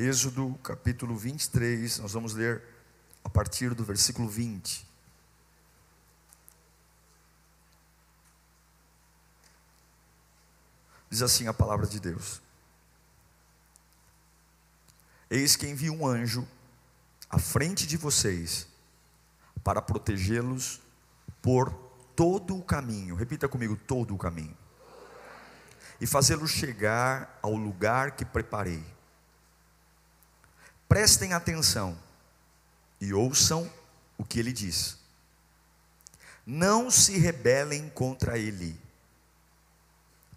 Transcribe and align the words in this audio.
Êxodo 0.00 0.54
capítulo 0.62 1.16
23, 1.16 1.98
nós 1.98 2.12
vamos 2.12 2.32
ler 2.32 2.62
a 3.24 3.28
partir 3.28 3.74
do 3.74 3.82
versículo 3.82 4.28
20. 4.28 4.86
Diz 11.10 11.20
assim 11.20 11.48
a 11.48 11.52
palavra 11.52 11.84
de 11.84 11.98
Deus: 11.98 12.40
Eis 15.28 15.56
que 15.56 15.66
envio 15.66 15.92
um 15.92 16.06
anjo 16.06 16.46
à 17.28 17.40
frente 17.40 17.84
de 17.84 17.96
vocês 17.96 18.68
para 19.64 19.82
protegê-los 19.82 20.80
por 21.42 21.72
todo 22.14 22.56
o 22.56 22.62
caminho. 22.62 23.16
Repita 23.16 23.48
comigo: 23.48 23.74
todo 23.74 24.14
o 24.14 24.18
caminho. 24.18 24.56
E 26.00 26.06
fazê-los 26.06 26.52
chegar 26.52 27.36
ao 27.42 27.56
lugar 27.56 28.12
que 28.12 28.24
preparei. 28.24 28.97
Prestem 30.88 31.32
atenção 31.32 31.98
e 33.00 33.12
ouçam 33.12 33.70
o 34.16 34.24
que 34.24 34.38
ele 34.38 34.52
diz. 34.52 34.96
Não 36.46 36.90
se 36.90 37.18
rebelem 37.18 37.90
contra 37.90 38.38
ele, 38.38 38.80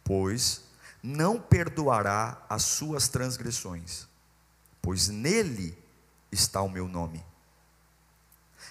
pois 0.03 0.61
não 1.01 1.39
perdoará 1.41 2.45
as 2.49 2.63
suas 2.63 3.07
transgressões, 3.07 4.07
pois 4.81 5.07
nele 5.07 5.77
está 6.31 6.61
o 6.61 6.69
meu 6.69 6.87
nome. 6.87 7.25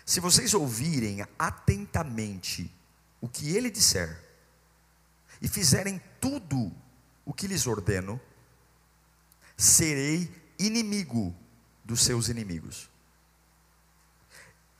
Se 0.04 0.20
vocês 0.20 0.54
ouvirem 0.54 1.26
atentamente 1.38 2.72
o 3.20 3.28
que 3.28 3.56
ele 3.56 3.70
disser, 3.70 4.30
e 5.40 5.48
fizerem 5.48 6.00
tudo 6.20 6.70
o 7.24 7.32
que 7.32 7.46
lhes 7.46 7.66
ordeno, 7.66 8.20
serei 9.56 10.30
inimigo 10.58 11.34
dos 11.84 12.02
seus 12.02 12.28
inimigos 12.28 12.90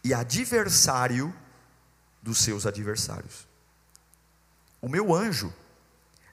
e 0.03 0.15
adversário 0.15 1.35
dos 2.23 2.39
seus 2.39 2.67
adversários. 2.67 3.47
O 4.81 4.89
meu 4.89 5.15
anjo 5.15 5.53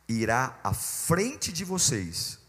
irá 0.08 0.58
à 0.64 0.74
frente 0.74 1.52
de 1.52 1.66
vocês 1.66 2.40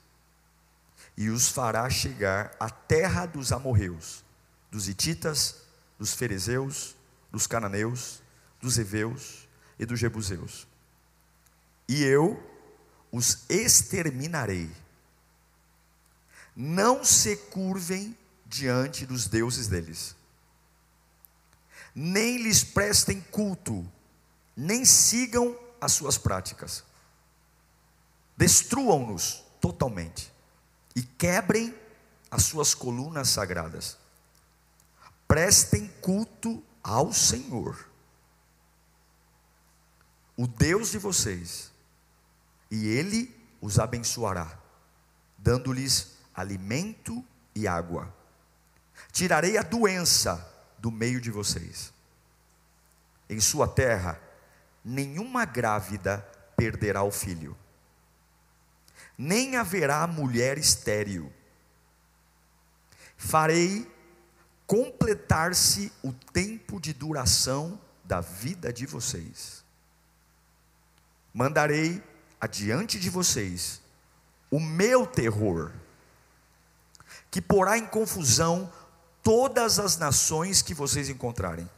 e 1.16 1.28
os 1.28 1.48
fará 1.48 1.88
chegar 1.90 2.54
à 2.60 2.70
terra 2.70 3.26
dos 3.26 3.50
amorreus, 3.50 4.24
dos 4.70 4.88
hititas, 4.88 5.62
dos 5.98 6.14
ferezeus, 6.14 6.94
dos 7.30 7.46
cananeus, 7.46 8.22
dos 8.60 8.78
heveus 8.78 9.48
e 9.78 9.84
dos 9.84 9.98
jebuseus. 9.98 10.66
E 11.88 12.04
eu 12.04 12.40
os 13.10 13.44
exterminarei 13.48 14.70
não 16.60 17.04
se 17.04 17.36
curvem 17.36 18.18
diante 18.44 19.06
dos 19.06 19.28
deuses 19.28 19.68
deles, 19.68 20.16
nem 21.94 22.42
lhes 22.42 22.64
prestem 22.64 23.20
culto, 23.20 23.88
nem 24.56 24.84
sigam 24.84 25.56
as 25.80 25.92
suas 25.92 26.18
práticas. 26.18 26.82
Destruam-nos 28.36 29.44
totalmente 29.60 30.32
e 30.96 31.02
quebrem 31.02 31.72
as 32.28 32.42
suas 32.42 32.74
colunas 32.74 33.28
sagradas. 33.28 33.96
Prestem 35.28 35.86
culto 36.00 36.60
ao 36.82 37.12
Senhor, 37.12 37.88
o 40.36 40.48
Deus 40.48 40.90
de 40.90 40.98
vocês, 40.98 41.70
e 42.68 42.88
Ele 42.88 43.32
os 43.60 43.78
abençoará, 43.78 44.58
dando-lhes 45.36 46.17
alimento 46.38 47.24
e 47.52 47.66
água. 47.66 48.14
Tirarei 49.10 49.58
a 49.58 49.62
doença 49.62 50.48
do 50.78 50.88
meio 50.88 51.20
de 51.20 51.32
vocês. 51.32 51.92
Em 53.28 53.40
sua 53.40 53.66
terra, 53.66 54.20
nenhuma 54.84 55.44
grávida 55.44 56.18
perderá 56.56 57.02
o 57.02 57.10
filho, 57.10 57.56
nem 59.16 59.56
haverá 59.56 60.06
mulher 60.06 60.58
estéril. 60.58 61.32
Farei 63.16 63.90
completar-se 64.64 65.92
o 66.04 66.12
tempo 66.12 66.80
de 66.80 66.92
duração 66.92 67.80
da 68.04 68.20
vida 68.20 68.72
de 68.72 68.86
vocês. 68.86 69.64
Mandarei 71.34 72.00
adiante 72.40 73.00
de 73.00 73.10
vocês 73.10 73.80
o 74.52 74.60
meu 74.60 75.04
terror 75.04 75.72
que 77.30 77.40
porá 77.40 77.76
em 77.76 77.86
confusão 77.86 78.72
todas 79.22 79.78
as 79.78 79.96
nações 79.96 80.62
que 80.62 80.74
vocês 80.74 81.08
encontrarem. 81.08 81.68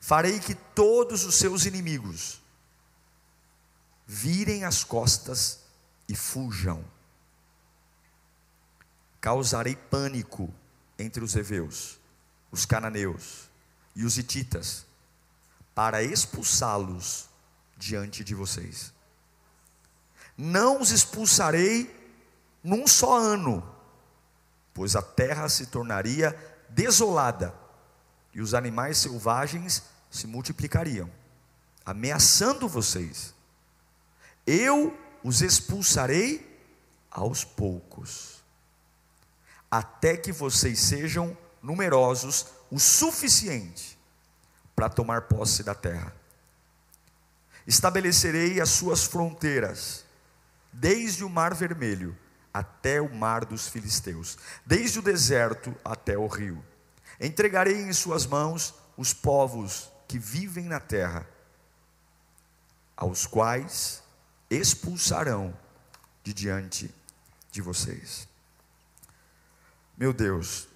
Farei 0.00 0.38
que 0.38 0.54
todos 0.54 1.24
os 1.24 1.36
seus 1.36 1.64
inimigos 1.64 2.42
virem 4.06 4.64
as 4.64 4.84
costas 4.84 5.60
e 6.06 6.14
fujam. 6.14 6.84
Causarei 9.20 9.74
pânico 9.74 10.52
entre 10.98 11.24
os 11.24 11.34
heveus, 11.34 11.98
os 12.50 12.66
cananeus 12.66 13.48
e 13.96 14.04
os 14.04 14.18
hititas, 14.18 14.84
para 15.74 16.02
expulsá-los 16.02 17.30
diante 17.76 18.22
de 18.22 18.34
vocês. 18.34 18.92
Não 20.36 20.82
os 20.82 20.90
expulsarei 20.90 22.03
num 22.64 22.86
só 22.86 23.18
ano, 23.18 23.62
pois 24.72 24.96
a 24.96 25.02
terra 25.02 25.50
se 25.50 25.66
tornaria 25.66 26.34
desolada 26.70 27.54
e 28.32 28.40
os 28.40 28.54
animais 28.54 28.96
selvagens 28.96 29.82
se 30.10 30.26
multiplicariam, 30.26 31.10
ameaçando 31.84 32.66
vocês. 32.66 33.34
Eu 34.46 34.98
os 35.22 35.42
expulsarei 35.42 36.58
aos 37.10 37.44
poucos, 37.44 38.42
até 39.70 40.16
que 40.16 40.32
vocês 40.32 40.80
sejam 40.80 41.36
numerosos 41.62 42.46
o 42.70 42.78
suficiente 42.80 43.98
para 44.74 44.88
tomar 44.88 45.22
posse 45.22 45.62
da 45.62 45.74
terra. 45.74 46.14
Estabelecerei 47.66 48.60
as 48.60 48.70
suas 48.70 49.04
fronteiras, 49.04 50.04
desde 50.72 51.24
o 51.24 51.30
Mar 51.30 51.54
Vermelho 51.54 52.16
até 52.54 53.00
o 53.00 53.12
mar 53.12 53.44
dos 53.44 53.66
filisteus, 53.66 54.38
desde 54.64 55.00
o 55.00 55.02
deserto 55.02 55.74
até 55.84 56.16
o 56.16 56.28
rio. 56.28 56.64
Entregarei 57.20 57.82
em 57.82 57.92
suas 57.92 58.24
mãos 58.24 58.76
os 58.96 59.12
povos 59.12 59.90
que 60.06 60.20
vivem 60.20 60.66
na 60.66 60.78
terra, 60.78 61.26
aos 62.96 63.26
quais 63.26 64.04
expulsarão 64.48 65.52
de 66.22 66.32
diante 66.32 66.94
de 67.50 67.60
vocês. 67.60 68.28
Meu 69.98 70.12
Deus, 70.12 70.68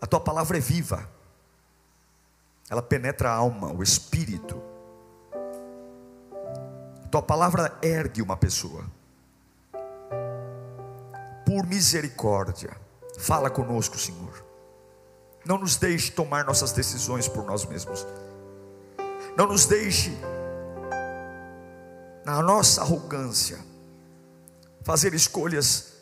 a 0.00 0.06
tua 0.08 0.20
palavra 0.20 0.58
é 0.58 0.60
viva, 0.60 1.08
ela 2.68 2.82
penetra 2.82 3.30
a 3.30 3.34
alma, 3.34 3.72
o 3.72 3.80
espírito. 3.80 4.60
A 7.04 7.08
tua 7.08 7.22
palavra 7.22 7.78
ergue 7.80 8.20
uma 8.20 8.36
pessoa 8.36 8.90
por 11.44 11.66
misericórdia, 11.66 12.70
fala 13.18 13.50
conosco, 13.50 13.98
Senhor. 13.98 14.44
Não 15.44 15.58
nos 15.58 15.76
deixe 15.76 16.10
tomar 16.10 16.44
nossas 16.44 16.72
decisões 16.72 17.28
por 17.28 17.44
nós 17.44 17.64
mesmos. 17.66 18.06
Não 19.36 19.46
nos 19.46 19.66
deixe, 19.66 20.16
na 22.24 22.40
nossa 22.42 22.80
arrogância, 22.80 23.58
fazer 24.82 25.12
escolhas 25.12 25.92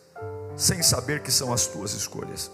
sem 0.56 0.82
saber 0.82 1.22
que 1.22 1.32
são 1.32 1.52
as 1.52 1.66
tuas 1.66 1.92
escolhas. 1.92 2.50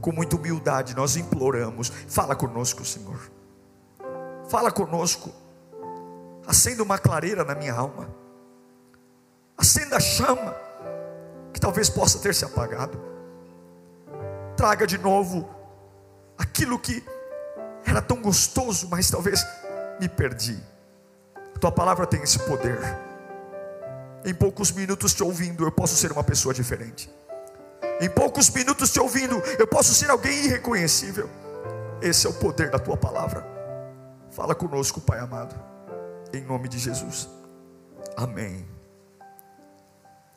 Com 0.00 0.12
muita 0.12 0.36
humildade 0.36 0.94
nós 0.94 1.16
imploramos, 1.16 1.90
fala 2.06 2.36
conosco, 2.36 2.84
Senhor. 2.84 3.18
Fala 4.48 4.70
conosco. 4.70 5.32
Acenda 6.46 6.82
uma 6.82 6.98
clareira 6.98 7.42
na 7.42 7.54
minha 7.54 7.74
alma. 7.74 8.08
Acenda 9.56 9.96
a 9.96 10.00
chama 10.00 10.63
talvez 11.60 11.88
possa 11.88 12.18
ter 12.18 12.34
se 12.34 12.44
apagado. 12.44 13.00
Traga 14.56 14.86
de 14.86 14.98
novo 14.98 15.48
aquilo 16.38 16.78
que 16.78 17.04
era 17.84 18.00
tão 18.00 18.20
gostoso, 18.20 18.88
mas 18.88 19.10
talvez 19.10 19.44
me 20.00 20.08
perdi. 20.08 20.58
Tua 21.60 21.72
palavra 21.72 22.06
tem 22.06 22.22
esse 22.22 22.38
poder. 22.40 22.78
Em 24.24 24.34
poucos 24.34 24.72
minutos 24.72 25.12
te 25.12 25.22
ouvindo, 25.22 25.64
eu 25.64 25.72
posso 25.72 25.96
ser 25.96 26.12
uma 26.12 26.24
pessoa 26.24 26.54
diferente. 26.54 27.12
Em 28.00 28.08
poucos 28.08 28.50
minutos 28.50 28.90
te 28.90 28.98
ouvindo, 28.98 29.36
eu 29.58 29.66
posso 29.66 29.94
ser 29.94 30.10
alguém 30.10 30.46
irreconhecível. 30.46 31.28
Esse 32.00 32.26
é 32.26 32.30
o 32.30 32.34
poder 32.34 32.70
da 32.70 32.78
tua 32.78 32.96
palavra. 32.96 33.46
Fala 34.30 34.54
conosco, 34.54 35.00
Pai 35.00 35.20
amado, 35.20 35.54
em 36.32 36.42
nome 36.42 36.68
de 36.68 36.78
Jesus. 36.78 37.28
Amém. 38.16 38.66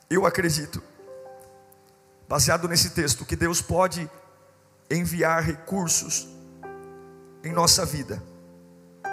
Eu 0.09 0.25
acredito, 0.25 0.81
baseado 2.27 2.67
nesse 2.67 2.89
texto, 2.91 3.25
que 3.25 3.35
Deus 3.35 3.61
pode 3.61 4.09
enviar 4.89 5.43
recursos 5.43 6.27
em 7.43 7.51
nossa 7.51 7.85
vida, 7.85 8.21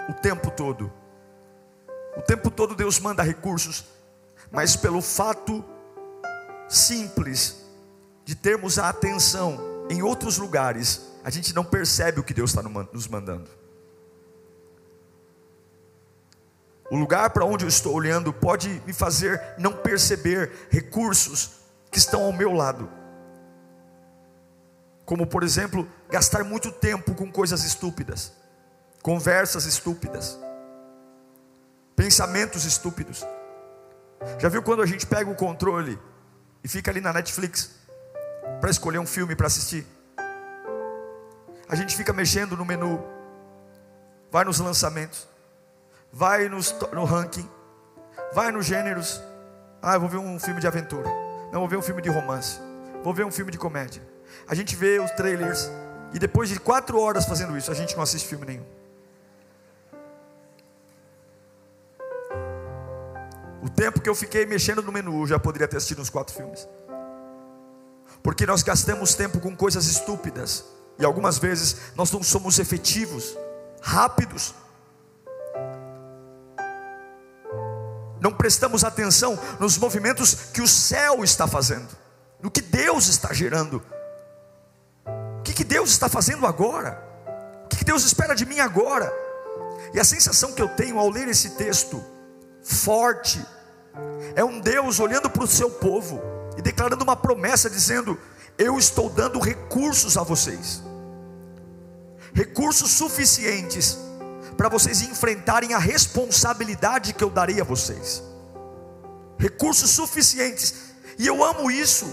o 0.09 0.13
tempo 0.13 0.51
todo. 0.51 0.91
O 2.17 2.21
tempo 2.21 2.49
todo 2.49 2.75
Deus 2.75 2.99
manda 2.99 3.23
recursos, 3.23 3.85
mas 4.51 4.75
pelo 4.75 5.01
fato 5.01 5.63
simples 6.67 7.65
de 8.23 8.35
termos 8.35 8.79
a 8.79 8.89
atenção 8.89 9.59
em 9.89 10.01
outros 10.01 10.37
lugares, 10.37 11.11
a 11.23 11.29
gente 11.29 11.53
não 11.53 11.63
percebe 11.63 12.19
o 12.19 12.23
que 12.23 12.33
Deus 12.33 12.51
está 12.51 12.63
nos 12.63 13.07
mandando. 13.07 13.49
O 16.89 16.97
lugar 16.97 17.31
para 17.31 17.45
onde 17.45 17.65
eu 17.65 17.69
estou 17.69 17.93
olhando 17.93 18.31
pode 18.31 18.81
me 18.85 18.93
fazer 18.93 19.41
não 19.57 19.73
perceber 19.73 20.67
recursos 20.69 21.51
que 21.91 21.97
estão 21.97 22.23
ao 22.23 22.31
meu 22.31 22.51
lado. 22.53 22.89
Como, 25.05 25.27
por 25.27 25.43
exemplo, 25.43 25.87
gastar 26.09 26.43
muito 26.43 26.71
tempo 26.71 27.13
com 27.13 27.31
coisas 27.31 27.63
estúpidas, 27.63 28.33
conversas 29.03 29.65
estúpidas, 29.65 30.37
pensamentos 31.95 32.65
estúpidos. 32.65 33.23
Já 34.39 34.49
viu 34.49 34.63
quando 34.63 34.81
a 34.81 34.85
gente 34.85 35.05
pega 35.05 35.29
o 35.29 35.35
controle 35.35 35.99
e 36.63 36.67
fica 36.67 36.89
ali 36.89 36.99
na 36.99 37.13
Netflix 37.13 37.71
para 38.59 38.71
escolher 38.71 38.97
um 38.97 39.05
filme 39.05 39.35
para 39.35 39.45
assistir? 39.45 39.85
A 41.69 41.75
gente 41.75 41.95
fica 41.95 42.11
mexendo 42.11 42.57
no 42.57 42.65
menu, 42.65 43.03
vai 44.31 44.43
nos 44.43 44.59
lançamentos, 44.59 45.27
vai 46.11 46.49
nos, 46.49 46.75
no 46.91 47.03
ranking, 47.03 47.47
vai 48.33 48.51
nos 48.51 48.65
gêneros. 48.65 49.21
Ah, 49.81 49.93
eu 49.93 49.99
vou 49.99 50.09
ver 50.09 50.17
um 50.17 50.39
filme 50.39 50.59
de 50.59 50.65
aventura, 50.65 51.07
não 51.51 51.59
vou 51.59 51.67
ver 51.67 51.77
um 51.77 51.81
filme 51.81 52.01
de 52.01 52.09
romance, 52.09 52.59
vou 53.03 53.13
ver 53.13 53.23
um 53.23 53.31
filme 53.31 53.51
de 53.51 53.57
comédia. 53.59 54.14
A 54.47 54.55
gente 54.55 54.75
vê 54.75 54.99
os 54.99 55.11
trailers 55.11 55.69
e 56.13 56.19
depois 56.19 56.49
de 56.49 56.59
quatro 56.59 56.99
horas 56.99 57.25
fazendo 57.25 57.57
isso, 57.57 57.71
a 57.71 57.73
gente 57.73 57.95
não 57.95 58.03
assiste 58.03 58.27
filme 58.27 58.45
nenhum. 58.45 58.65
O 63.61 63.69
tempo 63.69 63.99
que 63.99 64.07
eu 64.07 64.15
fiquei 64.15 64.45
mexendo 64.45 64.81
no 64.81 64.91
menu, 64.91 65.23
eu 65.23 65.27
já 65.27 65.39
poderia 65.39 65.67
ter 65.67 65.77
assistido 65.77 66.01
uns 66.01 66.09
quatro 66.09 66.33
filmes. 66.33 66.67
Porque 68.21 68.45
nós 68.45 68.63
gastamos 68.63 69.15
tempo 69.15 69.39
com 69.39 69.55
coisas 69.55 69.87
estúpidas. 69.87 70.65
E 70.97 71.03
algumas 71.03 71.37
vezes 71.37 71.77
nós 71.95 72.11
não 72.11 72.23
somos 72.23 72.59
efetivos, 72.59 73.35
rápidos. 73.81 74.53
Não 78.21 78.31
prestamos 78.31 78.83
atenção 78.83 79.37
nos 79.59 79.77
movimentos 79.77 80.33
que 80.53 80.61
o 80.61 80.67
céu 80.67 81.23
está 81.23 81.47
fazendo, 81.47 81.89
no 82.41 82.49
que 82.49 82.61
Deus 82.61 83.07
está 83.07 83.33
gerando 83.33 83.83
que 85.55 85.63
Deus 85.63 85.89
está 85.89 86.09
fazendo 86.09 86.45
agora? 86.45 87.01
O 87.63 87.67
que 87.69 87.85
Deus 87.85 88.03
espera 88.03 88.35
de 88.35 88.45
mim 88.45 88.59
agora? 88.59 89.11
E 89.93 89.99
a 89.99 90.03
sensação 90.03 90.51
que 90.51 90.61
eu 90.61 90.67
tenho 90.67 90.99
ao 90.99 91.09
ler 91.09 91.29
esse 91.29 91.51
texto, 91.51 92.03
forte, 92.61 93.43
é 94.35 94.43
um 94.43 94.59
Deus 94.59 94.99
olhando 94.99 95.29
para 95.29 95.43
o 95.43 95.47
seu 95.47 95.71
povo 95.71 96.21
e 96.57 96.61
declarando 96.61 97.03
uma 97.03 97.15
promessa, 97.15 97.69
dizendo: 97.69 98.19
Eu 98.57 98.77
estou 98.77 99.09
dando 99.09 99.39
recursos 99.39 100.17
a 100.17 100.23
vocês, 100.23 100.83
recursos 102.33 102.91
suficientes 102.91 103.97
para 104.57 104.67
vocês 104.67 105.01
enfrentarem 105.01 105.73
a 105.73 105.77
responsabilidade 105.77 107.13
que 107.13 107.23
eu 107.23 107.29
darei 107.29 107.61
a 107.61 107.63
vocês, 107.63 108.21
recursos 109.37 109.89
suficientes, 109.91 110.73
e 111.17 111.25
eu 111.25 111.41
amo 111.43 111.71
isso. 111.71 112.05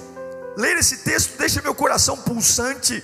Ler 0.57 0.77
esse 0.77 0.99
texto 0.99 1.39
deixa 1.39 1.63
meu 1.63 1.75
coração 1.75 2.17
pulsante, 2.17 3.03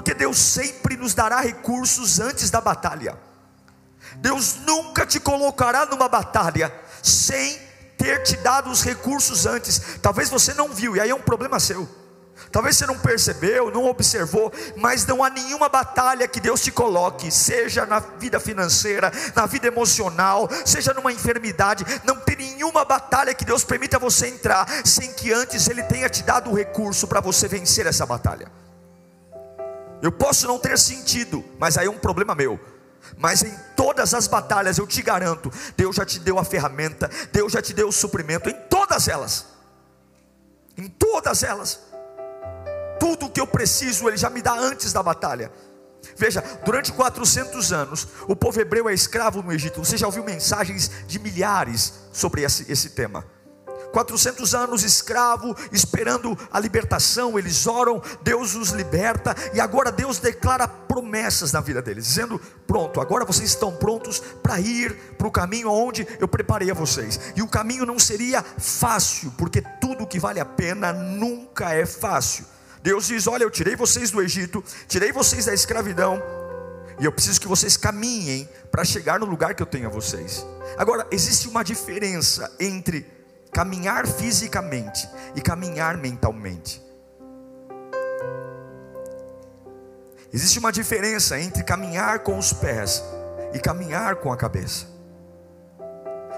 porque 0.00 0.14
Deus 0.14 0.38
sempre 0.38 0.96
nos 0.96 1.12
dará 1.12 1.40
recursos 1.40 2.20
antes 2.20 2.48
da 2.48 2.58
batalha. 2.58 3.18
Deus 4.16 4.56
nunca 4.66 5.04
te 5.04 5.20
colocará 5.20 5.84
numa 5.84 6.08
batalha 6.08 6.72
sem 7.02 7.60
ter 7.98 8.22
te 8.22 8.34
dado 8.38 8.70
os 8.70 8.82
recursos 8.82 9.44
antes. 9.44 9.98
Talvez 10.00 10.30
você 10.30 10.54
não 10.54 10.70
viu, 10.70 10.96
e 10.96 11.00
aí 11.00 11.10
é 11.10 11.14
um 11.14 11.20
problema 11.20 11.60
seu. 11.60 11.86
Talvez 12.50 12.78
você 12.78 12.86
não 12.86 12.98
percebeu, 12.98 13.70
não 13.70 13.84
observou, 13.84 14.50
mas 14.74 15.04
não 15.04 15.22
há 15.22 15.28
nenhuma 15.28 15.68
batalha 15.68 16.26
que 16.26 16.40
Deus 16.40 16.62
te 16.62 16.72
coloque, 16.72 17.30
seja 17.30 17.84
na 17.84 17.98
vida 17.98 18.40
financeira, 18.40 19.12
na 19.36 19.44
vida 19.44 19.66
emocional, 19.66 20.48
seja 20.64 20.94
numa 20.94 21.12
enfermidade, 21.12 21.84
não 22.04 22.16
tem 22.16 22.36
nenhuma 22.36 22.86
batalha 22.86 23.34
que 23.34 23.44
Deus 23.44 23.64
permita 23.64 23.98
você 23.98 24.28
entrar 24.28 24.66
sem 24.82 25.12
que 25.12 25.30
antes 25.30 25.68
Ele 25.68 25.82
tenha 25.82 26.08
te 26.08 26.22
dado 26.22 26.50
o 26.50 26.56
recurso 26.56 27.06
para 27.06 27.20
você 27.20 27.46
vencer 27.46 27.86
essa 27.86 28.06
batalha. 28.06 28.50
Eu 30.02 30.10
posso 30.10 30.46
não 30.46 30.58
ter 30.58 30.78
sentido, 30.78 31.44
mas 31.58 31.76
aí 31.76 31.86
é 31.86 31.90
um 31.90 31.98
problema 31.98 32.34
meu. 32.34 32.58
Mas 33.16 33.42
em 33.42 33.54
todas 33.76 34.14
as 34.14 34.26
batalhas 34.26 34.78
eu 34.78 34.86
te 34.86 35.02
garanto, 35.02 35.50
Deus 35.76 35.96
já 35.96 36.04
te 36.04 36.18
deu 36.18 36.38
a 36.38 36.44
ferramenta, 36.44 37.10
Deus 37.32 37.52
já 37.52 37.60
te 37.60 37.72
deu 37.72 37.88
o 37.88 37.92
suprimento, 37.92 38.48
em 38.48 38.54
todas 38.68 39.08
elas. 39.08 39.46
Em 40.76 40.88
todas 40.88 41.42
elas. 41.42 41.80
Tudo 42.98 43.26
o 43.26 43.30
que 43.30 43.40
eu 43.40 43.46
preciso, 43.46 44.08
Ele 44.08 44.16
já 44.16 44.30
me 44.30 44.42
dá 44.42 44.54
antes 44.54 44.92
da 44.92 45.02
batalha. 45.02 45.50
Veja, 46.16 46.42
durante 46.64 46.92
400 46.92 47.72
anos, 47.72 48.08
o 48.26 48.34
povo 48.34 48.60
hebreu 48.60 48.88
é 48.88 48.94
escravo 48.94 49.42
no 49.42 49.52
Egito. 49.52 49.84
Você 49.84 49.96
já 49.96 50.06
ouviu 50.06 50.24
mensagens 50.24 50.90
de 51.06 51.18
milhares 51.18 51.94
sobre 52.12 52.42
esse, 52.42 52.70
esse 52.70 52.90
tema. 52.90 53.24
400 53.92 54.54
anos 54.54 54.82
escravo, 54.82 55.56
esperando 55.72 56.38
a 56.50 56.58
libertação, 56.58 57.38
eles 57.38 57.66
oram, 57.66 58.02
Deus 58.22 58.54
os 58.54 58.70
liberta, 58.70 59.34
e 59.52 59.60
agora 59.60 59.90
Deus 59.90 60.18
declara 60.18 60.66
promessas 60.68 61.52
na 61.52 61.60
vida 61.60 61.82
deles, 61.82 62.06
dizendo: 62.06 62.40
Pronto, 62.66 63.00
agora 63.00 63.24
vocês 63.24 63.50
estão 63.50 63.72
prontos 63.72 64.20
para 64.42 64.60
ir 64.60 64.94
para 65.18 65.26
o 65.26 65.30
caminho 65.30 65.70
onde 65.70 66.06
eu 66.18 66.28
preparei 66.28 66.70
a 66.70 66.74
vocês, 66.74 67.20
e 67.36 67.42
o 67.42 67.48
caminho 67.48 67.86
não 67.86 67.98
seria 67.98 68.42
fácil, 68.42 69.32
porque 69.36 69.62
tudo 69.80 70.06
que 70.06 70.18
vale 70.18 70.40
a 70.40 70.44
pena 70.44 70.92
nunca 70.92 71.74
é 71.74 71.84
fácil. 71.84 72.44
Deus 72.82 73.06
diz: 73.06 73.26
Olha, 73.26 73.44
eu 73.44 73.50
tirei 73.50 73.76
vocês 73.76 74.10
do 74.10 74.22
Egito, 74.22 74.64
tirei 74.88 75.12
vocês 75.12 75.46
da 75.46 75.54
escravidão, 75.54 76.22
e 76.98 77.04
eu 77.04 77.12
preciso 77.12 77.40
que 77.40 77.48
vocês 77.48 77.76
caminhem 77.76 78.48
para 78.70 78.84
chegar 78.84 79.18
no 79.18 79.26
lugar 79.26 79.54
que 79.54 79.62
eu 79.62 79.66
tenho 79.66 79.86
a 79.86 79.90
vocês. 79.90 80.46
Agora, 80.76 81.06
existe 81.10 81.48
uma 81.48 81.62
diferença 81.62 82.50
entre 82.58 83.19
caminhar 83.52 84.06
fisicamente 84.06 85.08
e 85.34 85.40
caminhar 85.40 85.96
mentalmente. 85.96 86.82
Existe 90.32 90.58
uma 90.58 90.70
diferença 90.70 91.38
entre 91.40 91.64
caminhar 91.64 92.20
com 92.20 92.38
os 92.38 92.52
pés 92.52 93.02
e 93.52 93.58
caminhar 93.58 94.16
com 94.16 94.32
a 94.32 94.36
cabeça. 94.36 94.86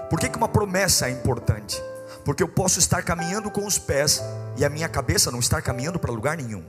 Por 0.09 0.19
que, 0.19 0.29
que 0.29 0.37
uma 0.37 0.47
promessa 0.47 1.07
é 1.07 1.11
importante? 1.11 1.81
Porque 2.25 2.41
eu 2.41 2.47
posso 2.47 2.79
estar 2.79 3.03
caminhando 3.03 3.51
com 3.51 3.65
os 3.65 3.77
pés 3.77 4.21
e 4.57 4.65
a 4.65 4.69
minha 4.69 4.89
cabeça 4.89 5.31
não 5.31 5.39
estar 5.39 5.61
caminhando 5.61 5.99
para 5.99 6.11
lugar 6.11 6.37
nenhum. 6.37 6.63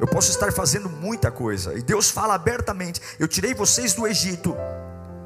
Eu 0.00 0.06
posso 0.06 0.30
estar 0.30 0.50
fazendo 0.50 0.88
muita 0.88 1.30
coisa, 1.30 1.74
e 1.74 1.82
Deus 1.82 2.08
fala 2.10 2.34
abertamente: 2.34 3.00
Eu 3.18 3.28
tirei 3.28 3.52
vocês 3.52 3.92
do 3.92 4.06
Egito, 4.06 4.56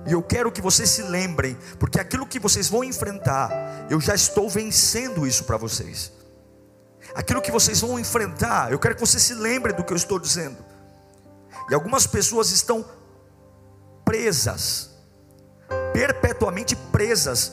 e 0.06 0.12
eu 0.12 0.23
quero 0.23 0.52
que 0.52 0.61
vocês 0.61 0.90
se 0.90 1.02
lembrem, 1.02 1.56
porque 1.78 1.99
aquilo 1.99 2.26
que 2.26 2.38
vocês 2.38 2.68
vão 2.68 2.84
enfrentar, 2.84 3.50
eu 3.90 4.00
já 4.00 4.14
estou 4.14 4.49
vencendo 4.49 5.26
isso 5.26 5.44
para 5.44 5.56
vocês. 5.56 6.12
Aquilo 7.14 7.40
que 7.40 7.50
vocês 7.50 7.80
vão 7.80 7.99
enfrentar, 7.99 8.73
eu 8.73 8.78
quero 8.78 8.94
que 8.94 9.00
vocês 9.00 9.23
se 9.23 9.34
lembrem 9.34 9.75
do 9.75 9.84
que 9.84 9.92
eu 9.92 9.96
estou 9.96 10.18
dizendo. 10.18 10.58
E 11.70 11.75
algumas 11.75 12.06
pessoas 12.06 12.50
estão 12.50 12.84
presas, 14.04 14.90
perpetuamente 15.92 16.76
presas 16.76 17.52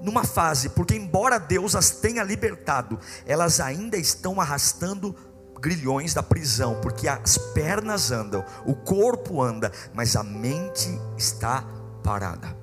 numa 0.00 0.24
fase, 0.24 0.70
porque 0.70 0.94
embora 0.94 1.38
Deus 1.38 1.76
as 1.76 1.90
tenha 1.90 2.24
libertado, 2.24 2.98
elas 3.26 3.60
ainda 3.60 3.96
estão 3.96 4.40
arrastando 4.40 5.14
grilhões 5.60 6.12
da 6.12 6.22
prisão, 6.22 6.80
porque 6.80 7.06
as 7.06 7.38
pernas 7.38 8.10
andam, 8.10 8.44
o 8.66 8.74
corpo 8.74 9.40
anda, 9.40 9.70
mas 9.94 10.16
a 10.16 10.24
mente 10.24 10.88
está 11.16 11.64
parada. 12.02 12.56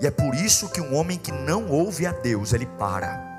E 0.00 0.06
é 0.06 0.10
por 0.10 0.34
isso 0.34 0.68
que 0.68 0.80
um 0.80 0.94
homem 0.94 1.18
que 1.18 1.32
não 1.32 1.68
ouve 1.68 2.06
a 2.06 2.12
Deus, 2.12 2.52
ele 2.52 2.66
para. 2.66 3.30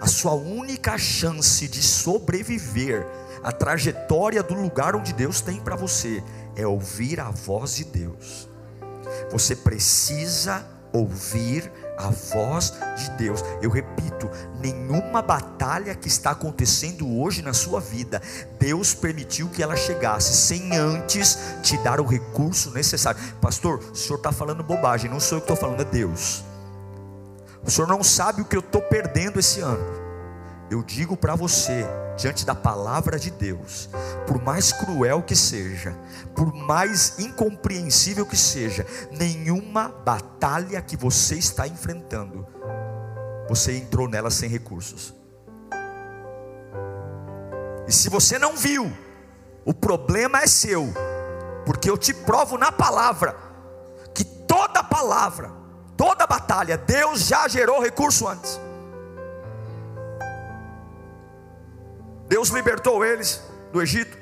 a 0.00 0.06
sua 0.06 0.32
única 0.32 0.96
chance 0.98 1.68
de 1.68 1.82
sobreviver 1.82 3.06
à 3.42 3.52
trajetória 3.52 4.42
do 4.42 4.54
lugar 4.54 4.96
onde 4.96 5.12
Deus 5.12 5.40
tem 5.40 5.60
para 5.60 5.76
você 5.76 6.22
é 6.56 6.66
ouvir 6.66 7.20
a 7.20 7.30
voz 7.30 7.76
de 7.76 7.84
Deus. 7.84 8.48
Você 9.30 9.54
precisa 9.54 10.66
ouvir 10.92 11.70
a 11.83 11.83
voz 12.10 12.72
de 12.96 13.10
Deus. 13.10 13.42
Eu 13.62 13.70
repito, 13.70 14.30
nenhuma 14.60 15.22
batalha 15.22 15.94
que 15.94 16.08
está 16.08 16.30
acontecendo 16.30 17.20
hoje 17.20 17.42
na 17.42 17.52
sua 17.52 17.80
vida, 17.80 18.20
Deus 18.58 18.94
permitiu 18.94 19.48
que 19.48 19.62
ela 19.62 19.76
chegasse 19.76 20.34
sem 20.34 20.76
antes 20.76 21.38
te 21.62 21.76
dar 21.78 22.00
o 22.00 22.06
recurso 22.06 22.70
necessário. 22.70 23.20
Pastor, 23.40 23.78
o 23.92 23.96
senhor 23.96 24.16
está 24.16 24.32
falando 24.32 24.62
bobagem, 24.62 25.10
não 25.10 25.20
sou 25.20 25.38
eu 25.38 25.42
que 25.42 25.52
estou 25.52 25.56
falando, 25.56 25.82
é 25.82 25.84
Deus. 25.84 26.44
O 27.64 27.70
senhor 27.70 27.86
não 27.86 28.02
sabe 28.02 28.42
o 28.42 28.44
que 28.44 28.56
eu 28.56 28.60
estou 28.60 28.82
perdendo 28.82 29.40
esse 29.40 29.60
ano. 29.60 30.03
Eu 30.70 30.82
digo 30.82 31.16
para 31.16 31.34
você, 31.34 31.86
diante 32.16 32.44
da 32.46 32.54
palavra 32.54 33.18
de 33.18 33.30
Deus, 33.30 33.88
por 34.26 34.42
mais 34.42 34.72
cruel 34.72 35.22
que 35.22 35.36
seja, 35.36 35.94
por 36.34 36.52
mais 36.52 37.18
incompreensível 37.18 38.24
que 38.24 38.36
seja, 38.36 38.86
nenhuma 39.10 39.88
batalha 39.88 40.80
que 40.80 40.96
você 40.96 41.36
está 41.36 41.68
enfrentando, 41.68 42.46
você 43.48 43.76
entrou 43.76 44.08
nela 44.08 44.30
sem 44.30 44.48
recursos. 44.48 45.14
E 47.86 47.92
se 47.92 48.08
você 48.08 48.38
não 48.38 48.56
viu, 48.56 48.90
o 49.64 49.74
problema 49.74 50.40
é 50.40 50.46
seu, 50.46 50.88
porque 51.66 51.90
eu 51.90 51.98
te 51.98 52.14
provo 52.14 52.56
na 52.56 52.72
palavra 52.72 53.36
que 54.14 54.24
toda 54.24 54.82
palavra, 54.82 55.52
toda 55.94 56.26
batalha, 56.26 56.78
Deus 56.78 57.26
já 57.26 57.46
gerou 57.48 57.82
recurso 57.82 58.26
antes. 58.26 58.58
Deus 62.34 62.48
libertou 62.48 63.04
eles 63.04 63.40
do 63.72 63.80
Egito. 63.80 64.18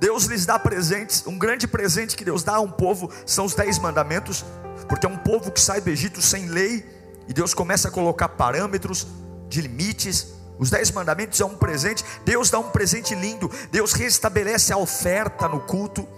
Deus 0.00 0.24
lhes 0.24 0.44
dá 0.44 0.58
presentes. 0.58 1.24
Um 1.24 1.38
grande 1.38 1.68
presente 1.68 2.16
que 2.16 2.24
Deus 2.24 2.42
dá 2.42 2.56
a 2.56 2.60
um 2.60 2.68
povo 2.68 3.12
são 3.24 3.44
os 3.44 3.54
dez 3.54 3.78
mandamentos, 3.78 4.44
porque 4.88 5.06
é 5.06 5.08
um 5.08 5.16
povo 5.16 5.52
que 5.52 5.60
sai 5.60 5.80
do 5.80 5.88
Egito 5.88 6.20
sem 6.20 6.48
lei, 6.48 6.84
e 7.28 7.32
Deus 7.32 7.54
começa 7.54 7.86
a 7.86 7.90
colocar 7.92 8.30
parâmetros 8.30 9.06
de 9.48 9.60
limites. 9.60 10.34
Os 10.58 10.68
dez 10.68 10.90
mandamentos 10.90 11.40
é 11.40 11.44
um 11.44 11.56
presente. 11.56 12.04
Deus 12.24 12.50
dá 12.50 12.58
um 12.58 12.70
presente 12.70 13.14
lindo. 13.14 13.48
Deus 13.70 13.92
restabelece 13.92 14.72
a 14.72 14.76
oferta 14.76 15.46
no 15.46 15.60
culto. 15.60 16.08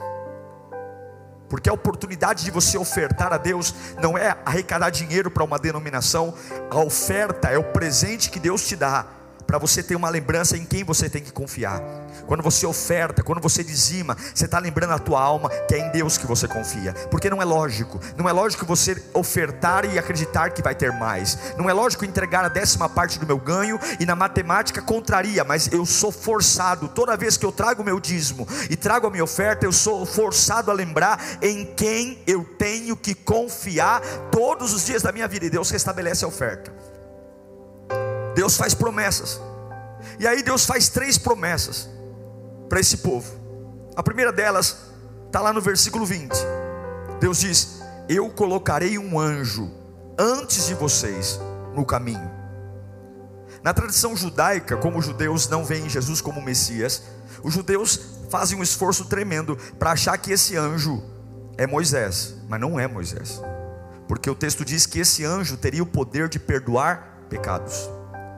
Porque 1.51 1.69
a 1.69 1.75
oportunidade 1.75 2.45
de 2.45 2.51
você 2.51 2.79
ofertar 2.79 3.31
a 3.31 3.37
Deus 3.37 3.75
não 4.01 4.17
é 4.17 4.39
arrecadar 4.47 4.89
dinheiro 4.89 5.31
para 5.31 5.45
uma 5.45 5.59
denominação, 5.59 6.33
a 6.71 6.79
oferta 6.79 7.49
é 7.49 7.59
o 7.59 7.65
presente 7.73 8.31
que 8.31 8.41
Deus 8.41 8.67
te 8.67 8.75
dá 8.75 9.20
para 9.51 9.59
você 9.59 9.83
ter 9.83 9.97
uma 9.97 10.09
lembrança 10.09 10.57
em 10.57 10.65
quem 10.65 10.85
você 10.85 11.11
tem 11.11 11.21
que 11.21 11.33
confiar. 11.33 11.83
Quando 12.25 12.41
você 12.41 12.65
oferta, 12.65 13.21
quando 13.21 13.41
você 13.41 13.65
dizima, 13.65 14.17
você 14.33 14.45
está 14.45 14.61
lembrando 14.61 14.93
a 14.93 14.99
tua 15.01 15.21
alma 15.21 15.51
que 15.67 15.75
é 15.75 15.79
em 15.81 15.91
Deus 15.91 16.17
que 16.17 16.25
você 16.25 16.47
confia. 16.47 16.93
Porque 17.11 17.29
não 17.29 17.43
é 17.43 17.45
lógico, 17.45 18.01
não 18.17 18.29
é 18.29 18.33
lógico 18.33 18.65
você 18.65 19.03
ofertar 19.13 19.85
e 19.85 19.99
acreditar 19.99 20.51
que 20.51 20.63
vai 20.63 20.73
ter 20.77 20.93
mais. 20.93 21.37
Não 21.59 21.69
é 21.69 21.73
lógico 21.73 22.05
entregar 22.05 22.45
a 22.45 22.49
décima 22.49 22.89
parte 22.89 23.19
do 23.19 23.27
meu 23.27 23.39
ganho 23.39 23.77
e 23.99 24.07
na 24.07 24.15
matemática 24.15 24.81
contraria, 24.81 25.43
mas 25.43 25.67
eu 25.73 25.85
sou 25.85 26.13
forçado, 26.13 26.87
toda 26.87 27.17
vez 27.17 27.37
que 27.37 27.45
eu 27.45 27.51
trago 27.51 27.83
o 27.83 27.85
meu 27.85 27.99
dízimo 27.99 28.47
e 28.71 28.77
trago 28.77 29.09
a 29.09 29.11
minha 29.11 29.25
oferta, 29.25 29.67
eu 29.67 29.73
sou 29.73 30.07
forçado 30.07 30.71
a 30.71 30.75
lembrar 30.75 31.21
em 31.43 31.65
quem 31.75 32.23
eu 32.25 32.45
tenho 32.57 32.97
que 32.97 33.17
confiar 33.17 34.01
todos 34.31 34.73
os 34.73 34.87
dias 34.87 35.03
da 35.03 35.11
minha 35.11 35.27
vida. 35.27 35.47
E 35.47 35.51
Deus 35.51 35.71
restabelece 35.71 36.25
a 36.25 36.29
oferta. 36.29 36.90
Deus 38.35 38.57
faz 38.57 38.75
promessas. 38.75 39.41
E 40.19 40.27
aí 40.27 40.43
Deus 40.43 40.65
faz 40.65 40.89
três 40.89 41.19
promessas 41.19 41.89
para 42.69 42.81
esse 42.81 42.99
povo. 42.99 43.31
A 43.97 44.03
primeira 44.03 44.33
delas 44.33 44.77
está 45.27 45.41
lá 45.41 45.53
no 45.53 45.61
versículo 45.61 46.07
20. 46.07 46.33
Deus 47.21 47.41
diz: 47.41 47.81
Eu 48.09 48.31
colocarei 48.31 48.99
um 48.99 49.19
anjo 49.19 49.71
antes 50.19 50.67
de 50.67 50.75
vocês 50.75 51.41
no 51.75 51.85
caminho. 51.85 52.31
Na 53.63 53.75
tradição 53.75 54.17
judaica, 54.17 54.77
como 54.77 54.99
os 54.99 55.05
judeus 55.05 55.49
não 55.49 55.65
veem 55.65 55.89
Jesus 55.89 56.21
como 56.21 56.41
Messias, 56.41 57.03
os 57.43 57.53
judeus 57.53 58.01
fazem 58.31 58.59
um 58.59 58.63
esforço 58.63 59.05
tremendo 59.05 59.57
para 59.79 59.93
achar 59.93 60.17
que 60.17 60.33
esse 60.33 60.57
anjo 60.57 61.03
é 61.59 61.67
Moisés, 61.67 62.37
mas 62.49 62.61
não 62.61 62.81
é 62.81 62.89
Moisés, 62.89 63.41
porque 64.09 64.31
o 64.31 64.35
texto 64.35 64.65
diz 64.65 64.87
que 64.87 65.01
esse 65.01 65.25
anjo 65.25 65.59
teria 65.59 65.83
o 65.83 65.87
poder 65.87 66.29
de 66.29 66.39
perdoar 66.39 67.27
pecados. 67.29 67.91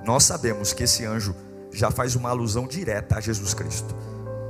Nós 0.04 0.24
sabemos 0.24 0.72
que 0.72 0.84
esse 0.84 1.04
anjo 1.04 1.34
já 1.72 1.90
faz 1.90 2.14
uma 2.16 2.30
alusão 2.30 2.66
direta 2.66 3.16
a 3.16 3.20
Jesus 3.20 3.54
Cristo. 3.54 3.94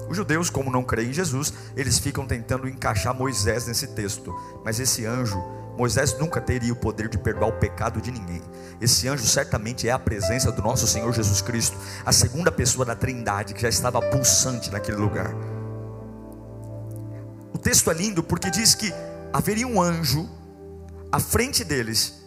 Os 0.09 0.17
judeus, 0.17 0.51
como 0.51 0.71
não 0.71 0.83
creem 0.83 1.11
em 1.11 1.13
Jesus, 1.13 1.53
eles 1.77 1.99
ficam 1.99 2.27
tentando 2.27 2.69
encaixar 2.69 3.15
Moisés 3.15 3.67
nesse 3.67 3.87
texto, 3.89 4.35
mas 4.65 4.79
esse 4.79 5.07
anjo, 5.07 5.43
Moisés 5.77 6.19
nunca 6.19 6.41
teria 6.41 6.73
o 6.73 6.77
poder 6.77 7.09
de 7.09 7.17
perdoar 7.17 7.49
o 7.49 7.59
pecado 7.59 8.01
de 8.01 8.11
ninguém. 8.11 8.43
Esse 8.81 9.09
anjo 9.09 9.25
certamente 9.25 9.89
é 9.89 9.93
a 9.93 9.99
presença 9.99 10.53
do 10.53 10.61
nosso 10.61 10.87
Senhor 10.87 11.11
Jesus 11.13 11.41
Cristo, 11.41 11.79
a 12.05 12.13
segunda 12.13 12.53
pessoa 12.53 12.85
da 12.85 12.95
Trindade 12.95 13.55
que 13.55 13.63
já 13.63 13.69
estava 13.69 14.03
pulsante 14.03 14.71
naquele 14.71 14.99
lugar. 14.99 15.35
O 17.55 17.59
texto 17.59 17.91
é 17.91 17.95
lindo 17.95 18.23
porque 18.23 18.51
diz 18.51 18.75
que 18.75 18.93
haveria 19.33 19.67
um 19.67 19.81
anjo 19.81 20.29
à 21.11 21.21
frente 21.21 21.65
deles 21.65 22.22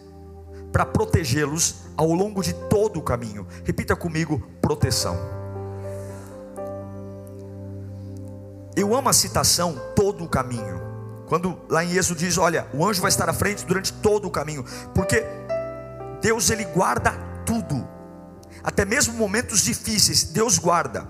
para 0.72 0.84
protegê-los 0.84 1.76
ao 1.96 2.12
longo 2.12 2.42
de 2.42 2.52
todo 2.52 2.98
o 2.98 3.02
caminho. 3.02 3.46
Repita 3.64 3.96
comigo: 3.96 4.40
proteção. 4.60 5.16
Eu 8.76 8.94
amo 8.94 9.08
a 9.08 9.12
citação 9.12 9.80
todo 9.94 10.22
o 10.22 10.28
caminho. 10.28 10.82
Quando 11.26 11.58
lá 11.68 11.82
em 11.82 11.96
Êxodo 11.96 12.20
diz, 12.20 12.38
olha, 12.38 12.68
o 12.72 12.86
anjo 12.86 13.00
vai 13.00 13.08
estar 13.08 13.28
à 13.28 13.32
frente 13.32 13.64
durante 13.64 13.92
todo 13.92 14.28
o 14.28 14.30
caminho, 14.30 14.64
porque 14.94 15.24
Deus 16.20 16.50
ele 16.50 16.64
guarda 16.66 17.12
tudo. 17.44 17.88
Até 18.62 18.84
mesmo 18.84 19.14
momentos 19.14 19.62
difíceis, 19.62 20.24
Deus 20.24 20.58
guarda. 20.58 21.08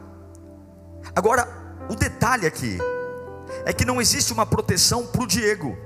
Agora, 1.15 1.49
o 1.91 1.95
detalhe 1.95 2.47
aqui 2.47 2.79
é 3.65 3.73
que 3.73 3.85
não 3.85 4.01
existe 4.01 4.33
uma 4.33 4.47
proteção 4.47 5.07
para 5.07 5.23
o 5.23 5.27
Diego. 5.27 5.77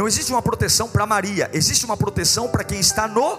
Não 0.00 0.08
existe 0.08 0.32
uma 0.32 0.40
proteção 0.40 0.88
para 0.88 1.04
Maria, 1.04 1.50
existe 1.52 1.84
uma 1.84 1.94
proteção 1.94 2.48
para 2.48 2.64
quem 2.64 2.80
está 2.80 3.06
no 3.06 3.36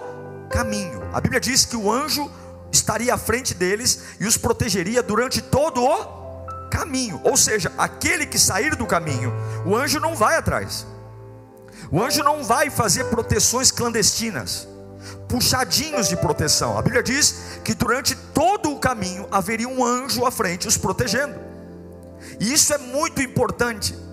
caminho. 0.48 1.02
A 1.12 1.20
Bíblia 1.20 1.40
diz 1.40 1.64
que 1.64 1.74
o 1.74 1.90
anjo 1.90 2.30
estaria 2.70 3.12
à 3.12 3.18
frente 3.18 3.52
deles 3.52 3.98
e 4.20 4.28
os 4.28 4.36
protegeria 4.36 5.02
durante 5.02 5.42
todo 5.42 5.82
o 5.82 6.68
caminho. 6.70 7.20
Ou 7.24 7.36
seja, 7.36 7.72
aquele 7.76 8.26
que 8.26 8.38
sair 8.38 8.76
do 8.76 8.86
caminho, 8.86 9.32
o 9.66 9.74
anjo 9.74 9.98
não 9.98 10.14
vai 10.14 10.36
atrás. 10.36 10.86
O 11.90 12.00
anjo 12.00 12.22
não 12.22 12.44
vai 12.44 12.70
fazer 12.70 13.06
proteções 13.06 13.72
clandestinas, 13.72 14.68
puxadinhos 15.28 16.08
de 16.08 16.16
proteção. 16.16 16.78
A 16.78 16.82
Bíblia 16.82 17.02
diz 17.02 17.58
que 17.64 17.74
durante 17.74 18.14
todo 18.14 18.70
o 18.70 18.78
caminho 18.78 19.26
haveria 19.32 19.68
um 19.68 19.84
anjo 19.84 20.24
à 20.24 20.30
frente 20.30 20.68
os 20.68 20.76
protegendo. 20.76 21.34
E 22.38 22.52
isso 22.52 22.72
é 22.72 22.78
muito 22.78 23.20
importante. 23.20 24.11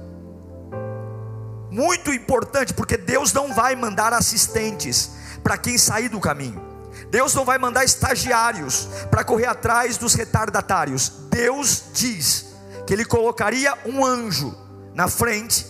Muito 1.70 2.12
importante, 2.12 2.74
porque 2.74 2.98
Deus 2.98 3.32
não 3.32 3.54
vai 3.54 3.76
mandar 3.76 4.14
assistentes 4.14 5.12
para 5.44 5.58
quem 5.58 5.78
sair 5.78 6.10
do 6.10 6.20
caminho. 6.20 6.62
Deus 7.10 7.34
não 7.34 7.46
vai 7.46 7.58
mandar 7.58 7.84
estagiários 7.84 8.88
para 9.10 9.24
correr 9.24 9.46
atrás 9.46 9.98
dos 9.98 10.14
retardatários. 10.14 11.10
Deus 11.30 11.86
diz 11.94 12.54
que 12.86 12.94
Ele 12.94 13.06
colocaria 13.06 13.74
um 13.86 14.06
anjo 14.06 14.56
na 14.94 15.08
frente 15.08 15.66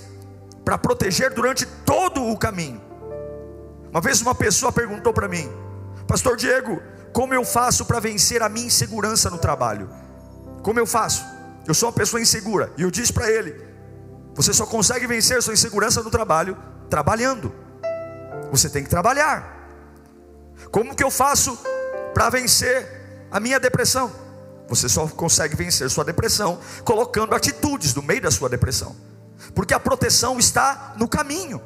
para 0.66 0.78
proteger 0.78 1.34
durante 1.34 1.66
todo 1.66 2.24
o 2.24 2.38
caminho. 2.38 2.82
Uma 3.92 4.02
vez 4.02 4.22
uma 4.22 4.36
pessoa 4.36 4.72
perguntou 4.72 5.14
para 5.14 5.28
mim, 5.28 5.50
Pastor 6.08 6.38
Diego, 6.38 6.82
como 7.12 7.34
eu 7.34 7.44
faço 7.44 7.86
para 7.86 8.00
vencer 8.00 8.42
a 8.42 8.50
minha 8.50 8.68
insegurança 8.68 9.30
no 9.30 9.38
trabalho? 9.38 9.90
Como 10.62 10.80
eu 10.80 10.86
faço? 10.86 11.26
Eu 11.68 11.74
sou 11.74 11.90
uma 11.90 11.96
pessoa 11.96 12.22
insegura. 12.22 12.72
E 12.78 12.84
eu 12.84 12.92
disse 12.92 13.12
para 13.12 13.30
ele: 13.30 13.69
você 14.40 14.54
só 14.54 14.66
consegue 14.66 15.06
vencer 15.06 15.44
sua 15.44 15.54
insegurança 15.54 16.02
no 16.02 16.10
trabalho 16.10 16.58
trabalhando. 16.90 17.54
Você 18.50 18.70
tem 18.70 18.82
que 18.82 18.90
trabalhar. 18.90 19.68
Como 20.72 20.96
que 20.96 21.04
eu 21.04 21.12
faço 21.12 21.60
para 22.14 22.30
vencer 22.30 23.28
a 23.30 23.38
minha 23.38 23.60
depressão? 23.60 24.10
Você 24.70 24.88
só 24.88 25.06
consegue 25.10 25.58
vencer 25.58 25.90
sua 25.90 26.06
depressão 26.06 26.58
colocando 26.86 27.36
atitudes 27.36 27.94
no 27.94 28.02
meio 28.02 28.22
da 28.22 28.32
sua 28.32 28.48
depressão. 28.48 28.96
Porque 29.54 29.74
a 29.74 29.80
proteção 29.80 30.40
está 30.40 30.94
no 30.96 31.06
caminho. 31.06 31.62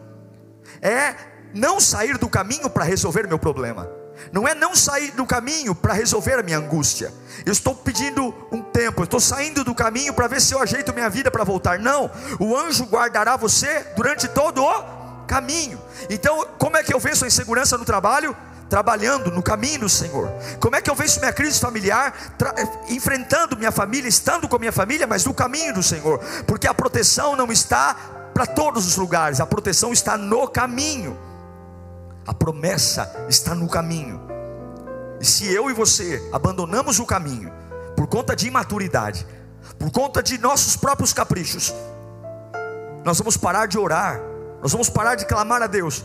É 0.81 1.13
não 1.53 1.79
sair 1.79 2.17
do 2.17 2.27
caminho 2.27 2.71
para 2.71 2.83
resolver 2.83 3.27
meu 3.27 3.37
problema 3.37 3.87
não 4.31 4.47
é 4.47 4.55
não 4.55 4.75
sair 4.75 5.11
do 5.11 5.25
caminho 5.25 5.75
para 5.75 5.93
resolver 5.93 6.39
a 6.39 6.43
minha 6.43 6.57
angústia. 6.57 7.13
Eu 7.45 7.51
estou 7.51 7.75
pedindo 7.75 8.33
um 8.51 8.61
tempo, 8.61 9.01
eu 9.01 9.05
estou 9.05 9.19
saindo 9.19 9.63
do 9.63 9.75
caminho 9.75 10.13
para 10.13 10.27
ver 10.27 10.41
se 10.41 10.53
eu 10.53 10.59
ajeito 10.59 10.93
minha 10.93 11.09
vida 11.09 11.29
para 11.31 11.43
voltar. 11.43 11.79
Não, 11.79 12.09
o 12.39 12.55
anjo 12.55 12.85
guardará 12.85 13.35
você 13.35 13.85
durante 13.95 14.27
todo 14.27 14.63
o 14.63 15.25
caminho. 15.27 15.81
Então, 16.09 16.47
como 16.57 16.77
é 16.77 16.83
que 16.83 16.93
eu 16.93 16.99
venço 16.99 17.23
a 17.23 17.27
insegurança 17.27 17.77
no 17.77 17.85
trabalho? 17.85 18.35
trabalhando 18.69 19.29
no 19.29 19.43
caminho 19.43 19.81
do 19.81 19.89
Senhor? 19.89 20.31
Como 20.59 20.75
é 20.75 20.81
que 20.81 20.89
eu 20.89 20.95
venço 20.95 21.19
minha 21.19 21.31
crise 21.31 21.59
familiar, 21.59 22.11
enfrentando 22.89 23.55
minha 23.55 23.71
família, 23.71 24.09
estando 24.09 24.47
com 24.47 24.57
minha 24.57 24.71
família, 24.71 25.05
mas 25.05 25.23
no 25.25 25.31
caminho 25.31 25.75
do 25.75 25.83
Senhor? 25.83 26.17
Porque 26.47 26.67
a 26.67 26.73
proteção 26.73 27.35
não 27.35 27.51
está 27.51 27.95
para 28.33 28.47
todos 28.47 28.87
os 28.87 28.97
lugares, 28.97 29.39
a 29.39 29.45
proteção 29.45 29.93
está 29.93 30.17
no 30.17 30.47
caminho, 30.47 31.15
a 32.25 32.33
promessa 32.33 33.25
está 33.27 33.53
no 33.53 33.67
caminho. 33.67 34.21
E 35.19 35.25
se 35.25 35.51
eu 35.51 35.69
e 35.69 35.73
você 35.73 36.29
abandonamos 36.31 36.99
o 36.99 37.05
caminho, 37.05 37.51
por 37.95 38.07
conta 38.07 38.35
de 38.35 38.47
imaturidade, 38.47 39.25
por 39.77 39.91
conta 39.91 40.21
de 40.21 40.37
nossos 40.37 40.75
próprios 40.75 41.13
caprichos, 41.13 41.73
nós 43.03 43.17
vamos 43.17 43.37
parar 43.37 43.67
de 43.67 43.77
orar, 43.77 44.19
nós 44.61 44.71
vamos 44.71 44.89
parar 44.89 45.15
de 45.15 45.25
clamar 45.25 45.61
a 45.61 45.67
Deus. 45.67 46.03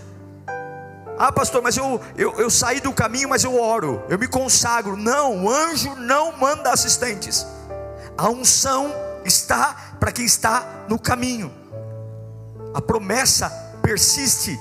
Ah, 1.19 1.33
pastor, 1.33 1.63
mas 1.63 1.77
eu, 1.77 2.01
eu, 2.17 2.33
eu 2.39 2.49
saí 2.49 2.81
do 2.81 2.93
caminho, 2.93 3.29
mas 3.29 3.43
eu 3.43 3.61
oro, 3.61 4.03
eu 4.09 4.19
me 4.19 4.29
consagro. 4.29 4.97
Não, 4.97 5.45
o 5.45 5.51
anjo 5.51 5.95
não 5.97 6.37
manda 6.37 6.71
assistentes. 6.71 7.45
A 8.17 8.29
unção 8.29 8.93
está 9.25 9.97
para 9.99 10.13
quem 10.13 10.25
está 10.25 10.85
no 10.89 10.99
caminho. 10.99 11.53
A 12.73 12.81
promessa 12.81 13.51
persiste. 13.83 14.59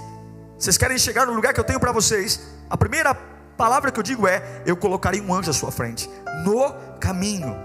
Vocês 0.57 0.77
querem 0.77 0.97
chegar 0.97 1.27
no 1.27 1.33
lugar 1.33 1.53
que 1.53 1.59
eu 1.59 1.63
tenho 1.63 1.79
para 1.79 1.91
vocês? 1.91 2.39
A 2.69 2.75
primeira 2.75 3.13
palavra 3.55 3.91
que 3.91 3.99
eu 3.99 4.03
digo 4.03 4.27
é: 4.27 4.63
Eu 4.65 4.75
colocarei 4.75 5.21
um 5.21 5.33
anjo 5.33 5.51
à 5.51 5.53
sua 5.53 5.71
frente. 5.71 6.09
No 6.43 6.73
caminho. 6.99 7.55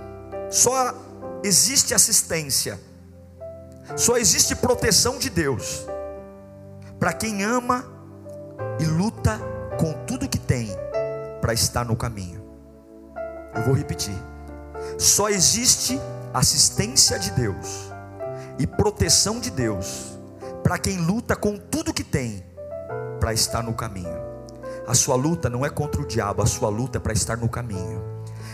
Só 0.51 0.95
existe 1.43 1.95
assistência. 1.95 2.79
Só 3.97 4.17
existe 4.17 4.55
proteção 4.55 5.19
de 5.19 5.31
Deus 5.31 5.87
para 7.01 7.13
quem 7.13 7.43
ama 7.43 7.85
e 8.79 8.85
luta 8.85 9.41
com 9.79 9.93
tudo 10.07 10.29
que 10.29 10.39
tem 10.39 10.69
para 11.41 11.53
estar 11.53 11.85
no 11.85 11.97
caminho. 11.97 12.43
Eu 13.55 13.63
vou 13.63 13.75
repetir. 13.75 14.15
Só 14.99 15.29
existe 15.29 15.99
assistência 16.33 17.19
de 17.19 17.31
Deus 17.33 17.91
e 18.59 18.67
proteção 18.67 19.41
de 19.41 19.51
Deus 19.51 20.19
para 20.63 20.79
quem 20.79 20.99
luta 20.99 21.35
com 21.35 21.57
tudo 21.57 21.93
que 21.93 22.05
tem 22.05 22.52
para 23.23 23.33
estar 23.33 23.63
no 23.63 23.73
caminho. 23.73 24.21
A 24.85 24.95
sua 24.95 25.15
luta 25.15 25.49
não 25.49 25.65
é 25.65 25.71
contra 25.71 26.03
o 26.03 26.05
diabo, 26.05 26.43
a 26.43 26.47
sua 26.47 26.69
luta 26.69 26.99
é 26.99 27.01
para 27.01 27.13
estar 27.13 27.37
no 27.37 27.49
caminho. 27.49 28.03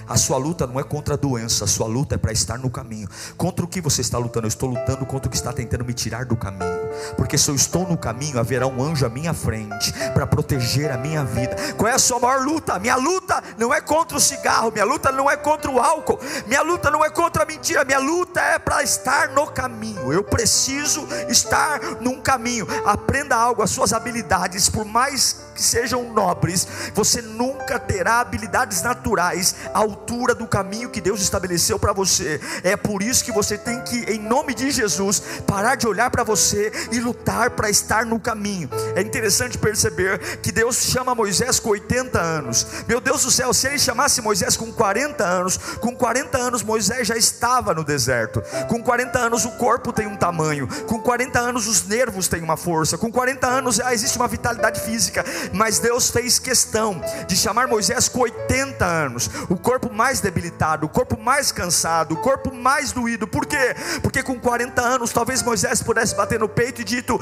A 0.08 0.16
sua 0.16 0.38
luta 0.38 0.66
não 0.66 0.80
é 0.80 0.82
contra 0.82 1.14
a 1.14 1.16
doença, 1.16 1.64
a 1.64 1.66
sua 1.66 1.86
luta 1.86 2.14
é 2.14 2.18
para 2.18 2.32
estar 2.32 2.58
no 2.58 2.70
caminho. 2.70 3.08
Contra 3.36 3.64
o 3.64 3.68
que 3.68 3.80
você 3.80 4.00
está 4.00 4.16
lutando? 4.16 4.46
Eu 4.46 4.48
estou 4.48 4.68
lutando 4.70 5.04
contra 5.04 5.28
o 5.28 5.30
que 5.30 5.36
está 5.36 5.52
tentando 5.52 5.84
me 5.84 5.92
tirar 5.92 6.24
do 6.24 6.36
caminho. 6.36 6.88
Porque 7.16 7.36
se 7.36 7.50
eu 7.50 7.54
estou 7.54 7.86
no 7.86 7.96
caminho, 7.96 8.38
haverá 8.38 8.66
um 8.66 8.82
anjo 8.82 9.04
à 9.04 9.08
minha 9.08 9.34
frente 9.34 9.92
para 10.14 10.26
proteger 10.26 10.90
a 10.90 10.96
minha 10.96 11.24
vida. 11.24 11.56
Qual 11.76 11.88
é 11.88 11.94
a 11.94 11.98
sua 11.98 12.18
maior 12.18 12.42
luta? 12.44 12.78
Minha 12.78 12.96
luta 12.96 13.42
não 13.58 13.72
é 13.72 13.80
contra 13.80 14.16
o 14.16 14.20
cigarro, 14.20 14.72
minha 14.72 14.84
luta 14.84 15.12
não 15.12 15.30
é 15.30 15.36
contra 15.36 15.70
o 15.70 15.78
álcool, 15.78 16.18
minha 16.46 16.62
luta 16.62 16.90
não 16.90 17.04
é 17.04 17.10
contra 17.10 17.42
a 17.42 17.46
mentira, 17.46 17.84
minha 17.84 17.98
luta 17.98 18.40
é 18.40 18.58
para 18.58 18.82
estar 18.82 19.28
no 19.30 19.46
caminho. 19.46 20.12
Eu 20.12 20.24
preciso 20.24 21.06
estar 21.28 21.80
num 22.00 22.20
caminho. 22.20 22.66
Aprenda 22.84 23.36
algo, 23.36 23.62
as 23.62 23.70
suas 23.70 23.92
habilidades, 23.92 24.68
por 24.68 24.84
mais 24.84 25.48
que 25.58 25.62
sejam 25.64 26.12
nobres, 26.12 26.66
você 26.94 27.20
nunca 27.20 27.80
terá 27.80 28.20
habilidades 28.20 28.80
naturais 28.80 29.56
ao 29.74 29.88
altura 29.88 30.34
do 30.34 30.46
caminho 30.46 30.90
que 30.90 31.00
Deus 31.00 31.20
estabeleceu 31.20 31.78
para 31.78 31.92
você. 31.92 32.40
É 32.62 32.76
por 32.76 33.02
isso 33.02 33.24
que 33.24 33.32
você 33.32 33.56
tem 33.56 33.80
que, 33.82 33.96
em 34.10 34.18
nome 34.18 34.54
de 34.54 34.70
Jesus, 34.70 35.22
parar 35.46 35.74
de 35.74 35.86
olhar 35.86 36.10
para 36.10 36.22
você 36.22 36.70
e 36.92 37.00
lutar 37.00 37.50
para 37.50 37.70
estar 37.70 38.04
no 38.04 38.20
caminho. 38.20 38.68
É 38.94 39.00
interessante 39.00 39.58
perceber 39.58 40.38
que 40.38 40.52
Deus 40.52 40.76
chama 40.76 41.14
Moisés 41.14 41.58
com 41.58 41.70
80 41.70 42.20
anos. 42.20 42.66
Meu 42.86 43.00
Deus 43.00 43.24
do 43.24 43.30
céu, 43.30 43.52
se 43.52 43.66
ele 43.66 43.78
chamasse 43.78 44.20
Moisés 44.20 44.56
com 44.56 44.70
40 44.70 45.25
anos, 45.25 45.56
com 45.80 45.94
40 45.94 46.38
anos 46.38 46.62
Moisés 46.62 47.06
já 47.06 47.16
estava 47.16 47.75
no 47.75 47.84
deserto. 47.84 48.42
Com 48.68 48.82
40 48.82 49.18
anos 49.18 49.44
o 49.44 49.50
corpo 49.52 49.92
tem 49.92 50.06
um 50.06 50.16
tamanho, 50.16 50.68
com 50.86 51.00
40 51.00 51.38
anos 51.38 51.66
os 51.66 51.86
nervos 51.86 52.28
têm 52.28 52.42
uma 52.42 52.56
força, 52.56 52.99
com 52.99 53.10
40 53.10 53.47
anos 53.47 53.76
já 53.76 53.92
existe 53.92 54.16
uma 54.16 54.28
vitalidade 54.28 54.80
física, 54.80 55.25
mas 55.52 55.78
Deus 55.78 56.11
fez 56.11 56.39
questão 56.39 57.00
de 57.26 57.37
chamar 57.37 57.67
Moisés 57.67 58.08
com 58.08 58.21
80 58.21 58.84
anos. 58.84 59.30
O 59.49 59.56
corpo 59.56 59.93
mais 59.93 60.21
debilitado, 60.21 60.87
o 60.87 60.89
corpo 60.89 61.19
mais 61.19 61.52
cansado, 61.52 62.15
o 62.15 62.17
corpo 62.19 62.54
mais 62.54 62.93
doído. 62.93 63.26
Por 63.26 63.47
quê? 63.47 63.75
Porque 64.02 64.23
com 64.23 64.39
40 64.39 64.80
anos, 64.80 65.13
talvez 65.13 65.43
Moisés 65.43 65.82
pudesse 65.82 66.15
bater 66.15 66.39
no 66.39 66.49
peito 66.49 66.80
e 66.80 66.84
dito: 66.84 67.19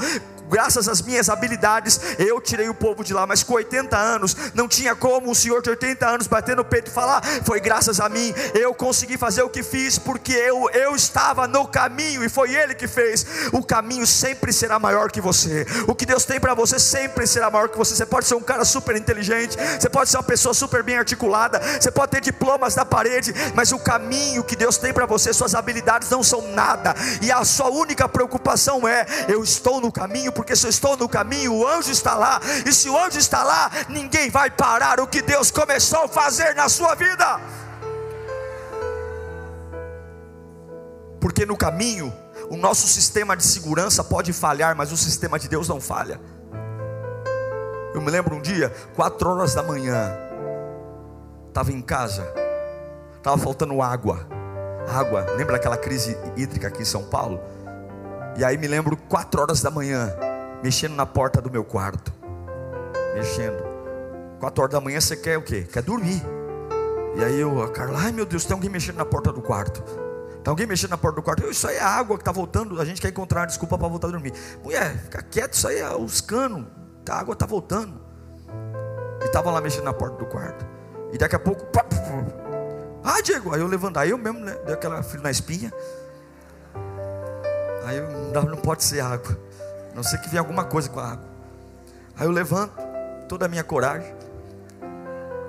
graças 0.49 0.87
às 0.87 1.01
minhas 1.01 1.29
habilidades, 1.29 1.99
eu 2.17 2.39
tirei 2.41 2.69
o 2.69 2.73
povo 2.73 3.03
de 3.03 3.13
lá. 3.13 3.27
Mas 3.27 3.43
com 3.43 3.53
80 3.53 3.97
anos, 3.97 4.35
não 4.53 4.67
tinha 4.67 4.95
como 4.95 5.29
um 5.29 5.33
senhor 5.33 5.61
de 5.61 5.69
80 5.69 6.07
anos 6.07 6.27
bater 6.27 6.55
no 6.55 6.65
peito 6.65 6.89
e 6.89 6.93
falar: 6.93 7.21
foi 7.43 7.59
graças 7.59 7.99
a 7.99 8.09
mim, 8.09 8.33
eu 8.53 8.73
consegui 8.73 9.17
fazer 9.17 9.41
o 9.43 9.49
que 9.49 9.63
fiz, 9.63 9.97
porque 9.97 10.33
eu, 10.33 10.69
eu 10.71 10.95
estava 10.95 11.47
no 11.47 11.67
caminho 11.67 12.23
e 12.23 12.29
foi 12.29 12.53
Ele 12.53 12.73
que 12.73 12.87
fez. 12.87 13.25
O 13.51 13.63
caminho 13.63 14.05
sempre 14.07 14.51
será 14.51 14.79
maior 14.79 15.11
que 15.11 15.21
você. 15.21 15.65
O 15.87 15.95
que 15.95 16.05
Deus 16.05 16.25
tem 16.25 16.39
para 16.39 16.53
você 16.53 16.79
sempre 16.79 17.27
será 17.27 17.49
maior 17.49 17.69
que 17.69 17.77
você. 17.77 17.95
Você 17.95 18.05
pode 18.05 18.16
ser 18.25 18.35
um 18.35 18.41
cara 18.41 18.65
super 18.65 18.95
inteligente, 18.95 19.57
você 19.79 19.89
pode 19.89 20.09
ser 20.09 20.17
uma 20.17 20.23
pessoa 20.23 20.53
super 20.53 20.81
bem 20.81 20.97
articulada, 20.97 21.59
você 21.79 21.91
pode 21.91 22.11
ter 22.11 22.21
diploma 22.21 22.47
diplomas 22.47 22.75
da 22.75 22.85
parede, 22.85 23.33
mas 23.53 23.71
o 23.73 23.79
caminho 23.79 24.43
que 24.43 24.55
Deus 24.55 24.77
tem 24.77 24.93
para 24.93 25.05
você, 25.05 25.33
suas 25.33 25.53
habilidades 25.53 26.09
não 26.09 26.23
são 26.23 26.41
nada, 26.53 26.95
e 27.21 27.31
a 27.31 27.43
sua 27.43 27.69
única 27.69 28.07
preocupação 28.07 28.87
é: 28.87 29.05
eu 29.27 29.43
estou 29.43 29.81
no 29.81 29.91
caminho, 29.91 30.31
porque 30.31 30.55
se 30.55 30.65
eu 30.65 30.69
estou 30.69 30.95
no 30.95 31.09
caminho, 31.09 31.53
o 31.53 31.67
anjo 31.67 31.91
está 31.91 32.15
lá, 32.15 32.39
e 32.65 32.71
se 32.71 32.89
o 32.89 32.97
anjo 32.97 33.19
está 33.19 33.43
lá, 33.43 33.69
ninguém 33.89 34.29
vai 34.29 34.49
parar 34.49 34.99
o 34.99 35.07
que 35.07 35.21
Deus 35.21 35.51
começou 35.51 36.03
a 36.03 36.07
fazer 36.07 36.55
na 36.55 36.69
sua 36.69 36.95
vida. 36.95 37.39
Porque 41.19 41.45
no 41.45 41.57
caminho, 41.57 42.13
o 42.49 42.55
nosso 42.55 42.87
sistema 42.87 43.35
de 43.35 43.43
segurança 43.43 44.03
pode 44.03 44.31
falhar, 44.31 44.75
mas 44.75 44.91
o 44.91 44.97
sistema 44.97 45.37
de 45.37 45.49
Deus 45.49 45.67
não 45.67 45.81
falha. 45.81 46.19
Eu 47.97 48.01
me 48.01 48.11
lembro 48.11 48.35
um 48.35 48.39
dia, 48.39 48.71
quatro 48.95 49.27
horas 49.27 49.55
da 49.55 49.63
manhã, 49.63 50.15
estava 51.47 51.71
em 51.71 51.81
casa, 51.81 52.31
estava 53.15 53.35
faltando 53.39 53.81
água. 53.81 54.19
Água, 54.87 55.25
lembra 55.35 55.55
aquela 55.55 55.75
crise 55.75 56.15
hídrica 56.35 56.67
aqui 56.67 56.83
em 56.83 56.85
São 56.85 57.05
Paulo? 57.05 57.39
E 58.37 58.45
aí 58.45 58.55
me 58.55 58.67
lembro, 58.67 58.95
quatro 58.95 59.41
horas 59.41 59.63
da 59.63 59.71
manhã, 59.71 60.15
mexendo 60.61 60.93
na 60.93 61.07
porta 61.07 61.41
do 61.41 61.49
meu 61.49 61.63
quarto. 61.63 62.13
Mexendo. 63.15 63.63
Quatro 64.39 64.61
horas 64.61 64.75
da 64.75 64.79
manhã 64.79 65.01
você 65.01 65.15
quer 65.15 65.39
o 65.39 65.41
quê? 65.41 65.63
Quer 65.63 65.81
dormir. 65.81 66.21
E 67.15 67.23
aí 67.23 67.39
eu, 67.39 67.63
a 67.63 67.71
Carla, 67.71 67.97
ai 67.99 68.11
meu 68.11 68.27
Deus, 68.27 68.45
tem 68.45 68.53
alguém 68.53 68.69
mexendo 68.69 68.97
na 68.97 69.05
porta 69.05 69.33
do 69.33 69.41
quarto. 69.41 69.81
Tem 70.43 70.51
alguém 70.51 70.67
mexendo 70.67 70.91
na 70.91 70.99
porta 70.99 71.15
do 71.15 71.23
quarto. 71.23 71.41
Eu, 71.41 71.49
isso 71.49 71.67
aí 71.67 71.77
é 71.77 71.81
água 71.81 72.15
que 72.15 72.21
está 72.21 72.31
voltando. 72.31 72.79
A 72.79 72.85
gente 72.85 73.01
quer 73.01 73.09
encontrar 73.09 73.47
desculpa 73.47 73.75
para 73.75 73.87
voltar 73.87 74.09
a 74.09 74.11
dormir. 74.11 74.33
Mulher, 74.63 74.95
fica 74.99 75.19
quieto, 75.23 75.53
isso 75.53 75.67
aí 75.67 75.79
é 75.79 75.95
os 75.95 76.21
canos. 76.21 76.67
A 77.09 77.19
água 77.19 77.33
está 77.33 77.45
voltando. 77.45 77.99
E 79.21 79.25
estava 79.25 79.51
lá 79.51 79.61
mexendo 79.61 79.85
na 79.85 79.93
porta 79.93 80.17
do 80.17 80.25
quarto. 80.25 80.65
E 81.11 81.17
daqui 81.17 81.35
a 81.35 81.39
pouco, 81.39 81.65
ah, 83.03 83.21
Diego, 83.21 83.53
aí 83.53 83.61
eu 83.61 83.67
levanto, 83.67 83.97
aí 83.97 84.09
eu 84.09 84.17
mesmo, 84.17 84.39
né? 84.39 84.53
Deu 84.65 84.75
aquela 84.75 85.01
frio 85.01 85.23
na 85.23 85.31
espinha. 85.31 85.71
Aí 87.85 88.01
não, 88.33 88.43
não 88.43 88.57
pode 88.57 88.83
ser 88.83 88.99
água. 88.99 89.39
Não 89.95 90.03
sei 90.03 90.19
que 90.19 90.29
vem 90.29 90.37
alguma 90.37 90.65
coisa 90.65 90.89
com 90.89 90.99
a 90.99 91.11
água. 91.13 91.25
Aí 92.17 92.27
eu 92.27 92.31
levanto, 92.31 92.73
toda 93.29 93.45
a 93.45 93.47
minha 93.47 93.63
coragem. 93.63 94.13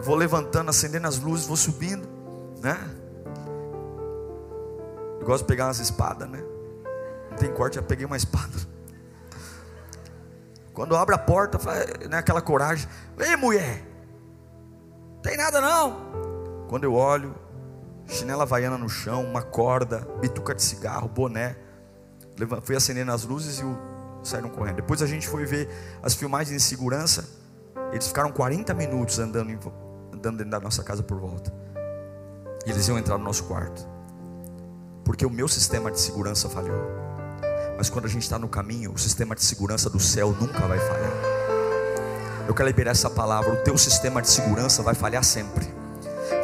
Vou 0.00 0.14
levantando, 0.14 0.70
acendendo 0.70 1.08
as 1.08 1.18
luzes, 1.18 1.46
vou 1.46 1.56
subindo, 1.56 2.08
né? 2.62 2.78
Eu 5.20 5.26
gosto 5.26 5.42
de 5.42 5.48
pegar 5.48 5.66
umas 5.66 5.80
espadas, 5.80 6.28
né? 6.28 6.40
Não 7.30 7.36
tem 7.36 7.52
corte, 7.52 7.74
já 7.74 7.82
peguei 7.82 8.06
uma 8.06 8.16
espada. 8.16 8.56
Quando 10.78 10.94
abre 10.94 11.12
a 11.12 11.18
porta, 11.18 11.58
né, 12.08 12.18
aquela 12.18 12.40
coragem. 12.40 12.88
Ei, 13.18 13.34
mulher, 13.34 13.82
tem 15.20 15.36
nada 15.36 15.60
não. 15.60 16.66
Quando 16.68 16.84
eu 16.84 16.94
olho, 16.94 17.34
chinela 18.06 18.44
havaiana 18.44 18.78
no 18.78 18.88
chão, 18.88 19.24
uma 19.24 19.42
corda, 19.42 20.06
bituca 20.20 20.54
de 20.54 20.62
cigarro, 20.62 21.08
boné. 21.08 21.56
Fui 22.62 22.76
acendendo 22.76 23.10
as 23.10 23.24
luzes 23.24 23.58
e 23.58 23.64
o... 23.64 23.76
saíram 24.22 24.50
correndo. 24.50 24.76
Depois 24.76 25.02
a 25.02 25.06
gente 25.08 25.26
foi 25.26 25.44
ver 25.44 25.68
as 26.00 26.14
filmagens 26.14 26.56
de 26.56 26.62
segurança. 26.62 27.28
Eles 27.90 28.06
ficaram 28.06 28.30
40 28.30 28.72
minutos 28.72 29.18
andando, 29.18 29.50
em... 29.50 29.58
andando 30.14 30.36
dentro 30.36 30.52
da 30.52 30.60
nossa 30.60 30.84
casa 30.84 31.02
por 31.02 31.18
volta. 31.18 31.52
E 32.64 32.70
eles 32.70 32.86
iam 32.86 32.96
entrar 32.96 33.18
no 33.18 33.24
nosso 33.24 33.42
quarto. 33.46 33.84
Porque 35.04 35.26
o 35.26 35.30
meu 35.30 35.48
sistema 35.48 35.90
de 35.90 35.98
segurança 35.98 36.48
falhou. 36.48 37.17
Mas 37.78 37.88
quando 37.88 38.06
a 38.06 38.08
gente 38.08 38.24
está 38.24 38.38
no 38.40 38.48
caminho, 38.48 38.92
o 38.92 38.98
sistema 38.98 39.36
de 39.36 39.42
segurança 39.44 39.88
do 39.88 40.00
céu 40.00 40.36
nunca 40.38 40.66
vai 40.66 40.80
falhar. 40.80 41.12
Eu 42.48 42.52
quero 42.52 42.66
liberar 42.66 42.90
essa 42.90 43.08
palavra. 43.08 43.52
O 43.52 43.56
teu 43.58 43.78
sistema 43.78 44.20
de 44.20 44.28
segurança 44.28 44.82
vai 44.82 44.94
falhar 44.94 45.22
sempre 45.22 45.77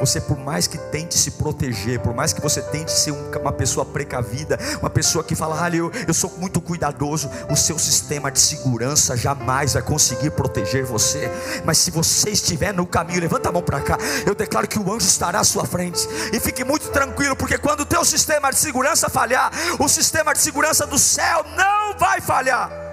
Você, 0.01 0.21
por 0.21 0.39
mais 0.39 0.67
que 0.67 0.79
tente 0.79 1.17
se 1.17 1.33
proteger, 1.33 2.01
por 2.01 2.15
mais 2.15 2.33
que 2.33 2.41
você 2.41 2.61
tente 2.61 2.93
ser 2.93 3.13
uma 3.13 3.53
pessoa 3.53 3.85
precavida, 3.85 4.59
uma 4.81 4.91
pessoa 4.91 5.25
que 5.25 5.35
fala, 5.35 5.65
ah, 5.65 5.71
eu, 5.71 5.91
eu 6.07 6.15
sou 6.15 6.31
muito 6.39 6.61
cuidadoso, 6.61 7.31
o 7.51 7.57
seu 7.57 7.79
sistema 7.79 8.31
de 8.31 8.41
segurança 8.41 9.17
jamais 9.17 9.75
vai 9.75 9.83
conseguir 9.83 10.31
proteger 10.31 10.85
você. 10.85 11.31
Mas 11.65 11.79
se 11.79 11.91
você 11.91 12.31
estiver 12.31 12.73
no 12.73 12.87
caminho, 12.87 13.21
levanta 13.21 13.49
a 13.49 13.53
mão 13.53 13.63
para 13.63 13.81
cá, 13.81 13.99
eu 14.27 14.35
declaro 14.35 14.69
que 14.69 14.79
o 14.79 14.93
anjo 14.93 15.07
estará 15.07 15.41
à 15.41 15.45
sua 15.45 15.65
frente. 15.65 16.07
E 16.33 16.41
fique 16.41 16.65
muito 16.65 16.91
tranquilo, 16.91 17.37
porque 17.37 17.59
quando 17.59 17.81
o 17.81 17.87
teu 17.87 18.05
sistema 18.05 18.51
de 18.51 18.59
segurança 18.59 19.09
falhar, 19.09 19.51
o 19.79 19.89
sistema 19.89 20.33
de 20.33 20.41
segurança 20.41 20.87
do 20.87 20.99
céu 20.99 21.45
não 21.57 21.99
vai 21.99 22.21
falhar. 22.21 22.85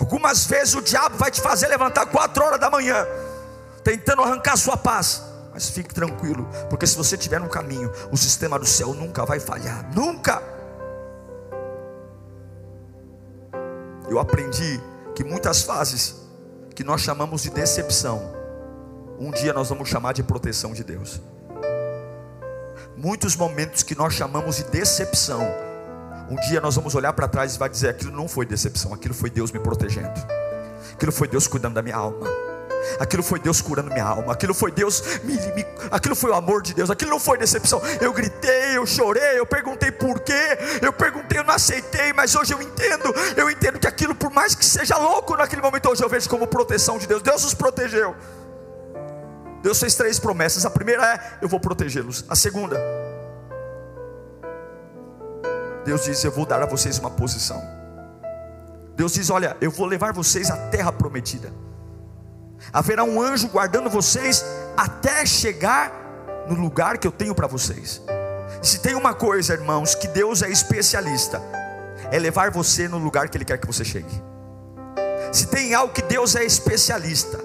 Algumas 0.00 0.46
vezes 0.46 0.74
o 0.74 0.80
diabo 0.80 1.16
vai 1.18 1.30
te 1.30 1.40
fazer 1.40 1.68
levantar 1.68 2.06
quatro 2.06 2.42
horas 2.42 2.58
da 2.58 2.70
manhã, 2.70 3.06
tentando 3.82 4.22
arrancar 4.22 4.56
sua 4.56 4.76
paz. 4.76 5.22
Mas 5.52 5.68
fique 5.68 5.92
tranquilo, 5.92 6.48
porque 6.68 6.86
se 6.86 6.96
você 6.96 7.16
estiver 7.16 7.40
no 7.40 7.48
caminho, 7.48 7.90
o 8.12 8.16
sistema 8.16 8.58
do 8.58 8.66
céu 8.66 8.94
nunca 8.94 9.24
vai 9.24 9.40
falhar, 9.40 9.90
nunca. 9.94 10.40
Eu 14.08 14.18
aprendi 14.18 14.80
que 15.14 15.24
muitas 15.24 15.62
fases 15.62 16.16
que 16.74 16.84
nós 16.84 17.00
chamamos 17.00 17.42
de 17.42 17.50
decepção, 17.50 18.32
um 19.18 19.30
dia 19.30 19.52
nós 19.52 19.68
vamos 19.68 19.88
chamar 19.88 20.14
de 20.14 20.22
proteção 20.22 20.72
de 20.72 20.84
Deus. 20.84 21.20
Muitos 22.96 23.34
momentos 23.36 23.82
que 23.82 23.94
nós 23.94 24.14
chamamos 24.14 24.56
de 24.56 24.64
decepção, 24.64 25.42
um 26.30 26.36
dia 26.36 26.60
nós 26.60 26.76
vamos 26.76 26.94
olhar 26.94 27.12
para 27.12 27.26
trás 27.26 27.54
e 27.54 27.58
vai 27.58 27.68
dizer: 27.68 27.88
aquilo 27.88 28.12
não 28.12 28.28
foi 28.28 28.46
decepção, 28.46 28.94
aquilo 28.94 29.14
foi 29.14 29.30
Deus 29.30 29.50
me 29.50 29.58
protegendo, 29.58 30.14
aquilo 30.92 31.10
foi 31.10 31.26
Deus 31.26 31.48
cuidando 31.48 31.74
da 31.74 31.82
minha 31.82 31.96
alma. 31.96 32.49
Aquilo 32.98 33.22
foi 33.22 33.38
Deus 33.38 33.60
curando 33.60 33.90
minha 33.90 34.04
alma. 34.04 34.32
Aquilo 34.32 34.54
foi 34.54 34.70
Deus, 34.70 35.02
me, 35.22 35.34
me, 35.54 35.66
aquilo 35.90 36.14
foi 36.14 36.30
o 36.30 36.34
amor 36.34 36.62
de 36.62 36.74
Deus. 36.74 36.90
Aquilo 36.90 37.10
não 37.10 37.20
foi 37.20 37.38
decepção. 37.38 37.80
Eu 38.00 38.12
gritei, 38.12 38.76
eu 38.76 38.86
chorei, 38.86 39.38
eu 39.38 39.46
perguntei 39.46 39.90
por 39.90 40.20
quê. 40.20 40.58
Eu 40.82 40.92
perguntei, 40.92 41.38
eu 41.38 41.44
não 41.44 41.54
aceitei, 41.54 42.12
mas 42.12 42.34
hoje 42.34 42.52
eu 42.52 42.60
entendo. 42.62 43.14
Eu 43.36 43.50
entendo 43.50 43.78
que 43.78 43.86
aquilo, 43.86 44.14
por 44.14 44.30
mais 44.30 44.54
que 44.54 44.64
seja 44.64 44.96
louco 44.96 45.36
naquele 45.36 45.62
momento, 45.62 45.88
hoje 45.88 46.02
eu 46.02 46.08
vejo 46.08 46.28
como 46.28 46.46
proteção 46.46 46.98
de 46.98 47.06
Deus. 47.06 47.22
Deus 47.22 47.42
nos 47.42 47.54
protegeu. 47.54 48.14
Deus 49.62 49.78
fez 49.78 49.94
três 49.94 50.18
promessas. 50.18 50.64
A 50.64 50.70
primeira 50.70 51.06
é: 51.14 51.38
eu 51.42 51.48
vou 51.48 51.60
protegê-los. 51.60 52.24
A 52.28 52.34
segunda, 52.34 52.80
Deus 55.84 56.04
diz: 56.04 56.22
Eu 56.24 56.30
vou 56.30 56.46
dar 56.46 56.62
a 56.62 56.66
vocês 56.66 56.98
uma 56.98 57.10
posição. 57.10 57.62
Deus 58.96 59.12
diz: 59.14 59.30
Olha, 59.30 59.56
eu 59.60 59.70
vou 59.70 59.86
levar 59.86 60.12
vocês 60.12 60.50
à 60.50 60.56
terra 60.68 60.92
prometida. 60.92 61.52
Haverá 62.72 63.04
um 63.04 63.20
anjo 63.20 63.48
guardando 63.48 63.90
vocês 63.90 64.44
até 64.76 65.24
chegar 65.24 65.92
no 66.48 66.54
lugar 66.54 66.98
que 66.98 67.06
eu 67.06 67.12
tenho 67.12 67.34
para 67.34 67.46
vocês. 67.46 68.02
Se 68.62 68.80
tem 68.80 68.94
uma 68.94 69.14
coisa, 69.14 69.54
irmãos, 69.54 69.94
que 69.94 70.08
Deus 70.08 70.42
é 70.42 70.50
especialista, 70.50 71.40
é 72.10 72.18
levar 72.18 72.50
você 72.50 72.88
no 72.88 72.98
lugar 72.98 73.28
que 73.28 73.38
Ele 73.38 73.44
quer 73.44 73.58
que 73.58 73.66
você 73.66 73.84
chegue. 73.84 74.22
Se 75.32 75.46
tem 75.46 75.74
algo 75.74 75.94
que 75.94 76.02
Deus 76.02 76.34
é 76.34 76.44
especialista, 76.44 77.38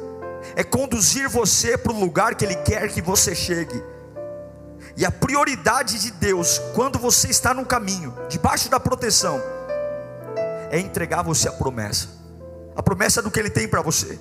é 0.56 0.64
conduzir 0.64 1.30
você 1.30 1.78
para 1.78 1.92
o 1.92 2.00
lugar 2.00 2.36
que 2.36 2.44
Ele 2.44 2.56
quer 2.56 2.90
que 2.90 3.02
você 3.02 3.34
chegue. 3.36 3.82
E 4.98 5.06
a 5.06 5.12
prioridade 5.12 6.00
de 6.00 6.12
Deus, 6.12 6.60
quando 6.74 6.98
você 6.98 7.28
está 7.28 7.54
no 7.54 7.66
caminho, 7.66 8.14
debaixo 8.30 8.70
da 8.70 8.80
proteção, 8.80 9.42
é 10.72 10.80
entregar 10.80 11.22
você 11.22 11.48
a 11.48 11.52
promessa. 11.52 12.08
A 12.76 12.84
promessa 12.84 13.22
do 13.22 13.30
que 13.30 13.40
Ele 13.40 13.50
tem 13.50 13.68
para 13.68 13.82
você. 13.82 14.20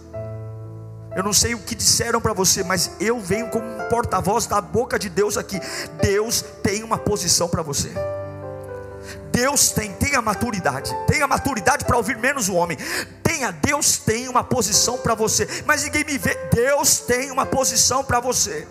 Eu 1.16 1.22
não 1.22 1.32
sei 1.32 1.54
o 1.54 1.58
que 1.58 1.74
disseram 1.74 2.20
para 2.20 2.32
você, 2.32 2.64
mas 2.64 2.90
eu 2.98 3.20
venho 3.20 3.48
como 3.48 3.64
um 3.64 3.88
porta-voz 3.88 4.46
da 4.46 4.60
boca 4.60 4.98
de 4.98 5.08
Deus 5.08 5.36
aqui. 5.36 5.60
Deus 6.02 6.44
tem 6.62 6.82
uma 6.82 6.98
posição 6.98 7.48
para 7.48 7.62
você. 7.62 7.92
Deus 9.30 9.70
tem, 9.70 9.92
tenha 9.92 10.22
maturidade, 10.22 10.96
tenha 11.06 11.26
maturidade 11.26 11.84
para 11.84 11.96
ouvir 11.96 12.16
menos 12.16 12.48
o 12.48 12.54
homem. 12.54 12.78
Tenha, 13.22 13.50
Deus 13.50 13.98
tem 13.98 14.28
uma 14.28 14.42
posição 14.42 14.98
para 14.98 15.14
você, 15.14 15.46
mas 15.66 15.84
ninguém 15.84 16.04
me 16.04 16.18
vê. 16.18 16.34
Deus 16.52 16.98
tem 16.98 17.30
uma 17.30 17.46
posição 17.46 18.04
para 18.04 18.20
você. 18.20 18.66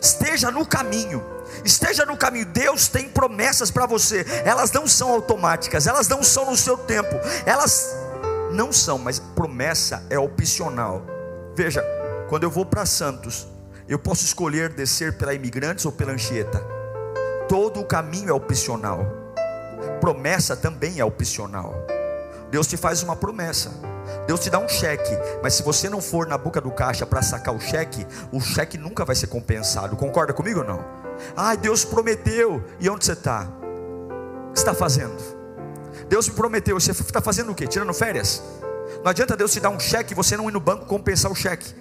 Esteja 0.00 0.50
no 0.50 0.66
caminho. 0.66 1.24
Esteja 1.64 2.04
no 2.04 2.16
caminho. 2.16 2.46
Deus 2.46 2.88
tem 2.88 3.08
promessas 3.08 3.70
para 3.70 3.86
você. 3.86 4.24
Elas 4.44 4.70
não 4.70 4.86
são 4.86 5.10
automáticas, 5.10 5.86
elas 5.86 6.08
não 6.08 6.22
são 6.22 6.50
no 6.50 6.56
seu 6.56 6.76
tempo. 6.76 7.14
Elas 7.46 7.94
não 8.52 8.72
são, 8.72 8.98
mas 8.98 9.18
promessa 9.18 10.04
é 10.10 10.18
opcional. 10.18 11.17
Veja, 11.58 11.84
quando 12.28 12.44
eu 12.44 12.50
vou 12.52 12.64
para 12.64 12.86
Santos, 12.86 13.48
eu 13.88 13.98
posso 13.98 14.24
escolher 14.24 14.68
descer 14.68 15.18
pela 15.18 15.34
Imigrantes 15.34 15.84
ou 15.84 15.90
pela 15.90 16.12
Anchieta. 16.12 16.62
Todo 17.48 17.80
o 17.80 17.84
caminho 17.84 18.28
é 18.28 18.32
opcional. 18.32 19.04
Promessa 20.00 20.56
também 20.56 21.00
é 21.00 21.04
opcional. 21.04 21.74
Deus 22.48 22.68
te 22.68 22.76
faz 22.76 23.02
uma 23.02 23.16
promessa. 23.16 23.72
Deus 24.24 24.38
te 24.38 24.50
dá 24.50 24.60
um 24.60 24.68
cheque, 24.68 25.10
mas 25.42 25.54
se 25.54 25.64
você 25.64 25.88
não 25.90 26.00
for 26.00 26.28
na 26.28 26.38
boca 26.38 26.60
do 26.60 26.70
caixa 26.70 27.04
para 27.04 27.22
sacar 27.22 27.52
o 27.52 27.58
cheque, 27.58 28.06
o 28.30 28.40
cheque 28.40 28.78
nunca 28.78 29.04
vai 29.04 29.16
ser 29.16 29.26
compensado. 29.26 29.96
Concorda 29.96 30.32
comigo 30.32 30.60
ou 30.60 30.64
não? 30.64 30.84
Ah, 31.36 31.56
Deus 31.56 31.84
prometeu. 31.84 32.62
E 32.78 32.88
onde 32.88 33.04
você 33.04 33.14
está? 33.14 33.48
O 34.48 34.52
que 34.52 34.60
está 34.60 34.74
fazendo? 34.74 35.16
Deus 36.08 36.28
me 36.28 36.36
prometeu. 36.36 36.78
Você 36.78 36.92
está 36.92 37.20
fazendo 37.20 37.50
o 37.50 37.54
quê? 37.56 37.66
Tirando 37.66 37.92
férias? 37.92 38.44
Não 39.02 39.10
adianta 39.10 39.36
Deus 39.36 39.52
te 39.52 39.60
dar 39.60 39.70
um 39.70 39.78
cheque 39.78 40.12
e 40.12 40.16
você 40.16 40.36
não 40.36 40.48
ir 40.48 40.52
no 40.52 40.60
banco 40.60 40.86
compensar 40.86 41.30
o 41.30 41.34
cheque. 41.34 41.74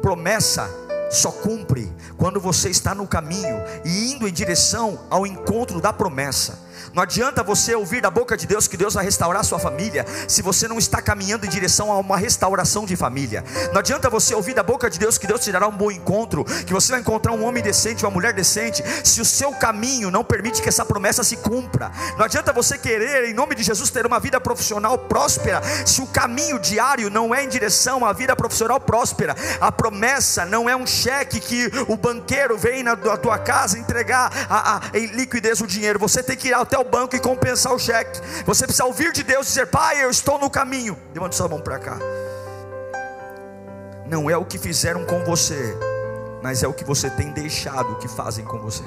Promessa 0.00 0.70
só 1.10 1.32
cumpre 1.32 1.92
quando 2.16 2.40
você 2.40 2.70
está 2.70 2.94
no 2.94 3.06
caminho 3.06 3.56
e 3.84 4.12
indo 4.12 4.28
em 4.28 4.32
direção 4.32 5.00
ao 5.10 5.26
encontro 5.26 5.80
da 5.80 5.92
promessa. 5.92 6.69
Não 6.92 7.04
adianta 7.04 7.42
você 7.42 7.74
ouvir 7.74 8.00
da 8.00 8.10
boca 8.10 8.36
de 8.36 8.46
Deus 8.46 8.66
que 8.66 8.76
Deus 8.76 8.94
vai 8.94 9.04
restaurar 9.04 9.44
sua 9.44 9.58
família, 9.58 10.04
se 10.26 10.42
você 10.42 10.66
não 10.66 10.78
está 10.78 11.00
caminhando 11.00 11.46
em 11.46 11.48
direção 11.48 11.92
a 11.92 11.98
uma 11.98 12.16
restauração 12.16 12.84
de 12.84 12.96
família. 12.96 13.44
Não 13.72 13.78
adianta 13.78 14.10
você 14.10 14.34
ouvir 14.34 14.54
da 14.54 14.62
boca 14.62 14.90
de 14.90 14.98
Deus 14.98 15.16
que 15.16 15.26
Deus 15.26 15.40
te 15.40 15.52
dará 15.52 15.68
um 15.68 15.76
bom 15.76 15.90
encontro, 15.90 16.44
que 16.44 16.72
você 16.72 16.90
vai 16.90 17.00
encontrar 17.00 17.32
um 17.32 17.44
homem 17.44 17.62
decente, 17.62 18.04
uma 18.04 18.10
mulher 18.10 18.32
decente, 18.32 18.82
se 19.04 19.20
o 19.20 19.24
seu 19.24 19.52
caminho 19.52 20.10
não 20.10 20.24
permite 20.24 20.60
que 20.60 20.68
essa 20.68 20.84
promessa 20.84 21.22
se 21.22 21.36
cumpra. 21.36 21.92
Não 22.18 22.24
adianta 22.24 22.52
você 22.52 22.76
querer, 22.76 23.28
em 23.28 23.34
nome 23.34 23.54
de 23.54 23.62
Jesus, 23.62 23.90
ter 23.90 24.04
uma 24.04 24.18
vida 24.18 24.40
profissional 24.40 24.98
próspera, 24.98 25.62
se 25.86 26.02
o 26.02 26.06
caminho 26.06 26.58
diário 26.58 27.08
não 27.08 27.32
é 27.32 27.44
em 27.44 27.48
direção 27.48 28.04
à 28.04 28.12
vida 28.12 28.34
profissional 28.34 28.80
próspera. 28.80 29.36
A 29.60 29.70
promessa 29.70 30.44
não 30.44 30.68
é 30.68 30.74
um 30.74 30.86
cheque 30.86 31.38
que 31.38 31.70
o 31.86 31.96
banqueiro 31.96 32.58
vem 32.58 32.82
na 32.82 32.96
tua 32.96 33.38
casa 33.38 33.78
entregar 33.78 34.30
a, 34.48 34.76
a, 34.76 34.80
em 34.94 35.06
liquidez 35.06 35.60
o 35.60 35.66
dinheiro. 35.66 35.98
Você 35.98 36.22
tem 36.22 36.36
que 36.36 36.48
ir 36.48 36.54
até 36.54 36.79
o 36.80 36.84
banco 36.84 37.14
e 37.14 37.20
compensar 37.20 37.72
o 37.72 37.78
cheque. 37.78 38.20
Você 38.44 38.64
precisa 38.64 38.84
ouvir 38.84 39.12
de 39.12 39.22
Deus 39.22 39.46
e 39.46 39.48
dizer: 39.50 39.66
Pai, 39.66 40.02
eu 40.04 40.10
estou 40.10 40.38
no 40.38 40.50
caminho. 40.50 40.96
Levante 41.14 41.36
sua 41.36 41.48
mão 41.48 41.60
para 41.60 41.78
cá. 41.78 41.98
Não 44.06 44.28
é 44.28 44.36
o 44.36 44.44
que 44.44 44.58
fizeram 44.58 45.04
com 45.04 45.24
você, 45.24 45.76
mas 46.42 46.62
é 46.62 46.68
o 46.68 46.72
que 46.72 46.84
você 46.84 47.08
tem 47.10 47.30
deixado 47.30 47.96
que 47.96 48.08
fazem 48.08 48.44
com 48.44 48.58
você. 48.58 48.82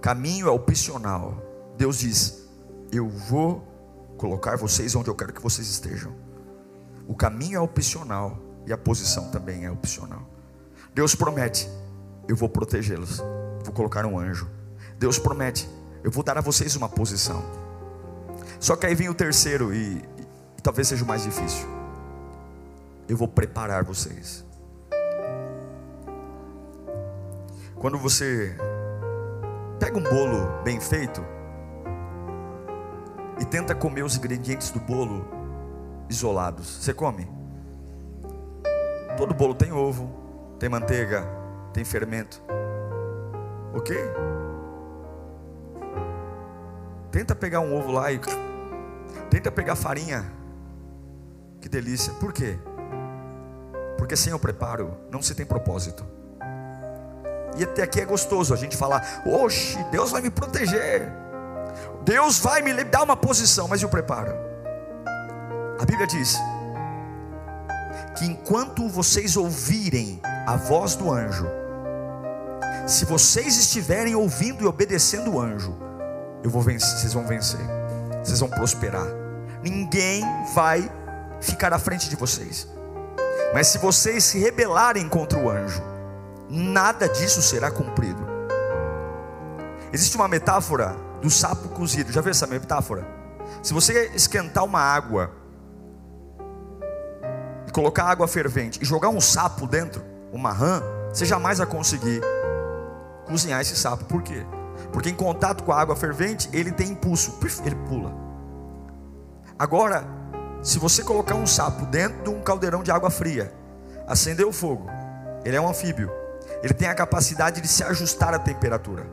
Caminho 0.00 0.48
é 0.48 0.50
opcional. 0.50 1.36
Deus 1.76 1.98
diz: 1.98 2.48
Eu 2.90 3.08
vou 3.08 3.66
colocar 4.16 4.56
vocês 4.56 4.94
onde 4.94 5.10
eu 5.10 5.14
quero 5.14 5.32
que 5.32 5.42
vocês 5.42 5.68
estejam. 5.68 6.14
O 7.06 7.14
caminho 7.14 7.56
é 7.56 7.60
opcional 7.60 8.38
e 8.66 8.72
a 8.72 8.78
posição 8.78 9.30
também 9.30 9.64
é 9.64 9.70
opcional. 9.70 10.22
Deus 10.94 11.14
promete: 11.14 11.68
Eu 12.28 12.36
vou 12.36 12.48
protegê-los. 12.48 13.18
Vou 13.62 13.74
colocar 13.74 14.06
um 14.06 14.18
anjo 14.18 14.59
Deus 15.00 15.18
promete: 15.18 15.66
eu 16.04 16.10
vou 16.10 16.22
dar 16.22 16.36
a 16.36 16.42
vocês 16.42 16.76
uma 16.76 16.88
posição. 16.88 17.42
Só 18.60 18.76
que 18.76 18.84
aí 18.84 18.94
vem 18.94 19.08
o 19.08 19.14
terceiro 19.14 19.72
e, 19.74 19.96
e 19.96 20.60
talvez 20.62 20.88
seja 20.88 21.02
o 21.02 21.08
mais 21.08 21.22
difícil. 21.22 21.66
Eu 23.08 23.16
vou 23.16 23.26
preparar 23.26 23.82
vocês. 23.82 24.44
Quando 27.76 27.96
você 27.96 28.54
pega 29.78 29.96
um 29.96 30.02
bolo 30.02 30.62
bem 30.62 30.78
feito 30.78 31.24
e 33.40 33.44
tenta 33.46 33.74
comer 33.74 34.02
os 34.02 34.18
ingredientes 34.18 34.70
do 34.70 34.80
bolo 34.80 35.26
isolados, 36.10 36.68
você 36.68 36.92
come? 36.92 37.26
Todo 39.16 39.32
bolo 39.32 39.54
tem 39.54 39.72
ovo, 39.72 40.10
tem 40.58 40.68
manteiga, 40.68 41.26
tem 41.72 41.86
fermento. 41.86 42.42
Ok? 43.72 43.96
Tenta 47.10 47.34
pegar 47.34 47.60
um 47.60 47.76
ovo 47.76 47.90
lá 47.90 48.12
e 48.12 48.20
tenta 49.28 49.50
pegar 49.50 49.74
farinha. 49.74 50.24
Que 51.60 51.68
delícia. 51.68 52.12
Por 52.14 52.32
quê? 52.32 52.58
Porque 53.98 54.16
sem 54.16 54.32
o 54.32 54.38
preparo 54.38 54.96
não 55.10 55.20
se 55.20 55.34
tem 55.34 55.44
propósito. 55.44 56.04
E 57.56 57.64
até 57.64 57.82
aqui 57.82 58.00
é 58.00 58.04
gostoso 58.04 58.54
a 58.54 58.56
gente 58.56 58.76
falar: 58.76 59.22
"Oxe, 59.26 59.82
Deus 59.90 60.10
vai 60.10 60.22
me 60.22 60.30
proteger. 60.30 61.12
Deus 62.02 62.38
vai 62.38 62.62
me 62.62 62.72
dar 62.84 63.02
uma 63.02 63.16
posição, 63.16 63.66
mas 63.66 63.82
e 63.82 63.84
o 63.84 63.88
preparo?" 63.88 64.32
A 65.80 65.84
Bíblia 65.84 66.06
diz 66.06 66.38
que 68.16 68.24
enquanto 68.24 68.88
vocês 68.88 69.36
ouvirem 69.36 70.20
a 70.46 70.56
voz 70.56 70.94
do 70.94 71.10
anjo, 71.10 71.46
se 72.86 73.04
vocês 73.04 73.56
estiverem 73.56 74.14
ouvindo 74.14 74.62
e 74.62 74.66
obedecendo 74.66 75.34
o 75.34 75.40
anjo, 75.40 75.89
eu 76.42 76.50
vou 76.50 76.62
vencer, 76.62 76.98
vocês 76.98 77.12
vão 77.12 77.26
vencer, 77.26 77.60
vocês 78.22 78.40
vão 78.40 78.48
prosperar. 78.48 79.06
Ninguém 79.62 80.24
vai 80.54 80.90
ficar 81.40 81.72
à 81.72 81.78
frente 81.78 82.08
de 82.08 82.16
vocês. 82.16 82.66
Mas 83.52 83.66
se 83.66 83.78
vocês 83.78 84.24
se 84.24 84.38
rebelarem 84.38 85.08
contra 85.08 85.38
o 85.38 85.50
anjo, 85.50 85.82
nada 86.48 87.08
disso 87.08 87.42
será 87.42 87.70
cumprido. 87.70 88.26
Existe 89.92 90.16
uma 90.16 90.28
metáfora 90.28 90.96
do 91.20 91.28
sapo 91.28 91.68
cozido. 91.70 92.12
Já 92.12 92.20
viu 92.20 92.30
essa 92.30 92.46
metáfora? 92.46 93.06
Se 93.62 93.74
você 93.74 94.10
esquentar 94.14 94.64
uma 94.64 94.80
água 94.80 95.32
e 97.66 97.72
colocar 97.72 98.04
água 98.04 98.28
fervente 98.28 98.80
e 98.80 98.84
jogar 98.84 99.08
um 99.08 99.20
sapo 99.20 99.66
dentro, 99.66 100.02
uma 100.32 100.52
rã, 100.52 100.80
você 101.12 101.26
jamais 101.26 101.58
vai 101.58 101.66
conseguir 101.66 102.20
cozinhar 103.26 103.60
esse 103.60 103.76
sapo. 103.76 104.04
Por 104.04 104.22
quê? 104.22 104.46
Porque 104.92 105.10
em 105.10 105.14
contato 105.14 105.62
com 105.62 105.72
a 105.72 105.80
água 105.80 105.94
fervente, 105.94 106.48
ele 106.52 106.72
tem 106.72 106.90
impulso, 106.90 107.38
ele 107.64 107.76
pula. 107.76 108.14
Agora, 109.58 110.04
se 110.62 110.78
você 110.78 111.02
colocar 111.02 111.34
um 111.34 111.46
sapo 111.46 111.86
dentro 111.86 112.24
de 112.24 112.30
um 112.30 112.42
caldeirão 112.42 112.82
de 112.82 112.90
água 112.90 113.10
fria, 113.10 113.52
acender 114.06 114.46
o 114.46 114.52
fogo, 114.52 114.86
ele 115.44 115.56
é 115.56 115.60
um 115.60 115.68
anfíbio, 115.68 116.10
ele 116.62 116.74
tem 116.74 116.88
a 116.88 116.94
capacidade 116.94 117.60
de 117.60 117.68
se 117.68 117.82
ajustar 117.84 118.34
à 118.34 118.38
temperatura. 118.38 119.06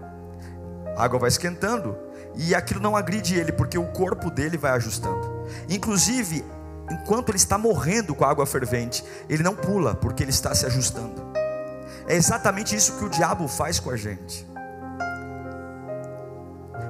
A 0.96 1.04
água 1.04 1.20
vai 1.20 1.30
esquentando 1.30 1.98
e 2.36 2.54
aquilo 2.56 2.82
não 2.82 2.96
agride 2.96 3.38
ele, 3.38 3.52
porque 3.52 3.78
o 3.78 3.88
corpo 3.88 4.30
dele 4.30 4.58
vai 4.58 4.72
ajustando. 4.72 5.46
Inclusive, 5.70 6.44
enquanto 6.92 7.30
ele 7.30 7.38
está 7.38 7.58
morrendo 7.58 8.16
com 8.16 8.26
a 8.26 8.30
água 8.30 8.46
fervente, 8.46 9.04
ele 9.30 9.44
não 9.44 9.56
pula, 9.56 9.96
porque 9.96 10.24
ele 10.24 10.32
está 10.32 10.54
se 10.54 10.66
ajustando. 10.66 11.26
É 12.08 12.16
exatamente 12.16 12.76
isso 12.76 12.94
que 12.98 13.06
o 13.06 13.10
diabo 13.10 13.48
faz 13.48 13.80
com 13.80 13.90
a 13.90 13.96
gente. 13.96 14.48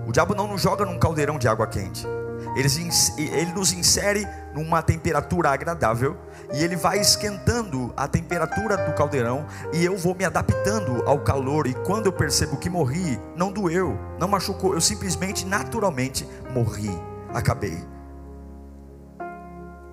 O 0.07 0.11
diabo 0.13 0.33
não 0.33 0.47
nos 0.47 0.61
joga 0.61 0.85
num 0.85 0.97
caldeirão 0.97 1.37
de 1.37 1.49
água 1.49 1.67
quente. 1.67 2.07
Ele, 2.55 2.69
ele 3.17 3.51
nos 3.51 3.73
insere 3.73 4.25
numa 4.53 4.81
temperatura 4.81 5.49
agradável 5.49 6.15
e 6.53 6.63
ele 6.63 6.77
vai 6.77 6.97
esquentando 6.97 7.93
a 7.97 8.07
temperatura 8.07 8.77
do 8.77 8.93
caldeirão 8.93 9.45
e 9.73 9.83
eu 9.83 9.97
vou 9.97 10.15
me 10.15 10.23
adaptando 10.23 11.03
ao 11.05 11.19
calor 11.19 11.67
e 11.67 11.73
quando 11.73 12.05
eu 12.05 12.13
percebo 12.13 12.55
que 12.55 12.69
morri, 12.69 13.19
não 13.35 13.51
doeu, 13.51 13.99
não 14.17 14.29
machucou, 14.29 14.73
eu 14.73 14.79
simplesmente 14.79 15.45
naturalmente 15.45 16.25
morri, 16.53 16.89
acabei. 17.33 17.77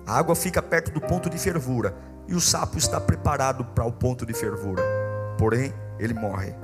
A 0.07 0.17
água 0.17 0.33
fica 0.33 0.61
perto 0.61 0.91
do 0.91 1.01
ponto 1.01 1.29
de 1.29 1.37
fervura 1.37 1.93
e 2.25 2.33
o 2.33 2.39
sapo 2.39 2.77
está 2.77 3.01
preparado 3.01 3.65
para 3.65 3.83
o 3.83 3.91
ponto 3.91 4.25
de 4.25 4.33
fervura. 4.33 4.81
Porém, 5.37 5.73
ele 5.99 6.13
morre. 6.13 6.55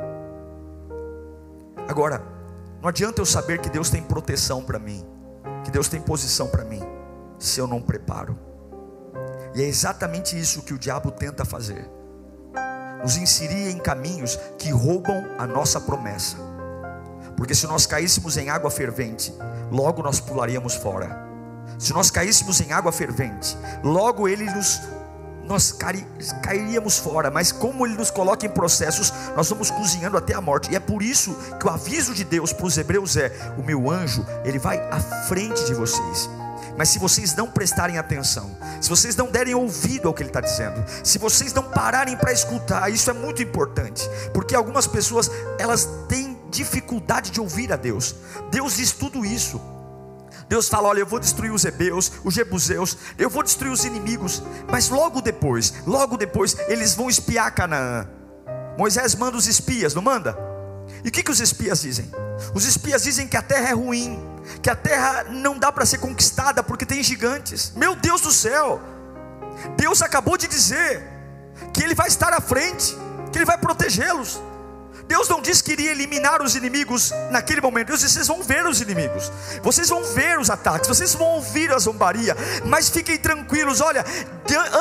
Agora, 1.85 2.30
não 2.81 2.89
adianta 2.89 3.21
eu 3.21 3.25
saber 3.25 3.59
que 3.59 3.69
Deus 3.69 3.91
tem 3.91 4.01
proteção 4.01 4.63
para 4.63 4.79
mim, 4.79 5.05
que 5.63 5.69
Deus 5.69 5.87
tem 5.87 6.01
posição 6.01 6.47
para 6.47 6.65
mim, 6.65 6.81
se 7.37 7.59
eu 7.59 7.67
não 7.67 7.79
preparo. 7.79 8.37
E 9.53 9.61
é 9.61 9.65
exatamente 9.65 10.39
isso 10.39 10.63
que 10.63 10.73
o 10.73 10.79
diabo 10.79 11.11
tenta 11.11 11.45
fazer: 11.45 11.87
nos 13.03 13.17
inserir 13.17 13.69
em 13.69 13.77
caminhos 13.77 14.35
que 14.57 14.71
roubam 14.71 15.23
a 15.37 15.45
nossa 15.45 15.79
promessa. 15.79 16.37
Porque 17.37 17.53
se 17.53 17.67
nós 17.67 17.85
caíssemos 17.85 18.35
em 18.37 18.49
água 18.49 18.71
fervente, 18.71 19.31
logo 19.71 20.01
nós 20.01 20.19
pularíamos 20.19 20.73
fora. 20.73 21.29
Se 21.77 21.93
nós 21.93 22.09
caíssemos 22.09 22.61
em 22.61 22.71
água 22.71 22.91
fervente, 22.91 23.57
logo 23.83 24.27
ele 24.27 24.45
nos 24.45 24.81
nós 25.51 25.75
cairíamos 26.41 26.97
fora, 26.97 27.29
mas 27.29 27.51
como 27.51 27.85
Ele 27.85 27.95
nos 27.95 28.09
coloca 28.09 28.45
em 28.45 28.49
processos, 28.49 29.13
nós 29.35 29.49
vamos 29.49 29.69
cozinhando 29.69 30.17
até 30.17 30.33
a 30.33 30.41
morte, 30.41 30.71
e 30.71 30.75
é 30.75 30.79
por 30.79 31.03
isso 31.03 31.35
que 31.59 31.67
o 31.67 31.69
aviso 31.69 32.13
de 32.13 32.23
Deus 32.23 32.53
para 32.53 32.65
os 32.65 32.77
hebreus 32.77 33.17
é: 33.17 33.31
o 33.57 33.63
meu 33.63 33.89
anjo, 33.89 34.25
ele 34.43 34.57
vai 34.57 34.79
à 34.89 34.99
frente 35.27 35.65
de 35.65 35.73
vocês. 35.73 36.29
Mas 36.77 36.89
se 36.89 36.99
vocês 36.99 37.35
não 37.35 37.47
prestarem 37.51 37.97
atenção, 37.97 38.55
se 38.79 38.89
vocês 38.89 39.15
não 39.15 39.29
derem 39.29 39.53
ouvido 39.53 40.07
ao 40.07 40.13
que 40.13 40.23
ele 40.23 40.29
está 40.29 40.39
dizendo, 40.39 40.83
se 41.03 41.17
vocês 41.17 41.53
não 41.53 41.63
pararem 41.63 42.15
para 42.15 42.31
escutar, 42.31 42.89
isso 42.89 43.09
é 43.09 43.13
muito 43.13 43.43
importante, 43.43 44.09
porque 44.33 44.55
algumas 44.55 44.87
pessoas 44.87 45.29
elas 45.59 45.87
têm 46.07 46.39
dificuldade 46.49 47.29
de 47.29 47.41
ouvir 47.41 47.71
a 47.73 47.75
Deus. 47.75 48.15
Deus 48.49 48.77
diz 48.77 48.91
tudo 48.91 49.25
isso. 49.25 49.61
Deus 50.51 50.67
fala: 50.67 50.89
Olha, 50.89 50.99
eu 50.99 51.05
vou 51.05 51.17
destruir 51.17 51.53
os 51.53 51.63
Hebeus, 51.63 52.11
os 52.25 52.33
Jebuseus, 52.33 52.97
eu 53.17 53.29
vou 53.29 53.41
destruir 53.41 53.71
os 53.71 53.85
inimigos. 53.85 54.43
Mas 54.69 54.89
logo 54.89 55.21
depois, 55.21 55.73
logo 55.87 56.17
depois, 56.17 56.57
eles 56.67 56.93
vão 56.93 57.09
espiar 57.09 57.55
Canaã. 57.55 58.05
Moisés 58.77 59.15
manda 59.15 59.37
os 59.37 59.47
espias, 59.47 59.95
não 59.95 60.01
manda? 60.01 60.37
E 61.05 61.07
o 61.07 61.11
que, 61.11 61.23
que 61.23 61.31
os 61.31 61.39
espias 61.39 61.83
dizem? 61.83 62.11
Os 62.53 62.65
espias 62.65 63.03
dizem 63.03 63.29
que 63.29 63.37
a 63.37 63.41
terra 63.41 63.69
é 63.69 63.73
ruim, 63.73 64.19
que 64.61 64.69
a 64.69 64.75
terra 64.75 65.23
não 65.23 65.57
dá 65.57 65.71
para 65.71 65.85
ser 65.85 65.99
conquistada 65.99 66.61
porque 66.61 66.85
tem 66.85 67.01
gigantes. 67.01 67.71
Meu 67.73 67.95
Deus 67.95 68.19
do 68.19 68.33
céu! 68.33 68.81
Deus 69.77 70.01
acabou 70.01 70.35
de 70.35 70.49
dizer 70.49 71.01
que 71.73 71.81
Ele 71.81 71.95
vai 71.95 72.09
estar 72.09 72.33
à 72.33 72.41
frente, 72.41 72.93
que 73.31 73.37
Ele 73.37 73.45
vai 73.45 73.57
protegê-los. 73.57 74.41
Deus 75.11 75.27
não 75.27 75.41
disse 75.41 75.61
que 75.61 75.73
iria 75.73 75.91
eliminar 75.91 76.41
os 76.41 76.55
inimigos 76.55 77.11
naquele 77.29 77.59
momento. 77.59 77.87
Deus 77.87 77.99
disse: 77.99 78.13
vocês 78.13 78.27
vão 78.29 78.41
ver 78.41 78.65
os 78.65 78.79
inimigos, 78.79 79.29
vocês 79.61 79.89
vão 79.89 80.01
ver 80.05 80.39
os 80.39 80.49
ataques, 80.49 80.87
vocês 80.87 81.13
vão 81.13 81.27
ouvir 81.31 81.69
a 81.69 81.77
zombaria, 81.77 82.33
mas 82.63 82.87
fiquem 82.87 83.17
tranquilos. 83.17 83.81
Olha, 83.81 84.05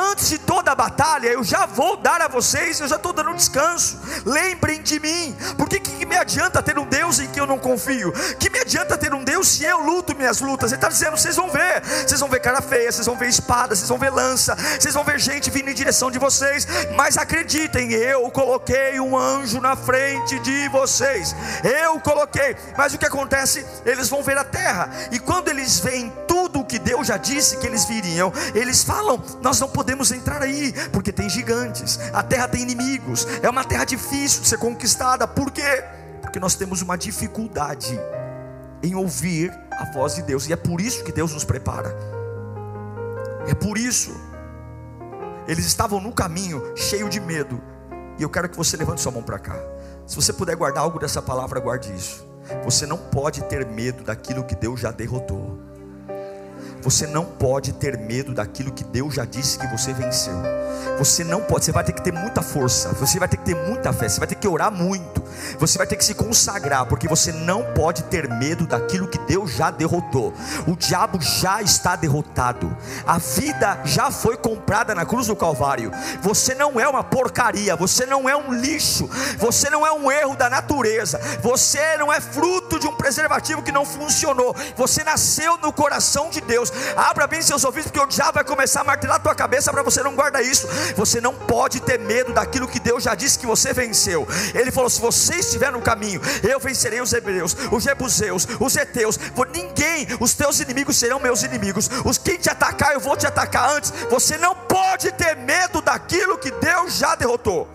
antes 0.09 0.29
de 0.29 0.37
toda 0.37 0.71
a 0.71 0.75
batalha, 0.75 1.27
eu 1.27 1.43
já 1.43 1.65
vou 1.65 1.97
dar 1.97 2.21
a 2.21 2.29
vocês, 2.29 2.79
eu 2.79 2.87
já 2.87 2.95
estou 2.95 3.11
dando 3.11 3.31
um 3.31 3.35
descanso. 3.35 3.99
Lembrem 4.25 4.81
de 4.81 5.01
mim, 5.01 5.35
porque 5.57 5.81
que, 5.81 6.05
me 6.05 6.15
adianta 6.15 6.63
ter 6.63 6.79
um 6.79 6.85
Deus 6.85 7.19
em 7.19 7.27
que 7.27 7.39
eu 7.39 7.45
não 7.45 7.59
confio? 7.59 8.13
Que 8.39 8.49
me 8.49 8.59
adianta 8.59 8.97
ter 8.97 9.13
um 9.13 9.25
Deus 9.25 9.49
se 9.49 9.65
eu 9.65 9.79
luto 9.79 10.15
minhas 10.15 10.39
lutas? 10.39 10.71
Ele 10.71 10.77
está 10.77 10.87
dizendo: 10.87 11.17
vocês 11.17 11.35
vão 11.35 11.49
ver, 11.49 11.83
vocês 12.07 12.21
vão 12.21 12.29
ver 12.29 12.39
cara 12.39 12.61
feia, 12.61 12.89
vocês 12.89 13.05
vão 13.05 13.17
ver 13.17 13.27
espada, 13.27 13.75
vocês 13.75 13.89
vão 13.89 13.97
ver 13.97 14.11
lança, 14.11 14.55
vocês 14.79 14.93
vão 14.93 15.03
ver 15.03 15.19
gente 15.19 15.51
vindo 15.51 15.69
em 15.69 15.73
direção 15.73 16.09
de 16.09 16.17
vocês, 16.17 16.65
mas 16.95 17.17
acreditem, 17.17 17.91
eu 17.91 18.31
coloquei 18.31 18.97
um 19.01 19.17
anjo 19.17 19.59
na 19.59 19.75
frente 19.75 20.20
frente 20.21 20.39
de 20.39 20.69
vocês. 20.69 21.35
Eu 21.63 21.99
coloquei. 21.99 22.55
Mas 22.77 22.93
o 22.93 22.97
que 22.97 23.05
acontece? 23.05 23.65
Eles 23.85 24.09
vão 24.09 24.23
ver 24.23 24.37
a 24.37 24.43
terra. 24.43 24.89
E 25.11 25.19
quando 25.19 25.49
eles 25.49 25.79
veem 25.79 26.11
tudo 26.27 26.59
o 26.59 26.65
que 26.65 26.79
Deus 26.79 27.07
já 27.07 27.17
disse 27.17 27.57
que 27.57 27.67
eles 27.67 27.85
viriam, 27.85 28.31
eles 28.53 28.83
falam: 28.83 29.21
Nós 29.41 29.59
não 29.59 29.69
podemos 29.69 30.11
entrar 30.11 30.41
aí, 30.41 30.73
porque 30.91 31.11
tem 31.11 31.29
gigantes. 31.29 31.99
A 32.13 32.23
terra 32.23 32.47
tem 32.47 32.61
inimigos. 32.61 33.27
É 33.41 33.49
uma 33.49 33.63
terra 33.63 33.85
difícil 33.85 34.41
de 34.41 34.47
ser 34.47 34.57
conquistada. 34.57 35.27
Por 35.27 35.51
quê? 35.51 35.83
Porque 36.21 36.39
nós 36.39 36.55
temos 36.55 36.81
uma 36.81 36.97
dificuldade 36.97 37.99
em 38.83 38.95
ouvir 38.95 39.51
a 39.71 39.91
voz 39.91 40.15
de 40.15 40.23
Deus. 40.23 40.47
E 40.47 40.53
é 40.53 40.55
por 40.55 40.79
isso 40.79 41.03
que 41.03 41.11
Deus 41.11 41.33
nos 41.33 41.43
prepara. 41.43 41.95
É 43.47 43.53
por 43.53 43.77
isso. 43.77 44.15
Eles 45.47 45.65
estavam 45.65 45.99
no 45.99 46.11
caminho, 46.11 46.61
cheio 46.75 47.09
de 47.09 47.19
medo. 47.19 47.61
E 48.17 48.23
eu 48.23 48.29
quero 48.29 48.47
que 48.47 48.55
você 48.55 48.77
levante 48.77 49.01
sua 49.01 49.11
mão 49.11 49.23
para 49.23 49.39
cá. 49.39 49.59
Se 50.11 50.17
você 50.17 50.33
puder 50.33 50.57
guardar 50.57 50.83
algo 50.83 50.99
dessa 50.99 51.21
palavra, 51.21 51.57
guarde 51.61 51.95
isso. 51.95 52.27
Você 52.65 52.85
não 52.85 52.97
pode 52.97 53.41
ter 53.45 53.65
medo 53.65 54.03
daquilo 54.03 54.43
que 54.43 54.53
Deus 54.53 54.81
já 54.81 54.91
derrotou. 54.91 55.57
Você 56.81 57.05
não 57.05 57.25
pode 57.25 57.73
ter 57.73 57.97
medo 57.97 58.33
daquilo 58.33 58.71
que 58.71 58.83
Deus 58.83 59.13
já 59.13 59.25
disse 59.25 59.57
que 59.57 59.67
você 59.67 59.93
venceu. 59.93 60.33
Você 60.97 61.23
não 61.23 61.41
pode, 61.41 61.65
você 61.65 61.71
vai 61.71 61.83
ter 61.83 61.93
que 61.93 62.01
ter 62.01 62.11
muita 62.11 62.41
força, 62.41 62.89
você 62.93 63.17
vai 63.17 63.27
ter 63.27 63.37
que 63.37 63.45
ter 63.45 63.55
muita 63.55 63.91
fé, 63.91 64.07
você 64.07 64.19
vai 64.19 64.27
ter 64.27 64.35
que 64.35 64.47
orar 64.47 64.71
muito, 64.71 65.23
você 65.57 65.77
vai 65.77 65.87
ter 65.87 65.95
que 65.95 66.05
se 66.05 66.13
consagrar, 66.13 66.85
porque 66.85 67.07
você 67.07 67.31
não 67.31 67.63
pode 67.73 68.03
ter 68.03 68.29
medo 68.29 68.67
daquilo 68.67 69.07
que 69.07 69.17
Deus 69.19 69.51
já 69.51 69.71
derrotou. 69.71 70.33
O 70.67 70.75
diabo 70.75 71.19
já 71.19 71.61
está 71.61 71.95
derrotado, 71.95 72.75
a 73.05 73.17
vida 73.17 73.79
já 73.83 74.11
foi 74.11 74.37
comprada 74.37 74.93
na 74.93 75.05
cruz 75.05 75.27
do 75.27 75.35
Calvário. 75.35 75.91
Você 76.21 76.53
não 76.53 76.79
é 76.79 76.87
uma 76.87 77.03
porcaria, 77.03 77.75
você 77.75 78.05
não 78.05 78.29
é 78.29 78.35
um 78.35 78.53
lixo, 78.53 79.09
você 79.37 79.69
não 79.69 79.85
é 79.85 79.91
um 79.91 80.11
erro 80.11 80.35
da 80.35 80.49
natureza, 80.49 81.19
você 81.41 81.97
não 81.97 82.11
é 82.11 82.21
fruto 82.21 82.79
de 82.79 82.87
um 82.87 82.95
preservativo 82.95 83.63
que 83.63 83.71
não 83.71 83.85
funcionou, 83.85 84.55
você 84.75 85.03
nasceu 85.03 85.57
no 85.57 85.73
coração 85.73 86.29
de 86.29 86.41
Deus. 86.41 86.70
Abra 86.95 87.27
bem 87.27 87.41
seus 87.41 87.63
ouvidos, 87.63 87.91
porque 87.91 88.03
o 88.03 88.07
diabo 88.07 88.33
vai 88.33 88.43
começar 88.43 88.81
a 88.81 88.83
martelar 88.83 89.17
a 89.17 89.19
tua 89.19 89.35
cabeça 89.35 89.71
para 89.71 89.83
você 89.83 90.01
não 90.03 90.15
guardar 90.15 90.43
isso. 90.43 90.67
Você 90.95 91.19
não 91.21 91.33
pode 91.33 91.79
ter 91.81 91.99
medo 91.99 92.33
daquilo 92.33 92.67
que 92.67 92.79
Deus 92.79 93.03
já 93.03 93.15
disse 93.15 93.39
que 93.39 93.45
você 93.45 93.73
venceu. 93.73 94.27
Ele 94.53 94.71
falou: 94.71 94.89
se 94.89 94.99
você 94.99 95.35
estiver 95.35 95.71
no 95.71 95.81
caminho, 95.81 96.21
eu 96.43 96.59
vencerei 96.59 97.01
os 97.01 97.13
hebreus, 97.13 97.55
os 97.71 97.83
jebuseus, 97.83 98.47
os 98.59 98.75
eteus. 98.75 99.19
Ninguém, 99.51 100.07
os 100.19 100.33
teus 100.33 100.59
inimigos 100.59 100.97
serão 100.97 101.19
meus 101.19 101.43
inimigos. 101.43 101.89
Os 102.05 102.17
que 102.17 102.37
te 102.37 102.49
atacar, 102.49 102.93
eu 102.93 102.99
vou 102.99 103.17
te 103.17 103.27
atacar 103.27 103.69
antes. 103.71 103.91
Você 104.09 104.37
não 104.37 104.55
pode 104.55 105.11
ter 105.11 105.35
medo 105.35 105.81
daquilo 105.81 106.37
que 106.37 106.51
Deus 106.51 106.95
já 106.95 107.15
derrotou. 107.15 107.67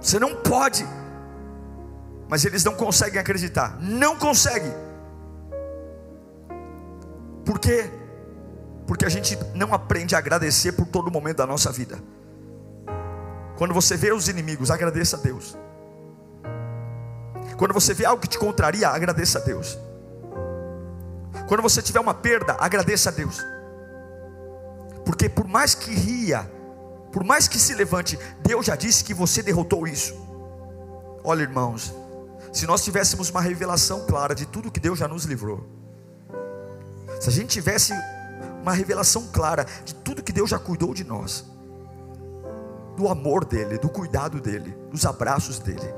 Você 0.00 0.18
não 0.18 0.34
pode. 0.34 0.86
Mas 2.28 2.44
eles 2.44 2.64
não 2.64 2.74
conseguem 2.74 3.20
acreditar. 3.20 3.76
Não 3.80 4.16
conseguem. 4.16 4.91
Por 7.44 7.58
quê? 7.58 7.90
porque 8.86 9.04
a 9.04 9.08
gente 9.08 9.38
não 9.54 9.72
aprende 9.72 10.14
a 10.14 10.18
agradecer 10.18 10.72
por 10.72 10.86
todo 10.86 11.10
momento 11.10 11.38
da 11.38 11.46
nossa 11.46 11.70
vida. 11.70 11.98
Quando 13.56 13.72
você 13.72 13.96
vê 13.96 14.12
os 14.12 14.28
inimigos, 14.28 14.70
agradeça 14.70 15.16
a 15.16 15.20
Deus. 15.20 15.56
Quando 17.56 17.72
você 17.72 17.94
vê 17.94 18.04
algo 18.04 18.20
que 18.20 18.28
te 18.28 18.38
contraria, 18.38 18.88
agradeça 18.88 19.38
a 19.38 19.42
Deus. 19.42 19.78
Quando 21.48 21.62
você 21.62 21.80
tiver 21.80 22.00
uma 22.00 22.14
perda, 22.14 22.56
agradeça 22.58 23.10
a 23.10 23.12
Deus. 23.12 23.44
Porque 25.04 25.28
por 25.28 25.46
mais 25.46 25.74
que 25.74 25.94
ria, 25.94 26.50
por 27.12 27.24
mais 27.24 27.46
que 27.46 27.58
se 27.58 27.74
levante, 27.74 28.18
Deus 28.42 28.66
já 28.66 28.74
disse 28.74 29.04
que 29.04 29.14
você 29.14 29.42
derrotou 29.42 29.86
isso. 29.86 30.14
Olha, 31.22 31.42
irmãos, 31.42 31.94
se 32.52 32.66
nós 32.66 32.82
tivéssemos 32.82 33.30
uma 33.30 33.40
revelação 33.40 34.06
clara 34.06 34.34
de 34.34 34.44
tudo 34.44 34.70
que 34.70 34.80
Deus 34.80 34.98
já 34.98 35.06
nos 35.06 35.24
livrou, 35.24 35.81
se 37.22 37.28
a 37.28 37.32
gente 37.32 37.50
tivesse 37.50 37.92
uma 38.62 38.72
revelação 38.72 39.28
clara 39.28 39.64
de 39.84 39.94
tudo 39.94 40.24
que 40.24 40.32
Deus 40.32 40.50
já 40.50 40.58
cuidou 40.58 40.92
de 40.92 41.04
nós, 41.04 41.44
do 42.96 43.06
amor 43.06 43.44
dEle, 43.44 43.78
do 43.78 43.88
cuidado 43.88 44.40
dEle, 44.40 44.76
dos 44.90 45.06
abraços 45.06 45.60
dEle, 45.60 45.94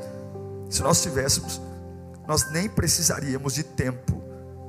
se 0.69 0.83
nós 0.83 1.01
tivéssemos, 1.01 1.63
nós 2.29 2.51
nem 2.51 2.69
precisaríamos 2.69 3.55
de 3.55 3.65
tempo 3.65 4.23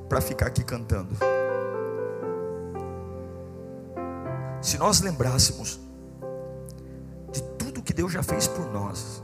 para 0.08 0.18
ficar 0.22 0.46
aqui 0.46 0.64
cantando. 0.64 1.14
Se 4.62 4.78
nós 4.78 5.02
lembrássemos 5.02 5.78
de 7.32 7.42
tudo 7.58 7.82
que 7.82 7.92
Deus 7.92 8.10
já 8.10 8.22
fez 8.22 8.46
por 8.46 8.64
nós, 8.72 9.22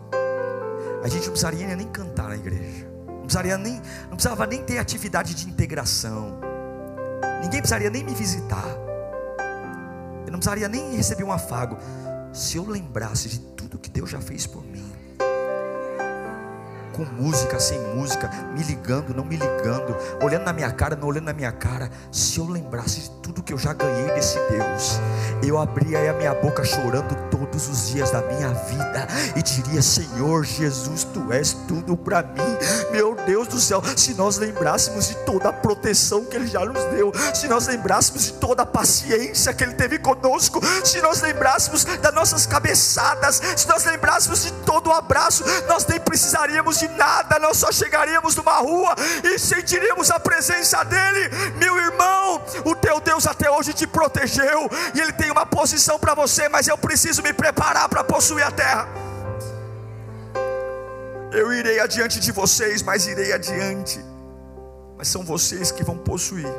a 1.03 1.09
gente 1.09 1.23
não 1.23 1.31
precisaria 1.31 1.75
nem 1.75 1.89
cantar 1.89 2.29
na 2.29 2.37
igreja, 2.37 2.87
não 3.07 3.23
precisaria 3.23 3.57
nem, 3.57 3.81
não 4.03 4.17
precisava 4.17 4.47
nem 4.47 4.63
ter 4.63 4.77
atividade 4.77 5.35
de 5.35 5.49
integração, 5.49 6.52
ninguém 7.43 7.61
precisaria 7.61 7.91
nem 7.91 8.03
me 8.05 8.15
visitar, 8.15 8.67
eu 10.27 10.33
não 10.33 10.39
precisaria 10.39 10.69
nem 10.69 10.97
receber 10.97 11.25
um 11.25 11.33
afago, 11.33 11.77
se 12.33 12.57
eu 12.57 12.67
lembrasse 12.67 13.29
de 13.29 13.39
tudo 13.39 13.79
que 13.79 13.91
Deus 13.91 14.11
já 14.11 14.21
fez 14.21 14.47
por 14.47 14.65
mim 14.65 14.72
com 16.93 17.05
música, 17.05 17.59
sem 17.59 17.79
música, 17.95 18.31
me 18.55 18.63
ligando, 18.63 19.15
não 19.15 19.25
me 19.25 19.37
ligando, 19.37 19.97
olhando 20.23 20.45
na 20.45 20.53
minha 20.53 20.71
cara, 20.71 20.95
não 20.95 21.09
olhando 21.09 21.25
na 21.25 21.33
minha 21.33 21.53
cara. 21.53 21.91
Se 22.11 22.39
eu 22.39 22.47
lembrasse 22.47 23.01
de 23.01 23.11
tudo 23.23 23.43
que 23.43 23.53
eu 23.53 23.59
já 23.59 23.73
ganhei 23.73 24.13
desse 24.13 24.39
Deus, 24.51 25.01
eu 25.43 25.59
abria 25.59 26.11
a 26.11 26.15
minha 26.15 26.35
boca 26.35 26.65
chorando 26.65 27.15
todos 27.31 27.69
os 27.69 27.89
dias 27.89 28.11
da 28.11 28.21
minha 28.23 28.49
vida 28.49 29.07
e 29.37 29.43
diria: 29.43 29.83
Senhor 29.83 30.45
Jesus, 30.45 31.05
tu 31.05 31.33
és 31.33 31.53
tudo 31.67 31.97
para 31.97 32.23
mim. 32.23 32.59
Meu 32.91 33.15
Deus 33.15 33.49
do 33.49 33.59
céu, 33.59 33.83
se 33.97 34.15
nós 34.15 34.37
lembrássemos 34.37 35.09
de 35.09 35.17
toda 35.25 35.49
a 35.49 35.53
proteção 35.53 36.25
que 36.25 36.37
Ele 36.37 36.47
já 36.47 36.65
nos 36.65 36.83
deu, 36.95 37.13
se 37.35 37.49
nós 37.49 37.67
lembrássemos 37.67 38.25
de 38.25 38.33
toda 38.35 38.63
a 38.63 38.67
paciência 38.67 39.53
que 39.53 39.65
Ele 39.65 39.75
teve 39.75 39.99
conosco, 39.99 40.61
se 40.85 41.01
nós 41.01 41.21
lembrássemos 41.21 41.85
das 41.85 42.15
nossas 42.15 42.47
cabeçadas, 42.47 43.41
se 43.57 43.69
nós 43.69 43.85
lembrássemos 43.85 44.43
de 44.43 44.53
todo 44.65 44.89
o 44.89 44.93
abraço, 44.93 45.45
nós 45.67 45.87
nem 45.87 46.01
precisaríamos 46.01 46.82
de 46.83 46.89
nada, 46.97 47.39
nós 47.39 47.57
só 47.57 47.71
chegaríamos 47.71 48.35
numa 48.35 48.59
rua 48.59 48.95
e 49.23 49.39
sentiríamos 49.39 50.11
a 50.11 50.19
presença 50.19 50.83
dEle. 50.85 51.31
Meu 51.57 51.77
irmão, 51.79 52.43
o 52.65 52.75
teu 52.75 53.01
Deus 53.01 53.27
até 53.27 53.51
hoje 53.51 53.73
te 53.73 53.87
protegeu 53.87 54.69
e 54.95 55.01
Ele 55.01 55.13
tem 55.13 55.31
uma 55.31 55.47
posição 55.47 55.99
para 55.99 56.15
você, 56.15 56.49
mas 56.49 56.67
eu 56.67 56.77
preciso 56.77 57.23
me 57.23 57.33
preparar 57.33 57.89
para 57.89 58.03
possuir 58.03 58.45
a 58.45 58.51
terra. 58.51 58.89
Eu 61.31 61.53
irei 61.53 61.79
adiante 61.81 62.19
de 62.19 62.33
vocês, 62.33 62.83
mas 62.83 63.07
irei 63.07 63.33
adiante. 63.33 64.05
Mas 64.99 65.09
são 65.09 65.25
vocês 65.25 65.71
que 65.71 65.85
vão 65.85 65.97
possuir. 65.97 66.53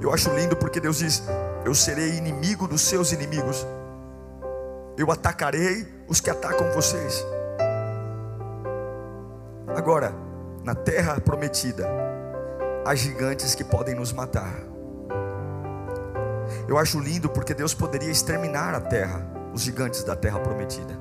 Eu 0.00 0.12
acho 0.12 0.30
lindo 0.30 0.56
porque 0.56 0.80
Deus 0.80 0.98
diz: 0.98 1.22
Eu 1.64 1.74
serei 1.74 2.16
inimigo 2.16 2.66
dos 2.66 2.80
seus 2.80 3.12
inimigos. 3.12 3.66
Eu 4.96 5.10
atacarei 5.10 5.86
os 6.08 6.20
que 6.20 6.30
atacam 6.30 6.70
vocês. 6.72 7.24
Agora, 9.76 10.14
na 10.62 10.72
terra 10.72 11.20
prometida, 11.20 11.88
há 12.86 12.94
gigantes 12.94 13.56
que 13.56 13.64
podem 13.64 13.94
nos 13.94 14.12
matar. 14.12 14.54
Eu 16.68 16.78
acho 16.78 17.00
lindo 17.00 17.28
porque 17.28 17.52
Deus 17.52 17.74
poderia 17.74 18.10
exterminar 18.10 18.72
a 18.72 18.80
terra, 18.80 19.28
os 19.52 19.62
gigantes 19.62 20.04
da 20.04 20.14
terra 20.14 20.38
prometida. 20.38 20.96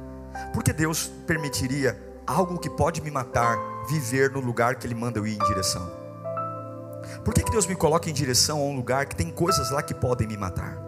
Porque 0.54 0.74
Deus 0.74 1.06
permitiria 1.28 1.96
algo 2.26 2.58
que 2.58 2.70
pode 2.70 3.00
me 3.02 3.12
matar 3.12 3.56
viver 3.88 4.32
no 4.32 4.40
lugar 4.40 4.76
que 4.76 4.88
Ele 4.88 4.96
manda 4.96 5.20
eu 5.20 5.28
ir 5.28 5.36
em 5.36 5.46
direção? 5.46 5.92
Por 7.24 7.32
que, 7.32 7.44
que 7.44 7.52
Deus 7.52 7.68
me 7.68 7.76
coloca 7.76 8.10
em 8.10 8.14
direção 8.14 8.60
a 8.60 8.64
um 8.64 8.76
lugar 8.76 9.06
que 9.06 9.16
tem 9.16 9.30
coisas 9.30 9.70
lá 9.70 9.84
que 9.84 9.94
podem 9.94 10.28
me 10.28 10.36
matar? 10.36 10.82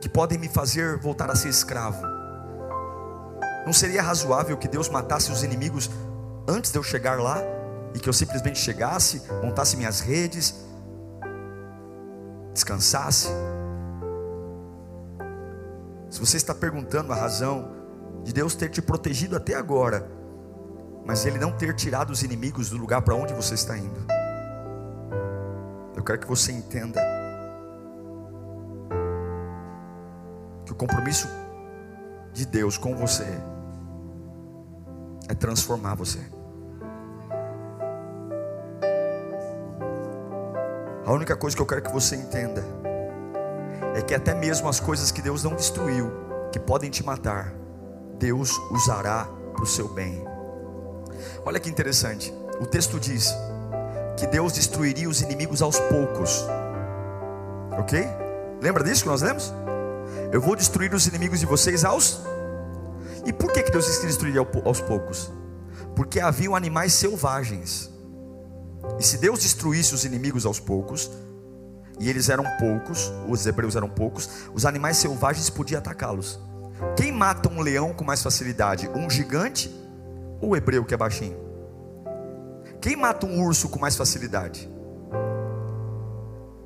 Que 0.00 0.08
podem 0.08 0.36
me 0.36 0.48
fazer 0.48 0.98
voltar 0.98 1.30
a 1.30 1.36
ser 1.36 1.48
escravo? 1.48 2.21
Não 3.64 3.72
seria 3.72 4.02
razoável 4.02 4.56
que 4.56 4.66
Deus 4.66 4.88
matasse 4.88 5.30
os 5.30 5.42
inimigos 5.42 5.88
antes 6.48 6.72
de 6.72 6.78
eu 6.78 6.82
chegar 6.82 7.20
lá? 7.20 7.38
E 7.94 7.98
que 7.98 8.08
eu 8.08 8.12
simplesmente 8.12 8.58
chegasse, 8.58 9.22
montasse 9.42 9.76
minhas 9.76 10.00
redes, 10.00 10.54
descansasse? 12.52 13.28
Se 16.10 16.18
você 16.18 16.36
está 16.36 16.54
perguntando 16.54 17.12
a 17.12 17.16
razão 17.16 17.70
de 18.24 18.32
Deus 18.32 18.54
ter 18.54 18.68
te 18.70 18.82
protegido 18.82 19.36
até 19.36 19.54
agora, 19.54 20.10
mas 21.04 21.24
Ele 21.24 21.38
não 21.38 21.52
ter 21.52 21.74
tirado 21.74 22.10
os 22.10 22.22
inimigos 22.22 22.70
do 22.70 22.76
lugar 22.76 23.02
para 23.02 23.14
onde 23.14 23.32
você 23.34 23.54
está 23.54 23.76
indo, 23.76 24.00
eu 25.94 26.02
quero 26.02 26.18
que 26.18 26.26
você 26.26 26.50
entenda 26.50 27.00
que 30.64 30.72
o 30.72 30.74
compromisso 30.74 31.28
de 32.32 32.46
Deus 32.46 32.78
com 32.78 32.96
você 32.96 33.51
é 35.28 35.34
transformar 35.34 35.94
você. 35.94 36.18
A 41.04 41.12
única 41.12 41.36
coisa 41.36 41.56
que 41.56 41.62
eu 41.62 41.66
quero 41.66 41.82
que 41.82 41.92
você 41.92 42.16
entenda 42.16 42.64
é 43.94 44.00
que 44.02 44.14
até 44.14 44.34
mesmo 44.34 44.68
as 44.68 44.80
coisas 44.80 45.10
que 45.10 45.20
Deus 45.20 45.42
não 45.42 45.54
destruiu, 45.54 46.10
que 46.52 46.58
podem 46.58 46.90
te 46.90 47.04
matar, 47.04 47.52
Deus 48.18 48.50
usará 48.70 49.28
para 49.52 49.62
o 49.62 49.66
seu 49.66 49.88
bem. 49.88 50.24
Olha 51.44 51.58
que 51.58 51.68
interessante, 51.68 52.32
o 52.60 52.66
texto 52.66 52.98
diz 53.00 53.34
que 54.16 54.26
Deus 54.26 54.52
destruiria 54.52 55.08
os 55.08 55.20
inimigos 55.20 55.60
aos 55.60 55.78
poucos, 55.80 56.44
ok? 57.78 58.06
Lembra 58.60 58.84
disso 58.84 59.02
que 59.02 59.08
nós 59.08 59.22
lemos? 59.22 59.52
Eu 60.30 60.40
vou 60.40 60.54
destruir 60.54 60.94
os 60.94 61.06
inimigos 61.06 61.40
de 61.40 61.46
vocês 61.46 61.84
aos 61.84 62.20
e 63.24 63.32
por 63.32 63.52
que, 63.52 63.62
que 63.62 63.70
Deus 63.70 63.86
disse 63.86 64.00
que 64.00 64.06
destruiria 64.06 64.46
aos 64.64 64.80
poucos? 64.80 65.30
Porque 65.94 66.20
haviam 66.20 66.56
animais 66.56 66.92
selvagens. 66.92 67.90
E 68.98 69.02
se 69.02 69.18
Deus 69.18 69.40
destruísse 69.40 69.94
os 69.94 70.04
inimigos 70.04 70.44
aos 70.44 70.58
poucos, 70.58 71.10
e 72.00 72.08
eles 72.08 72.28
eram 72.28 72.44
poucos, 72.58 73.12
os 73.28 73.46
hebreus 73.46 73.76
eram 73.76 73.88
poucos, 73.88 74.28
os 74.52 74.66
animais 74.66 74.96
selvagens 74.96 75.48
podiam 75.48 75.78
atacá-los. 75.78 76.40
Quem 76.96 77.12
mata 77.12 77.48
um 77.48 77.60
leão 77.60 77.92
com 77.92 78.04
mais 78.04 78.22
facilidade? 78.22 78.88
Um 78.88 79.08
gigante 79.08 79.70
ou 80.40 80.50
o 80.50 80.56
hebreu 80.56 80.84
que 80.84 80.94
é 80.94 80.96
baixinho? 80.96 81.36
Quem 82.80 82.96
mata 82.96 83.24
um 83.26 83.44
urso 83.44 83.68
com 83.68 83.78
mais 83.78 83.94
facilidade? 83.94 84.68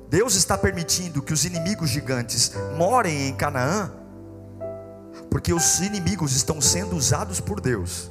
Deus 0.09 0.35
está 0.35 0.57
permitindo 0.57 1.21
que 1.21 1.33
os 1.33 1.45
inimigos 1.45 1.89
gigantes 1.89 2.53
morem 2.75 3.27
em 3.27 3.35
Canaã 3.35 3.91
porque 5.37 5.53
os 5.53 5.79
inimigos 5.81 6.35
estão 6.35 6.59
sendo 6.59 6.95
usados 6.95 7.39
por 7.39 7.61
Deus 7.61 8.09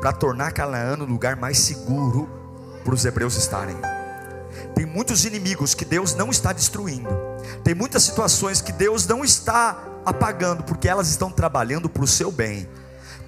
para 0.00 0.12
tornar 0.12 0.52
Canaã 0.52 0.96
o 1.00 1.04
lugar 1.04 1.34
mais 1.34 1.58
seguro 1.58 2.30
para 2.84 2.94
os 2.94 3.04
hebreus 3.04 3.34
estarem. 3.34 3.74
Tem 4.72 4.86
muitos 4.86 5.24
inimigos 5.24 5.74
que 5.74 5.84
Deus 5.84 6.14
não 6.14 6.30
está 6.30 6.52
destruindo. 6.52 7.08
Tem 7.64 7.74
muitas 7.74 8.04
situações 8.04 8.60
que 8.60 8.70
Deus 8.70 9.04
não 9.04 9.24
está 9.24 9.84
apagando, 10.06 10.62
porque 10.62 10.88
elas 10.88 11.08
estão 11.08 11.28
trabalhando 11.28 11.88
para 11.88 12.04
o 12.04 12.06
seu 12.06 12.30
bem. 12.30 12.68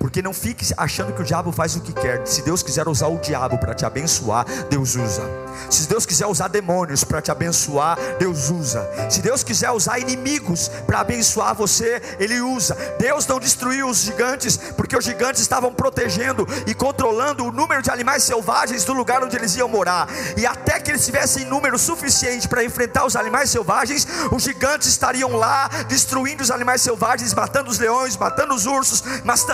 Porque 0.07 0.23
não 0.23 0.33
fique 0.33 0.65
achando 0.77 1.13
que 1.13 1.21
o 1.21 1.25
diabo 1.25 1.51
faz 1.51 1.75
o 1.75 1.81
que 1.81 1.93
quer. 1.93 2.25
Se 2.25 2.41
Deus 2.43 2.63
quiser 2.63 2.87
usar 2.87 3.09
o 3.09 3.19
diabo 3.19 3.59
para 3.59 3.75
te 3.75 3.85
abençoar, 3.85 4.47
Deus 4.71 4.95
usa. 4.95 5.29
Se 5.69 5.89
Deus 5.89 6.07
quiser 6.07 6.27
usar 6.27 6.47
demônios 6.47 7.03
para 7.03 7.21
te 7.21 7.33
abençoar, 7.33 7.99
Deus 8.17 8.49
usa. 8.49 8.89
Se 9.11 9.21
Deus 9.21 9.43
quiser 9.43 9.73
usar 9.73 9.99
inimigos 9.99 10.69
para 10.87 11.01
abençoar 11.01 11.57
você, 11.57 12.01
Ele 12.21 12.41
usa. 12.41 12.77
Deus 13.01 13.27
não 13.27 13.41
destruiu 13.41 13.89
os 13.89 13.99
gigantes, 13.99 14.57
porque 14.77 14.97
os 14.97 15.05
gigantes 15.05 15.43
estavam 15.43 15.75
protegendo 15.75 16.47
e 16.69 16.73
controlando 16.73 17.45
o 17.45 17.51
número 17.51 17.83
de 17.83 17.91
animais 17.91 18.23
selvagens 18.23 18.85
do 18.85 18.93
lugar 18.93 19.25
onde 19.25 19.35
eles 19.35 19.57
iam 19.57 19.69
morar. 19.69 20.09
E 20.37 20.47
até 20.47 20.79
que 20.79 20.93
eles 20.93 21.05
tivessem 21.05 21.47
número 21.47 21.77
suficiente 21.77 22.47
para 22.47 22.63
enfrentar 22.63 23.05
os 23.05 23.17
animais 23.17 23.51
selvagens, 23.51 24.07
os 24.31 24.45
gigantes 24.45 24.87
estariam 24.87 25.35
lá, 25.35 25.67
destruindo 25.89 26.45
os 26.45 26.53
animais 26.53 26.81
selvagens, 26.81 27.35
matando 27.35 27.73
os 27.73 27.81
leões, 27.81 28.17
matando 28.17 28.55
os 28.55 28.67
ursos, 28.67 29.03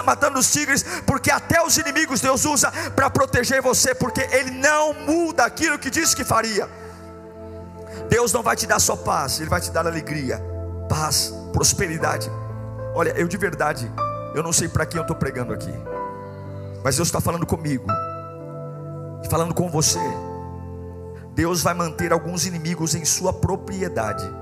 matando 0.04 0.41
dos 0.42 0.50
tigres, 0.52 0.84
porque 1.06 1.30
até 1.30 1.64
os 1.64 1.76
inimigos 1.78 2.20
Deus 2.20 2.44
usa 2.44 2.70
para 2.96 3.08
proteger 3.08 3.62
você, 3.62 3.94
porque 3.94 4.20
Ele 4.32 4.50
não 4.50 4.92
muda 4.92 5.44
aquilo 5.44 5.78
que 5.78 5.88
disse 5.88 6.16
que 6.16 6.24
faria. 6.24 6.68
Deus 8.08 8.32
não 8.32 8.42
vai 8.42 8.56
te 8.56 8.66
dar 8.66 8.80
só 8.80 8.96
paz, 8.96 9.38
Ele 9.38 9.48
vai 9.48 9.60
te 9.60 9.70
dar 9.70 9.86
alegria, 9.86 10.42
paz, 10.88 11.32
prosperidade. 11.52 12.28
Olha, 12.94 13.10
eu 13.10 13.28
de 13.28 13.36
verdade, 13.36 13.90
eu 14.34 14.42
não 14.42 14.52
sei 14.52 14.68
para 14.68 14.84
quem 14.84 14.98
eu 14.98 15.02
estou 15.02 15.16
pregando 15.16 15.52
aqui, 15.52 15.72
mas 16.82 16.96
Deus 16.96 17.08
está 17.08 17.20
falando 17.20 17.46
comigo, 17.46 17.86
falando 19.30 19.54
com 19.54 19.70
você. 19.70 20.00
Deus 21.34 21.62
vai 21.62 21.72
manter 21.72 22.12
alguns 22.12 22.44
inimigos 22.44 22.94
em 22.94 23.04
sua 23.04 23.32
propriedade. 23.32 24.41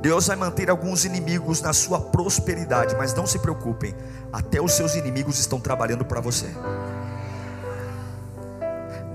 Deus 0.00 0.26
vai 0.26 0.36
manter 0.36 0.70
alguns 0.70 1.04
inimigos 1.04 1.60
na 1.60 1.72
sua 1.72 2.00
prosperidade, 2.00 2.96
mas 2.96 3.14
não 3.14 3.26
se 3.26 3.38
preocupem, 3.38 3.94
até 4.32 4.60
os 4.60 4.72
seus 4.72 4.94
inimigos 4.94 5.38
estão 5.38 5.60
trabalhando 5.60 6.04
para 6.04 6.20
você. 6.20 6.48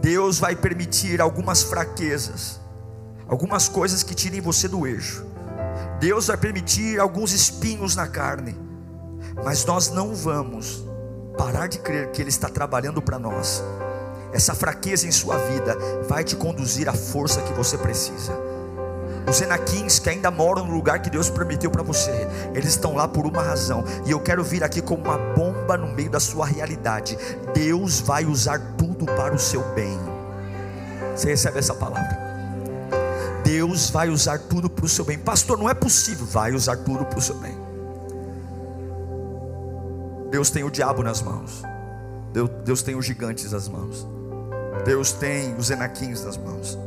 Deus 0.01 0.37
vai 0.39 0.55
permitir 0.55 1.19
algumas 1.19 1.63
fraquezas, 1.63 2.59
algumas 3.27 3.67
coisas 3.67 4.03
que 4.03 4.13
tirem 4.13 4.41
você 4.41 4.67
do 4.67 4.85
eixo. 4.85 5.25
Deus 5.99 6.27
vai 6.27 6.37
permitir 6.37 6.99
alguns 6.99 7.31
espinhos 7.31 7.95
na 7.95 8.07
carne, 8.07 8.55
mas 9.43 9.65
nós 9.65 9.89
não 9.89 10.13
vamos 10.13 10.85
parar 11.37 11.67
de 11.67 11.79
crer 11.79 12.11
que 12.11 12.21
Ele 12.21 12.29
está 12.29 12.47
trabalhando 12.47 13.01
para 13.01 13.17
nós. 13.17 13.63
Essa 14.31 14.53
fraqueza 14.53 15.07
em 15.07 15.11
sua 15.11 15.37
vida 15.37 15.77
vai 16.07 16.23
te 16.23 16.35
conduzir 16.35 16.89
à 16.89 16.93
força 16.93 17.41
que 17.41 17.53
você 17.53 17.77
precisa. 17.77 18.33
Os 19.27 19.41
Enaquins 19.41 19.99
que 19.99 20.09
ainda 20.09 20.29
moram 20.29 20.65
no 20.65 20.73
lugar 20.73 21.01
que 21.01 21.09
Deus 21.09 21.29
prometeu 21.29 21.71
para 21.71 21.81
você, 21.81 22.27
eles 22.53 22.69
estão 22.69 22.95
lá 22.95 23.07
por 23.07 23.25
uma 23.25 23.41
razão, 23.41 23.83
e 24.05 24.11
eu 24.11 24.19
quero 24.19 24.43
vir 24.43 24.63
aqui 24.63 24.81
como 24.81 25.03
uma 25.03 25.17
bomba 25.17 25.77
no 25.77 25.87
meio 25.87 26.09
da 26.09 26.19
sua 26.19 26.45
realidade. 26.45 27.17
Deus 27.53 27.99
vai 27.99 28.25
usar 28.25 28.59
tudo 28.77 29.05
para 29.05 29.33
o 29.33 29.39
seu 29.39 29.63
bem. 29.73 29.99
Você 31.15 31.29
recebe 31.29 31.59
essa 31.59 31.73
palavra? 31.73 32.25
Deus 33.43 33.89
vai 33.89 34.09
usar 34.09 34.39
tudo 34.39 34.69
para 34.69 34.85
o 34.85 34.89
seu 34.89 35.05
bem. 35.05 35.17
Pastor, 35.17 35.57
não 35.57 35.69
é 35.69 35.73
possível. 35.73 36.25
Vai 36.25 36.51
usar 36.51 36.77
tudo 36.77 37.05
para 37.05 37.19
o 37.19 37.21
seu 37.21 37.35
bem. 37.35 37.55
Deus 40.31 40.49
tem 40.49 40.63
o 40.63 40.71
diabo 40.71 41.03
nas 41.03 41.21
mãos. 41.21 41.63
Deus, 42.33 42.49
Deus 42.65 42.81
tem 42.81 42.95
os 42.95 43.05
gigantes 43.05 43.51
nas 43.51 43.69
mãos. 43.69 44.05
Deus 44.83 45.11
tem 45.13 45.55
os 45.55 45.69
enaquins 45.69 46.23
nas 46.25 46.37
mãos. 46.37 46.77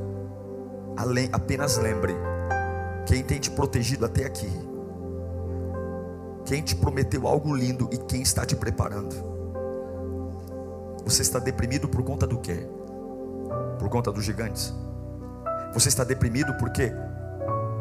Apenas 1.33 1.77
lembre: 1.77 2.13
quem 3.07 3.23
tem 3.23 3.39
te 3.39 3.51
protegido 3.53 4.05
até 4.05 4.25
aqui, 4.25 4.51
quem 6.45 6.61
te 6.61 6.75
prometeu 6.75 7.29
algo 7.29 7.55
lindo 7.55 7.89
e 7.93 7.99
quem 7.99 8.21
está 8.21 8.45
te 8.45 8.57
preparando. 8.57 9.15
Você 11.05 11.23
está 11.23 11.39
deprimido 11.39 11.89
por 11.89 12.03
conta 12.03 12.27
do 12.27 12.39
quê? 12.39 12.69
Por 13.79 13.89
conta 13.89 14.11
dos 14.11 14.25
gigantes? 14.25 14.75
Você 15.73 15.89
está 15.89 16.03
deprimido 16.03 16.53
porque 16.55 16.93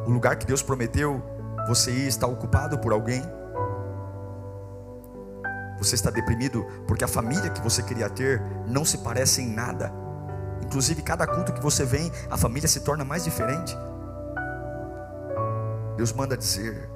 o 0.05 0.11
lugar 0.11 0.37
que 0.37 0.45
Deus 0.45 0.61
prometeu, 0.61 1.21
você 1.67 1.91
ia 1.91 2.07
estar 2.07 2.27
ocupado 2.27 2.77
por 2.77 2.93
alguém? 2.93 3.23
Você 5.79 5.95
está 5.95 6.11
deprimido 6.11 6.63
porque 6.87 7.03
a 7.03 7.07
família 7.07 7.49
que 7.49 7.61
você 7.61 7.81
queria 7.81 8.09
ter 8.09 8.41
não 8.67 8.85
se 8.85 8.99
parece 8.99 9.41
em 9.41 9.49
nada. 9.49 10.06
Inclusive, 10.63 11.01
cada 11.01 11.25
culto 11.25 11.53
que 11.53 11.61
você 11.61 11.85
vem, 11.85 12.11
a 12.29 12.37
família 12.37 12.67
se 12.67 12.81
torna 12.81 13.03
mais 13.03 13.23
diferente. 13.23 13.75
Deus 15.97 16.13
manda 16.13 16.37
dizer: 16.37 16.89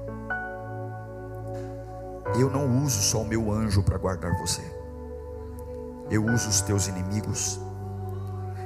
Eu 2.40 2.50
não 2.50 2.84
uso 2.84 3.02
só 3.02 3.22
o 3.22 3.26
meu 3.26 3.52
anjo 3.52 3.82
para 3.84 3.98
guardar 3.98 4.32
você, 4.38 4.62
eu 6.10 6.24
uso 6.26 6.50
os 6.50 6.62
teus 6.62 6.88
inimigos, 6.88 7.60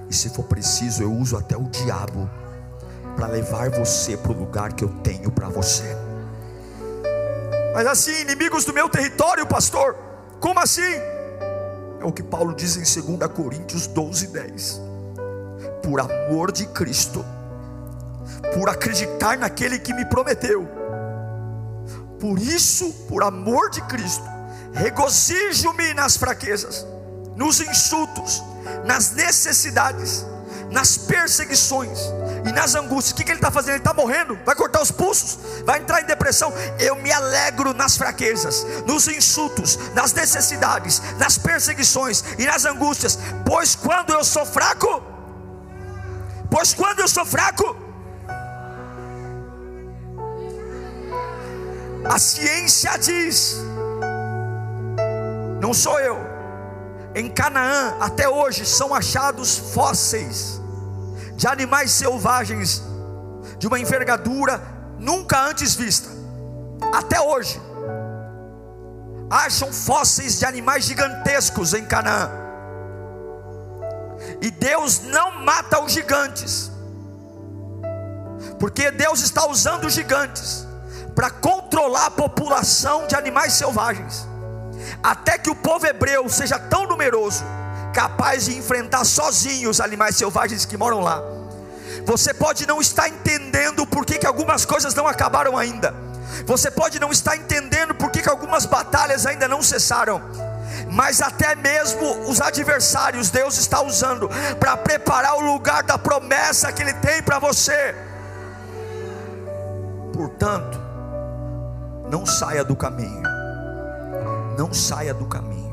e 0.09 0.13
se 0.13 0.29
for 0.29 0.43
preciso, 0.43 1.03
eu 1.03 1.13
uso 1.13 1.37
até 1.37 1.55
o 1.55 1.63
diabo 1.63 2.29
para 3.15 3.27
levar 3.27 3.69
você 3.69 4.17
para 4.17 4.31
o 4.31 4.37
lugar 4.37 4.73
que 4.73 4.83
eu 4.83 4.89
tenho 5.01 5.31
para 5.31 5.47
você. 5.47 5.95
Mas 7.73 7.87
assim, 7.87 8.21
inimigos 8.21 8.65
do 8.65 8.73
meu 8.73 8.89
território, 8.89 9.45
pastor, 9.47 9.95
como 10.39 10.59
assim? 10.59 10.81
É 11.99 12.05
o 12.05 12.11
que 12.11 12.23
Paulo 12.23 12.53
diz 12.53 12.75
em 12.75 13.17
2 13.17 13.31
Coríntios 13.31 13.87
12, 13.87 14.27
10. 14.27 14.84
Por 15.85 16.01
amor 16.01 16.51
de 16.51 16.65
Cristo, 16.65 17.23
por 18.55 18.67
acreditar 18.67 19.37
naquele 19.37 19.77
que 19.77 19.93
me 19.93 20.03
prometeu, 20.03 20.67
por 22.19 22.39
isso, 22.39 22.91
por 23.07 23.21
amor 23.23 23.69
de 23.69 23.81
Cristo, 23.83 24.23
regozijo-me 24.73 25.93
nas 25.93 26.17
fraquezas, 26.17 26.83
nos 27.35 27.59
insultos, 27.59 28.43
nas 28.83 29.11
necessidades, 29.11 30.25
nas 30.71 30.97
perseguições 30.97 31.99
e 32.47 32.51
nas 32.51 32.73
angústias. 32.73 33.11
O 33.11 33.15
que, 33.15 33.23
que 33.23 33.29
ele 33.29 33.37
está 33.37 33.51
fazendo? 33.51 33.75
Ele 33.75 33.77
está 33.77 33.93
morrendo, 33.93 34.39
vai 34.43 34.55
cortar 34.55 34.81
os 34.81 34.89
pulsos, 34.89 35.37
vai 35.65 35.79
entrar 35.79 36.01
em 36.01 36.05
depressão. 36.05 36.51
Eu 36.79 36.95
me 36.95 37.11
alegro 37.11 37.75
nas 37.75 37.95
fraquezas, 37.95 38.65
nos 38.87 39.07
insultos, 39.07 39.77
nas 39.93 40.13
necessidades, 40.13 40.99
nas 41.19 41.37
perseguições 41.37 42.23
e 42.39 42.45
nas 42.45 42.65
angústias, 42.65 43.19
pois 43.45 43.75
quando 43.75 44.13
eu 44.13 44.23
sou 44.23 44.47
fraco, 44.47 45.13
pois 46.55 46.73
quando 46.73 47.01
eu 47.01 47.07
sou 47.09 47.25
fraco, 47.25 47.75
a 52.09 52.17
ciência 52.17 52.97
diz, 52.97 53.57
não 55.59 55.73
sou 55.73 55.99
eu 55.99 56.17
em 57.13 57.29
Canaã, 57.29 57.97
até 57.99 58.29
hoje, 58.29 58.65
são 58.65 58.95
achados 58.95 59.57
fósseis 59.73 60.61
de 61.35 61.45
animais 61.45 61.91
selvagens 61.91 62.81
de 63.59 63.67
uma 63.67 63.77
envergadura 63.77 64.61
nunca 64.97 65.37
antes 65.49 65.75
vista. 65.75 66.07
Até 66.93 67.19
hoje, 67.19 67.61
acham 69.29 69.73
fósseis 69.73 70.39
de 70.39 70.45
animais 70.45 70.85
gigantescos 70.85 71.73
em 71.73 71.83
Canaã. 71.83 72.44
E 74.41 74.51
Deus 74.51 75.01
não 75.01 75.39
mata 75.43 75.79
os 75.79 75.91
gigantes, 75.91 76.71
porque 78.59 78.91
Deus 78.91 79.21
está 79.21 79.47
usando 79.47 79.85
os 79.85 79.93
gigantes 79.93 80.65
para 81.15 81.29
controlar 81.29 82.07
a 82.07 82.11
população 82.11 83.07
de 83.07 83.15
animais 83.15 83.53
selvagens 83.53 84.27
até 85.01 85.37
que 85.37 85.49
o 85.49 85.55
povo 85.55 85.85
hebreu 85.85 86.27
seja 86.29 86.59
tão 86.59 86.87
numeroso, 86.87 87.43
capaz 87.93 88.45
de 88.45 88.57
enfrentar 88.57 89.05
sozinho 89.05 89.69
os 89.69 89.79
animais 89.79 90.15
selvagens 90.15 90.65
que 90.65 90.77
moram 90.77 90.99
lá. 90.99 91.21
Você 92.05 92.33
pode 92.33 92.67
não 92.67 92.81
estar 92.81 93.07
entendendo 93.07 93.85
por 93.87 94.05
que, 94.05 94.17
que 94.17 94.27
algumas 94.27 94.65
coisas 94.65 94.93
não 94.93 95.07
acabaram 95.07 95.57
ainda. 95.57 95.93
Você 96.45 96.69
pode 96.69 96.99
não 96.99 97.11
estar 97.11 97.35
entendendo 97.37 97.95
por 97.95 98.11
que, 98.11 98.21
que 98.21 98.29
algumas 98.29 98.65
batalhas 98.65 99.25
ainda 99.25 99.47
não 99.47 99.61
cessaram. 99.61 100.21
Mas 100.91 101.21
até 101.21 101.55
mesmo 101.55 102.29
os 102.29 102.39
adversários 102.39 103.29
Deus 103.29 103.57
está 103.57 103.81
usando 103.81 104.29
para 104.59 104.77
preparar 104.77 105.35
o 105.35 105.41
lugar 105.41 105.83
da 105.83 105.97
promessa 105.97 106.71
que 106.71 106.81
Ele 106.81 106.93
tem 106.93 107.21
para 107.23 107.39
você. 107.39 107.95
Portanto, 110.13 110.79
não 112.09 112.25
saia 112.25 112.63
do 112.63 112.75
caminho 112.75 113.35
não 114.57 114.73
saia 114.73 115.13
do 115.13 115.25
caminho. 115.25 115.65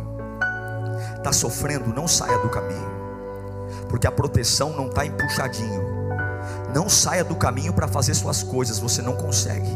Está 1.17 1.33
sofrendo, 1.33 1.95
não 1.95 2.09
saia 2.09 2.39
do 2.39 2.49
caminho, 2.49 2.91
porque 3.89 4.07
a 4.07 4.13
proteção 4.13 4.73
não 4.73 4.89
está 4.89 5.07
empuxadinho. 5.07 5.91
Não 6.75 6.89
saia 6.89 7.23
do 7.23 7.35
caminho 7.35 7.73
para 7.73 7.87
fazer 7.87 8.14
suas 8.14 8.43
coisas, 8.43 8.79
você 8.79 9.03
não 9.03 9.14
consegue. 9.14 9.70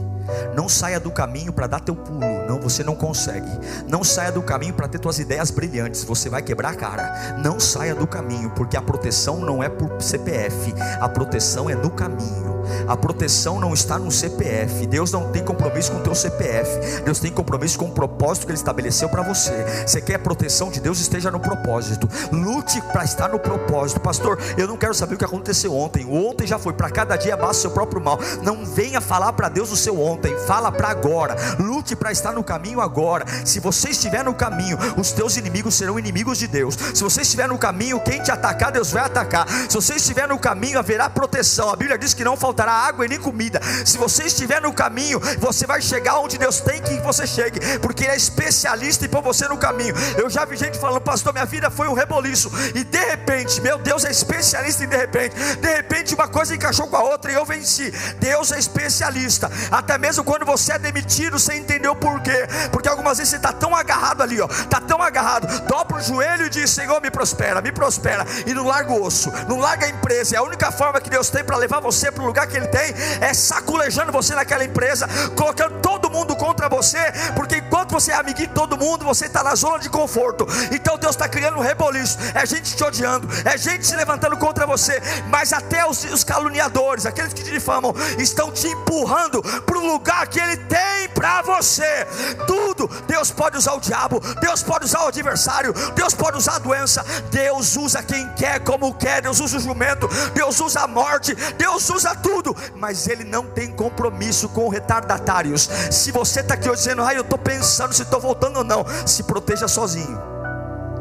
Não 0.54 0.68
saia 0.68 0.98
do 0.98 1.10
caminho 1.10 1.52
para 1.52 1.66
dar 1.66 1.80
teu 1.80 1.94
pulo, 1.94 2.46
não, 2.48 2.60
você 2.60 2.82
não 2.82 2.96
consegue. 2.96 3.50
Não 3.88 4.02
saia 4.02 4.32
do 4.32 4.42
caminho 4.42 4.74
para 4.74 4.88
ter 4.88 4.98
tuas 4.98 5.18
ideias 5.18 5.50
brilhantes, 5.50 6.02
você 6.04 6.28
vai 6.28 6.42
quebrar 6.42 6.70
a 6.70 6.74
cara. 6.74 7.36
Não 7.38 7.60
saia 7.60 7.94
do 7.94 8.06
caminho, 8.06 8.50
porque 8.50 8.76
a 8.76 8.82
proteção 8.82 9.40
não 9.40 9.62
é 9.62 9.68
por 9.68 10.00
CPF, 10.00 10.74
a 11.00 11.08
proteção 11.08 11.70
é 11.70 11.74
no 11.74 11.90
caminho. 11.90 12.55
A 12.86 12.96
proteção 12.96 13.60
não 13.60 13.72
está 13.72 13.98
no 13.98 14.10
CPF. 14.10 14.86
Deus 14.86 15.12
não 15.12 15.30
tem 15.30 15.44
compromisso 15.44 15.92
com 15.92 15.98
o 15.98 16.02
teu 16.02 16.14
CPF. 16.14 17.02
Deus 17.02 17.18
tem 17.18 17.32
compromisso 17.32 17.78
com 17.78 17.86
o 17.86 17.92
propósito 17.92 18.46
que 18.46 18.52
Ele 18.52 18.58
estabeleceu 18.58 19.08
para 19.08 19.22
você. 19.22 19.52
Você 19.86 20.00
quer 20.00 20.14
a 20.14 20.18
proteção 20.18 20.70
de 20.70 20.80
Deus? 20.80 21.00
Esteja 21.00 21.30
no 21.30 21.40
propósito. 21.40 22.08
Lute 22.32 22.80
para 22.92 23.04
estar 23.04 23.28
no 23.28 23.38
propósito. 23.38 24.00
Pastor, 24.00 24.38
eu 24.56 24.66
não 24.66 24.76
quero 24.76 24.94
saber 24.94 25.14
o 25.14 25.18
que 25.18 25.24
aconteceu 25.24 25.74
ontem. 25.74 26.06
Ontem 26.06 26.46
já 26.46 26.58
foi. 26.58 26.72
Para 26.72 26.90
cada 26.90 27.16
dia 27.16 27.36
basta 27.36 27.58
o 27.58 27.60
seu 27.62 27.70
próprio 27.70 28.00
mal. 28.00 28.18
Não 28.42 28.64
venha 28.64 29.00
falar 29.00 29.32
para 29.32 29.48
Deus 29.48 29.70
o 29.70 29.76
seu 29.76 30.00
ontem, 30.00 30.36
fala 30.46 30.70
para 30.70 30.88
agora. 30.88 31.36
Lute 31.58 31.96
para 31.96 32.12
estar 32.12 32.32
no 32.32 32.44
caminho 32.44 32.80
agora. 32.80 33.24
Se 33.44 33.60
você 33.60 33.90
estiver 33.90 34.24
no 34.24 34.34
caminho, 34.34 34.78
os 34.96 35.12
teus 35.12 35.36
inimigos 35.36 35.74
serão 35.74 35.98
inimigos 35.98 36.38
de 36.38 36.46
Deus. 36.46 36.76
Se 36.94 37.02
você 37.02 37.22
estiver 37.22 37.48
no 37.48 37.58
caminho, 37.58 38.00
quem 38.00 38.22
te 38.22 38.30
atacar, 38.30 38.72
Deus 38.72 38.90
vai 38.90 39.04
atacar. 39.04 39.48
Se 39.48 39.74
você 39.74 39.94
estiver 39.94 40.28
no 40.28 40.38
caminho, 40.38 40.78
haverá 40.78 41.08
proteção. 41.08 41.70
A 41.70 41.76
Bíblia 41.76 41.98
diz 41.98 42.14
que 42.14 42.24
não 42.24 42.36
faltará 42.56 42.72
água 42.72 43.04
e 43.04 43.08
nem 43.08 43.18
comida. 43.18 43.60
Se 43.84 43.98
você 43.98 44.24
estiver 44.24 44.62
no 44.62 44.72
caminho, 44.72 45.20
você 45.38 45.66
vai 45.66 45.82
chegar 45.82 46.18
onde 46.20 46.38
Deus 46.38 46.60
tem 46.60 46.80
que 46.80 46.98
você 47.00 47.26
chegue, 47.26 47.60
porque 47.78 48.04
Ele 48.04 48.12
é 48.12 48.16
especialista 48.16 49.04
em 49.04 49.08
pôr 49.08 49.22
você 49.22 49.46
no 49.46 49.58
caminho. 49.58 49.94
Eu 50.16 50.30
já 50.30 50.44
vi 50.46 50.56
gente 50.56 50.78
falando, 50.78 51.00
pastor, 51.00 51.32
minha 51.32 51.44
vida 51.44 51.70
foi 51.70 51.86
um 51.88 51.92
reboliço, 51.92 52.50
e 52.74 52.82
de 52.82 52.98
repente, 52.98 53.60
meu 53.60 53.78
Deus 53.78 54.04
é 54.04 54.10
especialista 54.10 54.84
em 54.84 54.88
de 54.88 54.96
repente, 54.96 55.34
de 55.34 55.68
repente 55.68 56.14
uma 56.14 56.28
coisa 56.28 56.54
encaixou 56.54 56.86
com 56.86 56.96
a 56.96 57.02
outra 57.02 57.30
e 57.30 57.34
eu 57.34 57.44
venci. 57.44 57.90
Deus 58.18 58.50
é 58.52 58.58
especialista, 58.58 59.50
até 59.70 59.98
mesmo 59.98 60.24
quando 60.24 60.46
você 60.46 60.72
é 60.72 60.78
demitido, 60.78 61.38
você 61.38 61.54
entendeu 61.54 61.94
por 61.94 62.20
quê, 62.22 62.46
porque 62.72 62.88
algumas 62.88 63.18
vezes 63.18 63.30
você 63.30 63.36
está 63.36 63.52
tão 63.52 63.76
agarrado 63.76 64.22
ali, 64.22 64.40
ó, 64.40 64.46
está 64.46 64.80
tão 64.80 65.02
agarrado, 65.02 65.46
dobra 65.66 65.98
o 65.98 66.00
joelho 66.00 66.46
e 66.46 66.50
diz: 66.50 66.70
Senhor, 66.70 67.00
me 67.02 67.10
prospera, 67.10 67.60
me 67.60 67.72
prospera, 67.72 68.24
e 68.46 68.54
não 68.54 68.64
larga 68.64 68.92
o 68.92 69.02
osso, 69.02 69.30
não 69.48 69.58
larga 69.58 69.86
a 69.86 69.88
empresa, 69.88 70.36
é 70.36 70.38
a 70.38 70.42
única 70.42 70.72
forma 70.72 71.00
que 71.00 71.10
Deus 71.10 71.28
tem 71.28 71.44
para 71.44 71.56
levar 71.56 71.80
você 71.80 72.10
para 72.10 72.22
o 72.22 72.26
lugar 72.26 72.45
que 72.46 72.56
Ele 72.56 72.68
tem, 72.68 72.94
é 73.20 73.34
saculejando 73.34 74.12
você 74.12 74.34
naquela 74.34 74.64
empresa, 74.64 75.08
colocando 75.36 75.80
todo 75.80 76.10
mundo 76.10 76.34
contra 76.36 76.68
você, 76.68 76.98
porque 77.34 77.56
enquanto 77.56 77.92
você 77.92 78.12
é 78.12 78.14
amiguinho 78.14 78.48
de 78.48 78.54
todo 78.54 78.76
mundo, 78.76 79.04
você 79.04 79.26
está 79.26 79.42
na 79.42 79.54
zona 79.54 79.78
de 79.78 79.88
conforto. 79.88 80.46
Então 80.72 80.98
Deus 80.98 81.14
está 81.14 81.28
criando 81.28 81.58
um 81.58 81.60
reboliço, 81.60 82.18
é 82.34 82.44
gente 82.46 82.76
te 82.76 82.84
odiando, 82.84 83.28
é 83.44 83.56
gente 83.56 83.86
se 83.86 83.96
levantando 83.96 84.36
contra 84.36 84.66
você, 84.66 85.00
mas 85.28 85.52
até 85.52 85.86
os, 85.86 86.04
os 86.04 86.24
caluniadores, 86.24 87.06
aqueles 87.06 87.32
que 87.32 87.42
te 87.42 87.50
difamam, 87.50 87.94
estão 88.18 88.50
te 88.50 88.68
empurrando 88.68 89.42
para 89.42 89.78
o 89.78 89.86
lugar 89.86 90.26
que 90.28 90.40
Ele 90.40 90.56
tem 90.56 91.08
para 91.14 91.42
você. 91.42 92.06
Tudo, 92.46 92.88
Deus 93.06 93.30
pode 93.30 93.56
usar 93.56 93.72
o 93.72 93.80
diabo, 93.80 94.20
Deus 94.40 94.62
pode 94.62 94.84
usar 94.84 95.04
o 95.04 95.08
adversário, 95.08 95.72
Deus 95.94 96.14
pode 96.14 96.36
usar 96.36 96.56
a 96.56 96.58
doença, 96.58 97.04
Deus 97.30 97.76
usa 97.76 98.02
quem 98.02 98.28
quer, 98.34 98.60
como 98.60 98.94
quer, 98.94 99.22
Deus 99.22 99.40
usa 99.40 99.56
o 99.56 99.60
jumento, 99.60 100.08
Deus 100.34 100.60
usa 100.60 100.80
a 100.80 100.86
morte, 100.86 101.34
Deus 101.56 101.88
usa 101.88 102.14
tudo, 102.14 102.35
mas 102.74 103.06
Ele 103.06 103.24
não 103.24 103.46
tem 103.46 103.70
compromisso 103.72 104.48
com 104.48 104.68
retardatários. 104.68 105.68
Se 105.90 106.10
você 106.10 106.40
está 106.40 106.54
aqui 106.54 106.68
hoje 106.68 106.82
dizendo, 106.82 107.02
ah, 107.02 107.14
eu 107.14 107.22
estou 107.22 107.38
pensando 107.38 107.92
se 107.92 108.02
estou 108.02 108.20
voltando 108.20 108.58
ou 108.58 108.64
não, 108.64 108.84
se 109.06 109.22
proteja 109.22 109.68
sozinho, 109.68 110.18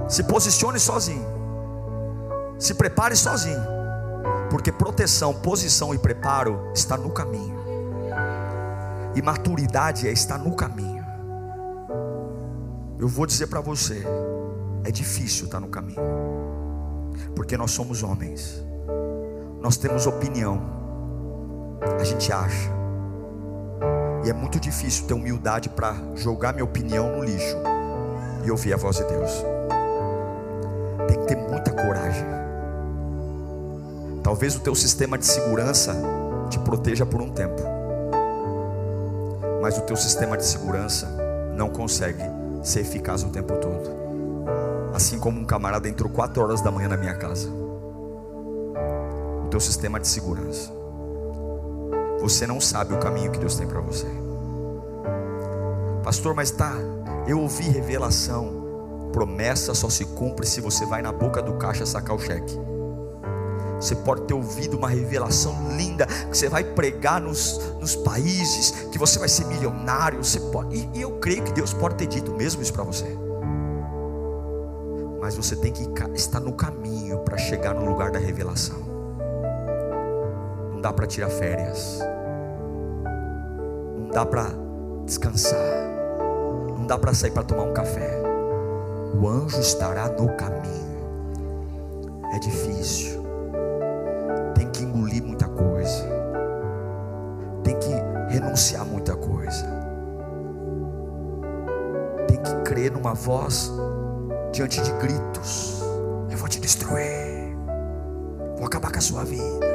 se 0.08 0.24
posicione 0.24 0.80
sozinho, 0.80 1.26
se 2.60 2.74
prepare 2.74 3.16
sozinho, 3.16 3.62
porque 4.50 4.72
proteção, 4.72 5.34
posição 5.34 5.94
e 5.94 5.98
preparo 5.98 6.72
está 6.74 6.98
no 6.98 7.10
caminho, 7.12 7.60
e 9.16 9.22
maturidade 9.22 10.08
é 10.08 10.12
estar 10.12 10.38
no 10.38 10.56
caminho. 10.56 11.04
Eu 12.98 13.08
vou 13.08 13.26
dizer 13.26 13.48
para 13.48 13.60
você, 13.60 14.06
é 14.84 14.92
difícil 14.92 15.46
estar 15.46 15.60
no 15.60 15.68
caminho, 15.68 16.02
porque 17.36 17.58
nós 17.58 17.72
somos 17.72 18.04
homens, 18.04 18.64
nós 19.62 19.78
temos 19.78 20.06
opinião, 20.06 20.62
a 22.00 22.04
gente 22.04 22.32
acha, 22.32 22.70
e 24.26 24.30
é 24.30 24.34
muito 24.34 24.60
difícil 24.60 25.06
ter 25.06 25.14
humildade 25.14 25.70
para 25.70 25.96
jogar 26.16 26.52
minha 26.52 26.66
opinião 26.66 27.16
no 27.16 27.24
lixo 27.24 27.56
e 28.44 28.50
ouvir 28.50 28.74
a 28.74 28.78
voz 28.78 28.98
de 28.98 29.04
Deus. 29.04 29.32
Tem 31.08 31.20
que 31.20 31.28
ter 31.28 31.36
muita 31.36 31.72
coragem. 31.72 32.26
Talvez 34.24 34.56
o 34.56 34.62
teu 34.62 34.74
sistema 34.74 35.18
de 35.18 35.28
segurança 35.28 35.96
te 36.50 36.58
proteja 36.58 37.06
por 37.06 37.22
um 37.22 37.30
tempo. 37.30 37.62
Mas 39.62 39.78
o 39.78 39.82
teu 39.82 39.96
sistema 39.96 40.36
de 40.36 40.46
segurança 40.46 41.08
não 41.56 41.70
consegue 41.70 42.24
ser 42.64 42.80
eficaz 42.80 43.24
o 43.24 43.30
tempo 43.30 43.56
todo. 43.58 43.92
Assim 44.94 45.20
como 45.20 45.40
um 45.40 45.46
camarada 45.46 45.88
entrou 45.88 46.10
4 46.10 46.42
horas 46.42 46.62
da 46.62 46.72
manhã 46.72 46.88
na 46.88 46.98
minha 46.98 47.14
casa. 47.14 47.48
O 49.46 49.48
teu 49.50 49.60
sistema 49.60 50.00
de 50.00 50.08
segurança 50.08 50.85
você 52.30 52.48
não 52.48 52.60
sabe 52.60 52.92
o 52.92 52.98
caminho 52.98 53.32
que 53.32 53.38
Deus 53.38 53.56
tem 53.56 53.68
para 53.68 53.80
você. 53.80 54.08
Pastor, 56.04 56.34
mas 56.34 56.50
tá, 56.50 56.74
eu 57.28 57.40
ouvi 57.40 57.70
revelação. 57.70 59.10
Promessa 59.14 59.76
só 59.76 59.90
se 59.90 60.06
cumpre 60.06 60.46
se 60.48 60.60
você 60.60 60.88
vai 60.88 61.04
na 61.04 61.12
boca 61.12 61.40
do 61.40 61.54
caixa 61.54 61.86
sacar 61.86 62.16
o 62.16 62.20
cheque. 62.20 62.60
Você 63.80 63.96
pode 63.96 64.24
ter 64.24 64.34
ouvido 64.34 64.76
uma 64.76 64.90
revelação 64.90 65.56
linda 65.78 66.08
que 66.08 66.36
você 66.36 66.50
vai 66.50 66.64
pregar 66.64 67.22
nos, 67.22 67.60
nos 67.80 67.96
países, 67.96 68.72
que 68.92 68.98
você 68.98 69.20
vai 69.20 69.30
ser 69.30 69.46
milionário. 69.46 70.24
Você 70.24 70.40
pode, 70.40 70.76
e, 70.76 70.90
e 70.96 71.02
eu 71.04 71.20
creio 71.20 71.44
que 71.44 71.54
Deus 71.54 71.76
pode 71.76 71.94
ter 71.94 72.08
dito 72.08 72.32
mesmo 72.34 72.60
isso 72.60 72.74
para 72.74 72.84
você. 72.84 73.06
Mas 75.22 75.36
você 75.38 75.56
tem 75.56 75.72
que 75.72 75.88
estar 76.16 76.40
no 76.40 76.54
caminho 76.54 77.20
para 77.20 77.38
chegar 77.38 77.76
no 77.76 77.86
lugar 77.86 78.10
da 78.10 78.18
revelação. 78.18 78.80
Não 80.72 80.82
dá 80.82 80.92
para 80.92 81.06
tirar 81.06 81.30
férias 81.30 82.00
dá 84.12 84.26
para 84.26 84.48
descansar, 85.06 85.60
não 86.78 86.86
dá 86.86 86.98
para 86.98 87.14
sair 87.14 87.32
para 87.32 87.44
tomar 87.44 87.64
um 87.64 87.74
café. 87.74 88.22
O 89.20 89.28
anjo 89.28 89.60
estará 89.60 90.10
no 90.10 90.28
caminho. 90.36 90.86
É 92.34 92.40
difícil, 92.40 93.24
tem 94.56 94.70
que 94.70 94.84
engolir 94.84 95.24
muita 95.24 95.48
coisa, 95.48 96.06
tem 97.64 97.78
que 97.80 97.90
renunciar 98.30 98.86
muita 98.86 99.16
coisa, 99.16 99.66
tem 102.28 102.38
que 102.38 102.56
crer 102.64 102.92
numa 102.92 103.14
voz 103.14 103.72
diante 104.52 104.82
de 104.82 104.92
gritos: 104.94 105.82
Eu 106.30 106.38
vou 106.38 106.50
te 106.50 106.60
destruir, 106.60 107.56
vou 108.58 108.66
acabar 108.66 108.92
com 108.92 108.98
a 108.98 109.02
sua 109.02 109.24
vida. 109.24 109.75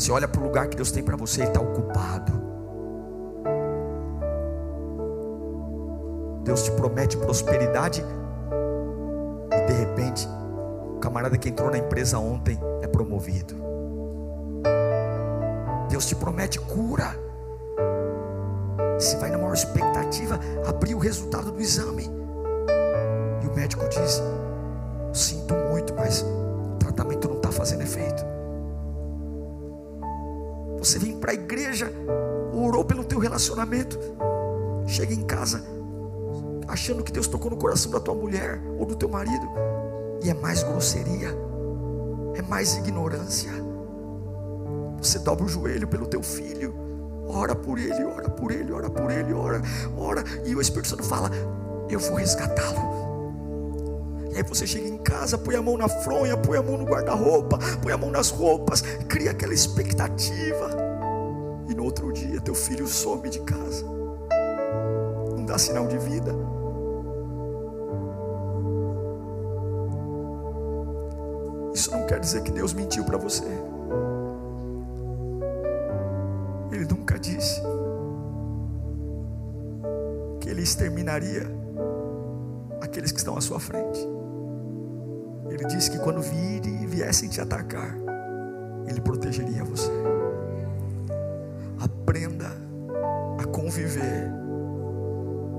Você 0.00 0.10
olha 0.10 0.26
para 0.26 0.40
o 0.40 0.44
lugar 0.44 0.66
que 0.66 0.76
Deus 0.76 0.90
tem 0.90 1.02
para 1.02 1.14
você, 1.14 1.42
Ele 1.42 1.48
está 1.48 1.60
ocupado. 1.60 2.32
Deus 6.42 6.62
te 6.62 6.70
promete 6.70 7.18
prosperidade 7.18 8.02
e 9.52 9.66
de 9.66 9.72
repente, 9.74 10.26
o 10.96 11.00
camarada 11.00 11.36
que 11.36 11.50
entrou 11.50 11.70
na 11.70 11.76
empresa 11.76 12.18
ontem 12.18 12.58
é 12.80 12.86
promovido. 12.86 13.54
Deus 15.90 16.06
te 16.06 16.16
promete 16.16 16.58
cura. 16.58 17.14
Você 18.98 19.18
vai 19.18 19.30
na 19.30 19.36
maior 19.36 19.52
expectativa 19.52 20.40
abrir 20.66 20.94
o 20.94 20.98
resultado 20.98 21.52
do 21.52 21.60
exame. 21.60 22.10
E 23.42 23.46
o 23.46 23.54
médico 23.54 23.86
diz: 23.90 24.22
Sinto 25.12 25.54
muito, 25.54 25.94
mas 25.94 26.22
o 26.22 26.76
tratamento 26.78 27.28
não 27.28 27.36
está 27.36 27.52
fazendo 27.52 27.82
efeito. 27.82 28.29
Você 30.80 30.98
vem 30.98 31.18
para 31.18 31.32
a 31.32 31.34
igreja, 31.34 31.92
orou 32.54 32.82
pelo 32.82 33.04
teu 33.04 33.18
relacionamento, 33.18 33.98
chega 34.86 35.12
em 35.12 35.22
casa, 35.22 35.62
achando 36.66 37.04
que 37.04 37.12
Deus 37.12 37.26
tocou 37.26 37.50
no 37.50 37.56
coração 37.58 37.92
da 37.92 38.00
tua 38.00 38.14
mulher 38.14 38.58
ou 38.78 38.86
do 38.86 38.96
teu 38.96 39.08
marido, 39.08 39.46
e 40.24 40.30
é 40.30 40.34
mais 40.34 40.62
grosseria, 40.62 41.36
é 42.34 42.40
mais 42.40 42.78
ignorância. 42.78 43.52
Você 45.02 45.18
dobra 45.18 45.44
o 45.44 45.48
joelho 45.48 45.86
pelo 45.86 46.06
teu 46.06 46.22
filho, 46.22 46.74
ora 47.28 47.54
por 47.54 47.78
ele, 47.78 48.02
ora 48.02 48.30
por 48.30 48.50
ele, 48.50 48.72
ora 48.72 48.88
por 48.88 49.10
ele, 49.10 49.34
ora, 49.34 49.60
ora, 49.98 50.24
e 50.46 50.54
o 50.54 50.62
Espírito 50.62 50.88
Santo 50.88 51.04
fala: 51.04 51.30
Eu 51.90 52.00
vou 52.00 52.14
resgatá-lo. 52.14 53.09
E 54.32 54.36
aí 54.36 54.42
você 54.44 54.66
chega 54.66 54.88
em 54.88 54.98
casa, 54.98 55.36
põe 55.36 55.56
a 55.56 55.62
mão 55.62 55.76
na 55.76 55.88
fronha, 55.88 56.36
põe 56.36 56.56
a 56.56 56.62
mão 56.62 56.76
no 56.76 56.84
guarda-roupa, 56.84 57.58
põe 57.82 57.92
a 57.92 57.98
mão 57.98 58.10
nas 58.10 58.30
roupas, 58.30 58.80
cria 59.08 59.32
aquela 59.32 59.52
expectativa. 59.52 60.70
E 61.68 61.74
no 61.74 61.84
outro 61.84 62.12
dia 62.12 62.40
teu 62.40 62.54
filho 62.54 62.86
some 62.86 63.28
de 63.28 63.40
casa. 63.40 63.84
Não 65.36 65.44
dá 65.44 65.58
sinal 65.58 65.86
de 65.88 65.98
vida. 65.98 66.32
Isso 71.74 71.90
não 71.90 72.06
quer 72.06 72.20
dizer 72.20 72.42
que 72.42 72.52
Deus 72.52 72.72
mentiu 72.72 73.04
para 73.04 73.18
você. 73.18 73.46
Ele 76.70 76.84
nunca 76.84 77.18
disse 77.18 77.60
que 80.40 80.48
Ele 80.48 80.62
exterminaria 80.62 81.46
aqueles 82.80 83.10
que 83.10 83.18
estão 83.18 83.36
à 83.36 83.40
sua 83.40 83.58
frente. 83.58 84.19
Ele 85.60 85.68
disse 85.68 85.92
que 85.92 85.98
quando 86.00 86.20
virem 86.20 86.82
e 86.82 86.86
viessem 86.86 87.28
te 87.28 87.40
atacar, 87.40 87.96
Ele 88.88 89.00
protegeria 89.00 89.62
você. 89.62 89.92
Aprenda 91.78 92.50
a 93.38 93.44
conviver 93.44 94.28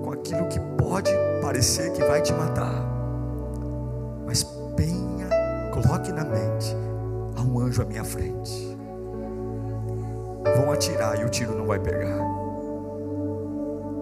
com 0.04 0.12
aquilo 0.12 0.49
que 0.49 0.60
pode 0.78 1.12
parecer 1.41 1.93
que 1.93 2.04
vai 2.04 2.22
te 2.22 2.34
matar, 2.34 2.84
mas 4.26 4.43
bem 4.76 5.12
Coloque 5.72 6.12
na 6.12 6.26
mente: 6.26 6.76
há 7.38 7.41
um 7.41 7.60
anjo 7.60 7.82
à 7.82 7.86
minha 7.86 8.04
frente. 8.04 8.78
Vão 10.58 10.72
atirar 10.72 11.20
e 11.20 11.24
o 11.24 11.30
tiro 11.30 11.58
não 11.58 11.66
vai 11.66 11.80
pegar. 11.80 12.20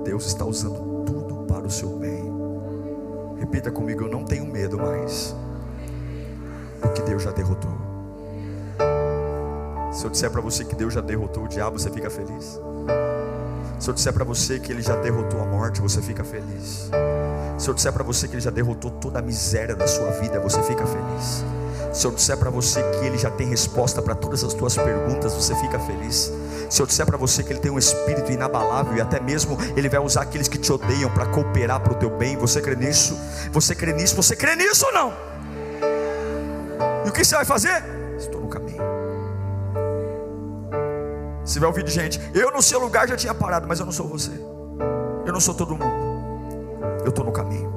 Deus 0.04 0.26
está 0.26 0.43
usando 0.45 1.04
tudo 1.06 1.45
para 1.45 1.68
o 1.68 1.70
seu 1.70 1.89
bem. 2.00 2.24
Repita 3.38 3.72
comigo: 3.72 4.04
eu 4.04 4.10
não 4.10 4.26
tenho 4.26 4.45
medo 4.45 4.78
mais, 4.78 5.36
porque 6.80 7.02
Deus 7.02 7.24
já 7.24 7.32
derrotou. 7.32 7.72
Se 9.92 10.06
eu 10.06 10.10
disser 10.10 10.30
para 10.30 10.42
você 10.42 10.64
que 10.64 10.76
Deus 10.76 10.94
já 10.94 11.02
derrotou 11.02 11.44
o 11.44 11.48
diabo, 11.48 11.78
você 11.78 11.90
fica 11.90 12.10
feliz? 12.10 12.60
Se 13.80 13.90
eu 13.90 13.94
disser 13.94 14.14
para 14.14 14.24
você 14.24 14.60
que 14.60 14.72
Ele 14.72 14.82
já 14.82 14.96
derrotou 14.96 15.42
a 15.42 15.46
morte, 15.46 15.82
você 15.82 16.02
fica 16.02 16.24
feliz? 16.24 16.90
Se 17.58 17.70
eu 17.70 17.74
disser 17.74 17.92
para 17.92 18.04
você 18.04 18.28
que 18.28 18.36
Ele 18.36 18.42
já 18.42 18.52
derrotou 18.52 18.92
toda 18.92 19.20
a 19.20 19.22
miséria 19.22 19.76
da 19.76 19.88
sua 19.88 20.12
vida, 20.12 20.40
você 20.40 20.62
fica 20.64 20.86
feliz? 20.86 21.44
Se 21.92 22.06
eu 22.06 22.12
disser 22.12 22.38
para 22.38 22.50
você 22.50 22.84
que 22.84 23.06
Ele 23.06 23.18
já 23.18 23.32
tem 23.32 23.48
resposta 23.48 24.02
para 24.02 24.16
todas 24.16 24.44
as 24.44 24.54
tuas 24.54 24.78
perguntas, 24.78 25.34
você 25.34 25.56
fica 25.56 25.80
feliz? 25.80 26.32
Se 26.70 26.82
eu 26.82 26.86
disser 26.86 27.06
para 27.06 27.18
você 27.18 27.42
que 27.42 27.52
Ele 27.52 27.60
tem 27.60 27.72
um 27.72 27.80
espírito 27.80 28.32
inabalável 28.32 28.96
e 28.96 29.02
até 29.02 29.20
mesmo 29.20 29.58
Ele 29.76 29.90
vai 29.90 30.00
usar 30.00 30.22
aqueles 30.22 30.48
que 30.48 30.58
te 30.58 30.72
odeiam 30.72 31.10
para 31.10 31.26
cooperar 31.26 31.80
para 31.82 31.94
o 31.94 31.96
teu 31.96 32.10
bem, 32.10 32.38
você 32.38 32.62
crê 32.62 32.76
nisso? 32.76 33.18
Você 33.52 33.74
crê 33.74 33.92
nisso? 33.92 34.16
Você 34.16 34.36
crê 34.36 34.56
nisso 34.56 34.86
ou 34.86 34.94
não? 34.94 35.29
O 37.10 37.12
que 37.12 37.26
você 37.26 37.36
vai 37.36 37.43
fazer? 37.43 37.84
Estou 38.18 38.39
no 38.39 38.47
caminho. 38.47 38.84
Você 41.43 41.60
vai 41.60 41.68
ouvir 41.68 41.84
de 41.84 41.91
gente, 41.91 42.22
eu 42.36 42.51
no 42.51 42.62
seu 42.62 42.80
lugar 42.80 43.07
já 43.07 43.18
tinha 43.18 43.34
parado, 43.34 43.68
mas 43.68 43.80
eu 43.80 43.86
não 43.86 43.91
sou 43.91 44.07
você. 44.07 44.32
Eu 45.26 45.34
não 45.34 45.39
sou 45.39 45.55
todo 45.55 45.72
mundo. 45.72 45.91
Eu 47.03 47.10
estou 47.10 47.26
no 47.26 47.32
caminho. 47.32 47.74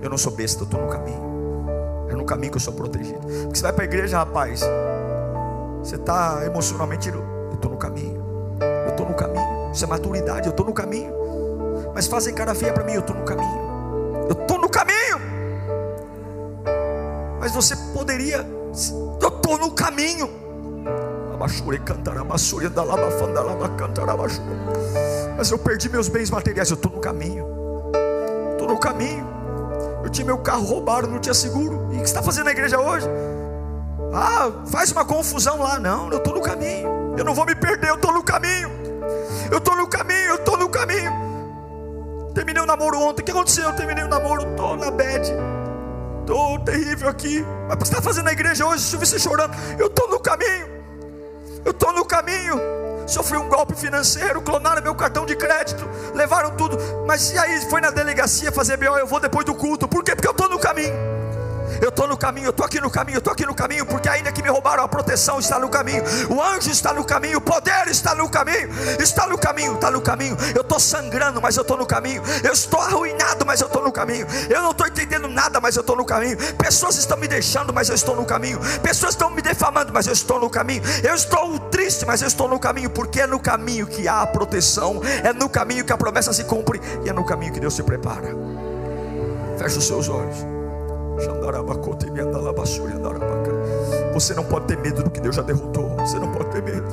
Eu 0.00 0.08
não 0.08 0.16
sou 0.16 0.32
besta, 0.32 0.62
eu 0.62 0.64
estou 0.64 0.80
no 0.80 0.88
caminho. 0.88 1.66
É 2.08 2.14
no 2.14 2.24
caminho 2.24 2.52
que 2.52 2.56
eu 2.56 2.60
sou 2.60 2.72
protegido. 2.72 3.18
Porque 3.18 3.56
você 3.56 3.62
vai 3.62 3.72
para 3.72 3.82
a 3.82 3.86
igreja, 3.86 4.18
rapaz. 4.18 4.60
Você 5.82 5.96
está 5.96 6.46
emocionalmente. 6.46 7.08
Eu 7.08 7.54
estou 7.54 7.72
no 7.72 7.76
caminho. 7.76 8.22
Eu 8.60 8.90
estou 8.90 9.08
no 9.08 9.14
caminho. 9.14 9.72
Isso 9.72 9.84
é 9.84 9.88
maturidade. 9.88 10.46
Eu 10.46 10.50
estou 10.50 10.64
no 10.64 10.72
caminho. 10.72 11.12
Mas 11.92 12.06
fazem 12.06 12.32
cara 12.32 12.54
feia 12.54 12.72
para 12.72 12.84
mim. 12.84 12.92
Eu 12.92 13.00
estou 13.00 13.16
no 13.16 13.24
caminho. 13.24 14.26
Eu 14.28 14.40
estou 14.40 14.58
no 14.58 14.68
caminho. 14.68 15.18
Mas 17.40 17.50
você 17.52 17.74
poderia. 17.92 18.57
Eu 19.20 19.28
estou 19.28 19.58
no 19.58 19.72
caminho. 19.72 20.30
Mas 25.36 25.50
eu 25.50 25.58
perdi 25.58 25.88
meus 25.88 26.08
bens 26.08 26.30
materiais. 26.30 26.70
Eu 26.70 26.74
estou 26.74 26.92
no 26.92 27.00
caminho. 27.00 27.46
Estou 28.52 28.68
no 28.68 28.78
caminho. 28.78 29.26
Eu 30.04 30.10
tinha 30.10 30.24
meu 30.24 30.38
carro 30.38 30.64
roubado, 30.64 31.08
não 31.08 31.18
tinha 31.18 31.34
seguro. 31.34 31.88
E 31.92 31.96
o 31.96 32.00
que 32.00 32.04
está 32.04 32.22
fazendo 32.22 32.46
na 32.46 32.52
igreja 32.52 32.80
hoje? 32.80 33.06
Ah, 34.12 34.50
faz 34.70 34.92
uma 34.92 35.04
confusão 35.04 35.58
lá. 35.58 35.78
Não, 35.78 36.10
eu 36.10 36.18
estou 36.18 36.34
no 36.34 36.40
caminho. 36.40 37.14
Eu 37.16 37.24
não 37.24 37.34
vou 37.34 37.44
me 37.44 37.54
perder, 37.54 37.90
eu 37.90 37.96
estou 37.96 38.12
no 38.12 38.22
caminho. 38.22 38.70
Eu 39.50 39.58
estou 39.58 39.76
no 39.76 39.88
caminho, 39.88 40.28
eu 40.28 40.34
estou 40.36 40.56
no 40.56 40.68
caminho. 40.68 41.12
Terminei 42.34 42.62
o 42.62 42.66
namoro 42.66 43.00
ontem. 43.00 43.22
O 43.22 43.24
que 43.24 43.30
aconteceu? 43.30 43.64
Eu 43.64 43.76
terminei 43.76 44.04
o 44.04 44.08
namoro, 44.08 44.48
estou 44.48 44.76
na 44.76 44.90
bed. 44.90 45.32
Estou 46.28 46.58
terrível 46.58 47.08
aqui. 47.08 47.42
Mas 47.66 47.74
o 47.74 47.78
que 47.78 47.86
você 47.86 47.92
está 47.94 48.02
fazendo 48.02 48.26
na 48.26 48.32
igreja 48.32 48.66
hoje? 48.66 48.94
Você 48.98 49.18
chorando. 49.18 49.56
Eu 49.78 49.86
estou 49.86 50.10
no 50.10 50.20
caminho. 50.20 50.68
Eu 51.64 51.70
estou 51.70 51.90
no 51.94 52.04
caminho 52.04 52.78
sofri 53.06 53.38
um 53.38 53.48
golpe 53.48 53.74
financeiro, 53.74 54.42
clonaram 54.42 54.82
meu 54.82 54.94
cartão 54.94 55.24
de 55.24 55.34
crédito, 55.34 55.88
levaram 56.14 56.54
tudo. 56.54 56.76
Mas 57.06 57.32
e 57.32 57.38
aí 57.38 57.58
foi 57.70 57.80
na 57.80 57.90
delegacia 57.90 58.52
fazer 58.52 58.76
BO, 58.76 58.98
eu 58.98 59.06
vou 59.06 59.18
depois 59.18 59.46
do 59.46 59.54
culto. 59.54 59.88
Por 59.88 60.04
quê? 60.04 60.14
Porque 60.14 60.28
eu 60.28 60.32
estou 60.32 60.46
no 60.46 60.58
caminho. 60.58 61.17
Eu 61.80 61.90
estou 61.90 62.06
no 62.06 62.16
caminho, 62.16 62.46
eu 62.46 62.50
estou 62.50 62.66
aqui 62.66 62.80
no 62.80 62.90
caminho, 62.90 63.16
eu 63.16 63.18
estou 63.18 63.32
aqui 63.32 63.46
no 63.46 63.54
caminho, 63.54 63.86
porque 63.86 64.08
ainda 64.08 64.32
que 64.32 64.42
me 64.42 64.48
roubaram, 64.48 64.82
a 64.82 64.88
proteção 64.88 65.38
está 65.38 65.58
no 65.58 65.68
caminho, 65.68 66.02
o 66.28 66.42
anjo 66.42 66.70
está 66.70 66.92
no 66.92 67.04
caminho, 67.04 67.38
o 67.38 67.40
poder 67.40 67.88
está 67.88 68.14
no 68.14 68.28
caminho, 68.28 68.68
está 68.98 69.26
no 69.26 69.38
caminho, 69.38 69.74
está 69.74 69.90
no 69.90 70.00
caminho. 70.00 70.36
Eu 70.54 70.62
estou 70.62 70.80
sangrando, 70.80 71.40
mas 71.40 71.56
eu 71.56 71.62
estou 71.62 71.76
no 71.76 71.86
caminho. 71.86 72.22
Eu 72.42 72.52
estou 72.52 72.80
arruinado, 72.80 73.44
mas 73.46 73.60
eu 73.60 73.66
estou 73.66 73.82
no 73.82 73.92
caminho. 73.92 74.26
Eu 74.48 74.62
não 74.62 74.70
estou 74.70 74.86
entendendo 74.86 75.28
nada, 75.28 75.60
mas 75.60 75.76
eu 75.76 75.80
estou 75.80 75.96
no 75.96 76.04
caminho. 76.04 76.36
Pessoas 76.56 76.96
estão 76.96 77.16
me 77.16 77.28
deixando, 77.28 77.72
mas 77.72 77.88
eu 77.88 77.94
estou 77.94 78.16
no 78.16 78.24
caminho. 78.24 78.58
Pessoas 78.82 79.12
estão 79.12 79.30
me 79.30 79.42
defamando, 79.42 79.92
mas 79.92 80.06
eu 80.06 80.12
estou 80.12 80.40
no 80.40 80.50
caminho. 80.50 80.82
Eu 81.02 81.14
estou 81.14 81.58
triste, 81.58 82.04
mas 82.06 82.22
eu 82.22 82.28
estou 82.28 82.48
no 82.48 82.58
caminho, 82.58 82.90
porque 82.90 83.20
é 83.20 83.26
no 83.26 83.38
caminho 83.38 83.86
que 83.86 84.08
há 84.08 84.22
a 84.22 84.26
proteção, 84.26 85.00
é 85.22 85.32
no 85.32 85.48
caminho 85.48 85.84
que 85.84 85.92
a 85.92 85.96
promessa 85.96 86.32
se 86.32 86.44
cumpre 86.44 86.80
e 87.04 87.08
é 87.08 87.12
no 87.12 87.24
caminho 87.24 87.52
que 87.52 87.60
Deus 87.60 87.74
se 87.74 87.82
prepara. 87.82 88.28
Feche 89.58 89.78
os 89.78 89.86
seus 89.86 90.08
olhos. 90.08 90.57
Você 94.18 94.34
não 94.34 94.42
pode 94.44 94.66
ter 94.66 94.76
medo 94.76 95.02
do 95.04 95.10
que 95.10 95.20
Deus 95.20 95.36
já 95.36 95.42
derrotou. 95.42 95.87
Você 96.00 96.18
não 96.18 96.30
pode 96.32 96.50
ter 96.50 96.62
medo. 96.62 96.86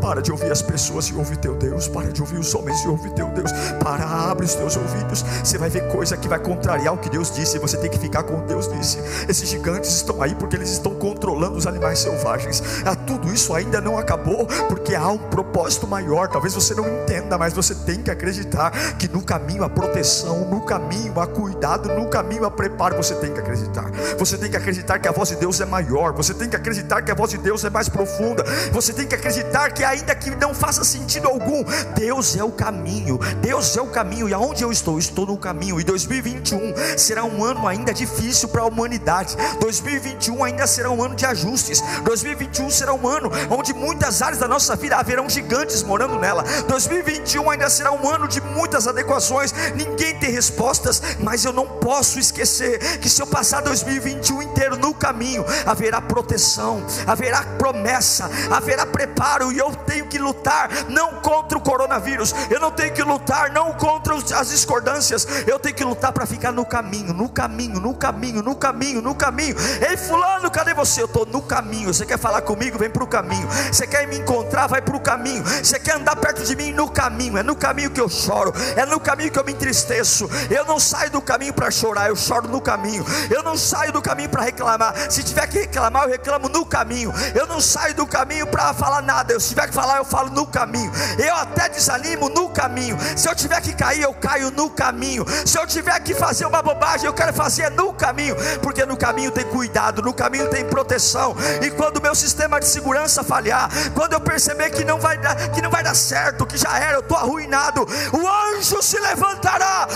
Para 0.00 0.20
de 0.20 0.32
ouvir 0.32 0.50
as 0.50 0.62
pessoas 0.62 1.06
e 1.06 1.14
ouve 1.14 1.36
teu 1.36 1.54
Deus. 1.54 1.86
Para 1.88 2.10
de 2.10 2.20
ouvir 2.20 2.38
os 2.38 2.54
homens 2.54 2.82
e 2.84 2.88
ouve 2.88 3.10
teu 3.10 3.28
Deus. 3.28 3.52
Para, 3.82 4.04
abre 4.04 4.44
os 4.44 4.54
teus 4.54 4.76
ouvidos. 4.76 5.22
Você 5.44 5.58
vai 5.58 5.68
ver 5.68 5.88
coisa 5.88 6.16
que 6.16 6.28
vai 6.28 6.38
contrariar 6.38 6.94
o 6.94 6.98
que 6.98 7.08
Deus 7.08 7.30
disse. 7.34 7.58
Você 7.58 7.76
tem 7.76 7.90
que 7.90 7.98
ficar 7.98 8.22
com 8.22 8.38
o 8.38 8.42
Deus 8.42 8.68
disse. 8.68 8.98
Esses 9.28 9.48
gigantes 9.48 9.90
estão 9.94 10.22
aí 10.22 10.34
porque 10.34 10.56
eles 10.56 10.70
estão 10.70 10.94
controlando 10.94 11.56
os 11.56 11.66
animais 11.66 11.98
selvagens. 11.98 12.62
Ah, 12.84 12.96
tudo 12.96 13.32
isso 13.32 13.54
ainda 13.54 13.80
não 13.80 13.98
acabou 13.98 14.46
porque 14.68 14.94
há 14.94 15.08
um 15.08 15.18
propósito 15.18 15.86
maior. 15.86 16.28
Talvez 16.28 16.54
você 16.54 16.74
não 16.74 16.88
entenda, 16.88 17.38
mas 17.38 17.52
você 17.52 17.74
tem 17.74 18.02
que 18.02 18.10
acreditar 18.10 18.70
que 18.96 19.08
no 19.08 19.22
caminho 19.22 19.62
a 19.62 19.68
proteção, 19.68 20.50
no 20.50 20.62
caminho 20.62 21.20
a 21.20 21.26
cuidado, 21.26 21.88
no 21.90 22.08
caminho 22.08 22.44
a 22.44 22.50
preparo. 22.50 22.96
Você 22.96 23.14
tem 23.14 23.32
que 23.32 23.40
acreditar. 23.40 23.90
Você 24.18 24.36
tem 24.36 24.50
que 24.50 24.56
acreditar 24.56 24.98
que 24.98 25.08
a 25.08 25.12
voz 25.12 25.28
de 25.28 25.36
Deus 25.36 25.60
é 25.60 25.66
maior. 25.66 26.12
Você 26.14 26.34
tem 26.34 26.48
que 26.48 26.56
acreditar 26.56 27.02
que 27.02 27.10
a 27.10 27.14
voz 27.14 27.30
de 27.30 27.38
Deus 27.38 27.64
é 27.64 27.70
mais 27.70 27.88
profunda. 27.88 28.29
Você 28.72 28.92
tem 28.92 29.06
que 29.06 29.14
acreditar 29.14 29.70
que, 29.72 29.84
ainda 29.84 30.14
que 30.14 30.30
não 30.36 30.54
faça 30.54 30.84
sentido 30.84 31.28
algum, 31.28 31.64
Deus 31.96 32.36
é 32.36 32.44
o 32.44 32.50
caminho. 32.50 33.18
Deus 33.40 33.76
é 33.76 33.80
o 33.80 33.86
caminho. 33.86 34.28
E 34.28 34.34
aonde 34.34 34.62
eu 34.62 34.70
estou? 34.70 34.98
estou 34.98 35.26
no 35.26 35.36
caminho. 35.36 35.80
E 35.80 35.84
2021 35.84 36.74
será 36.96 37.24
um 37.24 37.44
ano 37.44 37.66
ainda 37.66 37.92
difícil 37.92 38.48
para 38.48 38.62
a 38.62 38.66
humanidade. 38.66 39.36
2021 39.60 40.44
ainda 40.44 40.66
será 40.66 40.90
um 40.90 41.02
ano 41.02 41.14
de 41.14 41.26
ajustes. 41.26 41.82
2021 42.04 42.70
será 42.70 42.94
um 42.94 43.06
ano 43.08 43.30
onde 43.50 43.72
muitas 43.72 44.22
áreas 44.22 44.38
da 44.38 44.48
nossa 44.48 44.76
vida 44.76 44.96
haverão 44.96 45.28
gigantes 45.28 45.82
morando 45.82 46.18
nela. 46.18 46.44
2021 46.68 47.50
ainda 47.50 47.68
será 47.68 47.92
um 47.92 48.08
ano 48.08 48.28
de 48.28 48.40
muitas 48.40 48.86
adequações. 48.86 49.52
Ninguém 49.74 50.18
tem 50.18 50.30
respostas, 50.30 51.02
mas 51.20 51.44
eu 51.44 51.52
não 51.52 51.66
posso 51.66 52.18
esquecer 52.18 52.98
que 52.98 53.08
se 53.08 53.20
eu 53.20 53.26
passar 53.26 53.62
2021 53.62 54.42
inteiro 54.42 54.76
no 54.76 54.94
caminho, 54.94 55.44
haverá 55.66 56.00
proteção, 56.00 56.84
haverá 57.06 57.42
promessa, 57.58 58.19
haverá 58.50 58.86
preparo, 58.86 59.52
e 59.52 59.58
eu 59.58 59.74
tenho 59.74 60.06
que 60.06 60.18
lutar 60.18 60.68
não 60.88 61.20
contra 61.20 61.56
o 61.56 61.60
coronavírus, 61.60 62.34
eu 62.50 62.60
não 62.60 62.70
tenho 62.70 62.92
que 62.92 63.02
lutar 63.02 63.50
não 63.50 63.72
contra 63.74 64.14
as 64.14 64.48
discordâncias, 64.48 65.26
eu 65.46 65.58
tenho 65.58 65.74
que 65.74 65.84
lutar 65.84 66.12
para 66.12 66.26
ficar 66.26 66.52
no 66.52 66.64
caminho, 66.64 67.12
no 67.12 67.28
caminho, 67.28 67.80
no 67.80 67.94
caminho, 67.94 68.42
no 68.42 68.54
caminho, 68.54 69.02
no 69.02 69.14
caminho. 69.14 69.56
Ei, 69.88 69.96
Fulano, 69.96 70.50
cadê 70.50 70.74
você? 70.74 71.02
Eu 71.02 71.06
estou 71.06 71.26
no 71.26 71.42
caminho. 71.42 71.92
Você 71.92 72.04
quer 72.04 72.18
falar 72.18 72.42
comigo? 72.42 72.78
Vem 72.78 72.90
para 72.90 73.04
o 73.04 73.06
caminho. 73.06 73.48
Você 73.70 73.86
quer 73.86 74.06
me 74.06 74.18
encontrar? 74.18 74.66
Vai 74.66 74.82
para 74.82 74.96
o 74.96 75.00
caminho. 75.00 75.44
Você 75.44 75.78
quer 75.78 75.96
andar 75.96 76.16
perto 76.16 76.42
de 76.44 76.56
mim? 76.56 76.72
No 76.72 76.90
caminho. 76.90 77.38
É 77.38 77.42
no 77.42 77.56
caminho 77.56 77.90
que 77.90 78.00
eu 78.00 78.08
choro, 78.08 78.52
é 78.76 78.84
no 78.86 78.98
caminho 79.00 79.30
que 79.30 79.38
eu 79.38 79.44
me 79.44 79.52
entristeço. 79.52 80.28
Eu 80.50 80.64
não 80.64 80.78
saio 80.78 81.10
do 81.10 81.20
caminho 81.20 81.52
para 81.52 81.70
chorar, 81.70 82.08
eu 82.08 82.16
choro 82.16 82.48
no 82.48 82.60
caminho. 82.60 83.04
Eu 83.30 83.42
não 83.42 83.56
saio 83.56 83.92
do 83.92 84.02
caminho 84.02 84.28
para 84.28 84.42
reclamar. 84.42 84.94
Se 85.10 85.22
tiver 85.22 85.46
que 85.46 85.58
reclamar, 85.60 86.04
eu 86.04 86.10
reclamo 86.10 86.48
no 86.48 86.64
caminho. 86.64 87.12
Eu 87.34 87.46
não 87.46 87.60
saio 87.60 87.94
do 87.94 88.06
caminho 88.10 88.46
para 88.46 88.74
falar 88.74 89.00
nada. 89.00 89.32
Eu, 89.32 89.40
se 89.40 89.50
tiver 89.50 89.68
que 89.68 89.74
falar, 89.74 89.96
eu 89.96 90.04
falo 90.04 90.30
no 90.30 90.46
caminho. 90.46 90.92
Eu 91.18 91.34
até 91.36 91.68
desanimo 91.68 92.28
no 92.28 92.50
caminho. 92.50 92.98
Se 93.16 93.28
eu 93.28 93.34
tiver 93.34 93.60
que 93.62 93.72
cair, 93.72 94.02
eu 94.02 94.12
caio 94.12 94.50
no 94.50 94.68
caminho. 94.68 95.24
Se 95.46 95.58
eu 95.58 95.66
tiver 95.66 95.98
que 96.00 96.14
fazer 96.14 96.44
uma 96.44 96.60
bobagem, 96.60 97.06
eu 97.06 97.14
quero 97.14 97.32
fazer 97.32 97.70
no 97.70 97.92
caminho, 97.94 98.36
porque 98.60 98.84
no 98.84 98.96
caminho 98.96 99.30
tem 99.30 99.44
cuidado, 99.44 100.02
no 100.02 100.12
caminho 100.12 100.48
tem 100.50 100.64
proteção. 100.64 101.34
E 101.62 101.70
quando 101.70 101.98
o 101.98 102.02
meu 102.02 102.14
sistema 102.14 102.58
de 102.58 102.66
segurança 102.66 103.22
falhar, 103.22 103.70
quando 103.94 104.12
eu 104.12 104.20
perceber 104.20 104.70
que 104.70 104.84
não 104.84 104.98
vai 104.98 105.16
dar, 105.16 105.36
que 105.50 105.62
não 105.62 105.70
vai 105.70 105.82
dar 105.82 105.94
certo, 105.94 106.46
que 106.46 106.58
já 106.58 106.78
era, 106.78 106.94
eu 106.94 107.00
estou 107.00 107.16
arruinado, 107.16 107.86
o 108.12 108.56
anjo 108.56 108.82
se 108.82 108.98
levantará. 108.98 109.86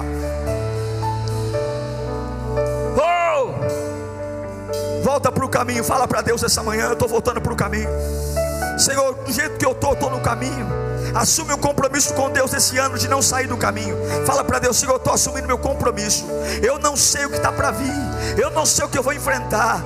Oh! 0.00 0.37
Volta 5.08 5.32
para 5.32 5.42
o 5.42 5.48
caminho, 5.48 5.82
fala 5.82 6.06
para 6.06 6.20
Deus 6.20 6.42
essa 6.42 6.62
manhã. 6.62 6.88
Eu 6.88 6.92
estou 6.92 7.08
voltando 7.08 7.40
para 7.40 7.50
o 7.50 7.56
caminho, 7.56 7.88
Senhor. 8.78 9.14
Do 9.14 9.32
jeito 9.32 9.56
que 9.56 9.64
eu 9.64 9.72
estou, 9.72 9.94
estou 9.94 10.10
no 10.10 10.20
caminho. 10.20 10.87
Assume 11.14 11.52
o 11.52 11.58
compromisso 11.58 12.14
com 12.14 12.30
Deus 12.30 12.52
esse 12.52 12.78
ano 12.78 12.98
de 12.98 13.08
não 13.08 13.22
sair 13.22 13.46
do 13.46 13.56
caminho. 13.56 13.96
Fala 14.26 14.44
para 14.44 14.58
Deus, 14.58 14.76
Senhor, 14.76 14.92
eu 14.92 14.96
estou 14.96 15.12
assumindo 15.12 15.46
meu 15.46 15.58
compromisso. 15.58 16.26
Eu 16.62 16.78
não 16.78 16.96
sei 16.96 17.26
o 17.26 17.30
que 17.30 17.36
está 17.36 17.52
para 17.52 17.70
vir 17.70 18.08
eu 18.36 18.50
não 18.50 18.66
sei 18.66 18.84
o 18.84 18.88
que 18.88 18.98
eu 18.98 19.02
vou 19.02 19.12
enfrentar. 19.12 19.82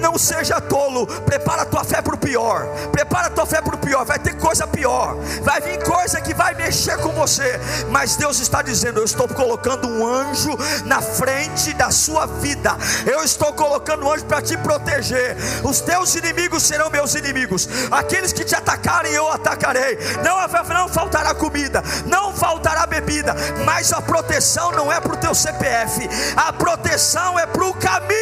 Não 0.00 0.18
seja 0.18 0.60
tolo, 0.60 1.06
prepara 1.06 1.62
a 1.62 1.64
tua 1.64 1.84
fé 1.84 2.00
para 2.02 2.14
o 2.14 2.18
pior. 2.18 2.66
Prepara 2.90 3.28
a 3.28 3.30
tua 3.30 3.46
fé 3.46 3.60
para 3.60 3.74
o 3.74 3.78
pior. 3.78 4.04
Vai 4.04 4.18
ter 4.18 4.34
coisa 4.36 4.66
pior, 4.66 5.16
vai 5.42 5.60
vir 5.60 5.82
coisa 5.82 6.20
que 6.20 6.34
vai 6.34 6.54
mexer 6.54 6.98
com 6.98 7.12
você. 7.12 7.60
Mas 7.90 8.16
Deus 8.16 8.40
está 8.40 8.62
dizendo: 8.62 9.00
Eu 9.00 9.04
estou 9.04 9.28
colocando 9.28 9.88
um 9.88 10.06
anjo 10.06 10.50
na 10.84 11.00
frente 11.00 11.72
da 11.74 11.90
sua 11.90 12.26
vida. 12.26 12.76
Eu 13.06 13.22
estou 13.22 13.52
colocando 13.52 14.04
um 14.04 14.12
anjo 14.12 14.24
para 14.24 14.42
te 14.42 14.56
proteger. 14.56 15.36
Os 15.62 15.80
teus 15.80 16.14
inimigos 16.14 16.62
serão 16.62 16.90
meus 16.90 17.14
inimigos. 17.14 17.68
Aqueles 17.90 18.32
que 18.32 18.44
te 18.44 18.54
atacarem, 18.54 19.12
eu 19.12 19.30
atacarei. 19.30 19.98
Não, 20.24 20.38
não 20.68 20.88
faltará 20.88 21.34
comida, 21.34 21.82
não 22.06 22.32
faltará 22.32 22.86
bebida, 22.86 23.34
mas 23.64 23.92
a 23.92 24.00
proteção 24.00 24.72
não 24.72 24.92
é 24.92 25.00
para 25.00 25.12
o 25.12 25.16
teu 25.16 25.34
CPF, 25.34 26.08
a 26.36 26.52
proteção 26.52 27.38
é 27.38 27.46
para 27.46 27.64
o 27.64 27.74
caminho. 27.74 28.14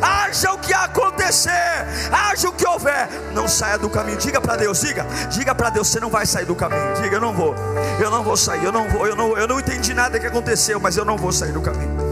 Haja 0.00 0.52
o 0.52 0.58
que 0.58 0.72
acontecer, 0.72 1.86
haja 2.12 2.48
o 2.48 2.52
que 2.52 2.66
houver, 2.66 3.08
não 3.32 3.48
saia 3.48 3.78
do 3.78 3.90
caminho. 3.90 4.18
Diga 4.18 4.40
para 4.40 4.56
Deus, 4.56 4.80
diga, 4.80 5.06
diga 5.30 5.54
para 5.54 5.70
Deus, 5.70 5.88
você 5.88 6.00
não 6.00 6.10
vai 6.10 6.26
sair 6.26 6.44
do 6.44 6.54
caminho. 6.54 6.94
Diga, 7.02 7.16
eu 7.16 7.20
não 7.20 7.32
vou, 7.32 7.54
eu 8.00 8.10
não 8.10 8.22
vou 8.22 8.36
sair, 8.36 8.64
eu 8.64 8.72
não 8.72 8.88
vou, 8.88 9.06
eu 9.06 9.16
não, 9.16 9.36
eu 9.36 9.46
não 9.46 9.58
entendi 9.58 9.94
nada 9.94 10.18
que 10.18 10.26
aconteceu, 10.26 10.80
mas 10.80 10.96
eu 10.96 11.04
não 11.04 11.16
vou 11.16 11.32
sair 11.32 11.52
do 11.52 11.60
caminho. 11.60 12.07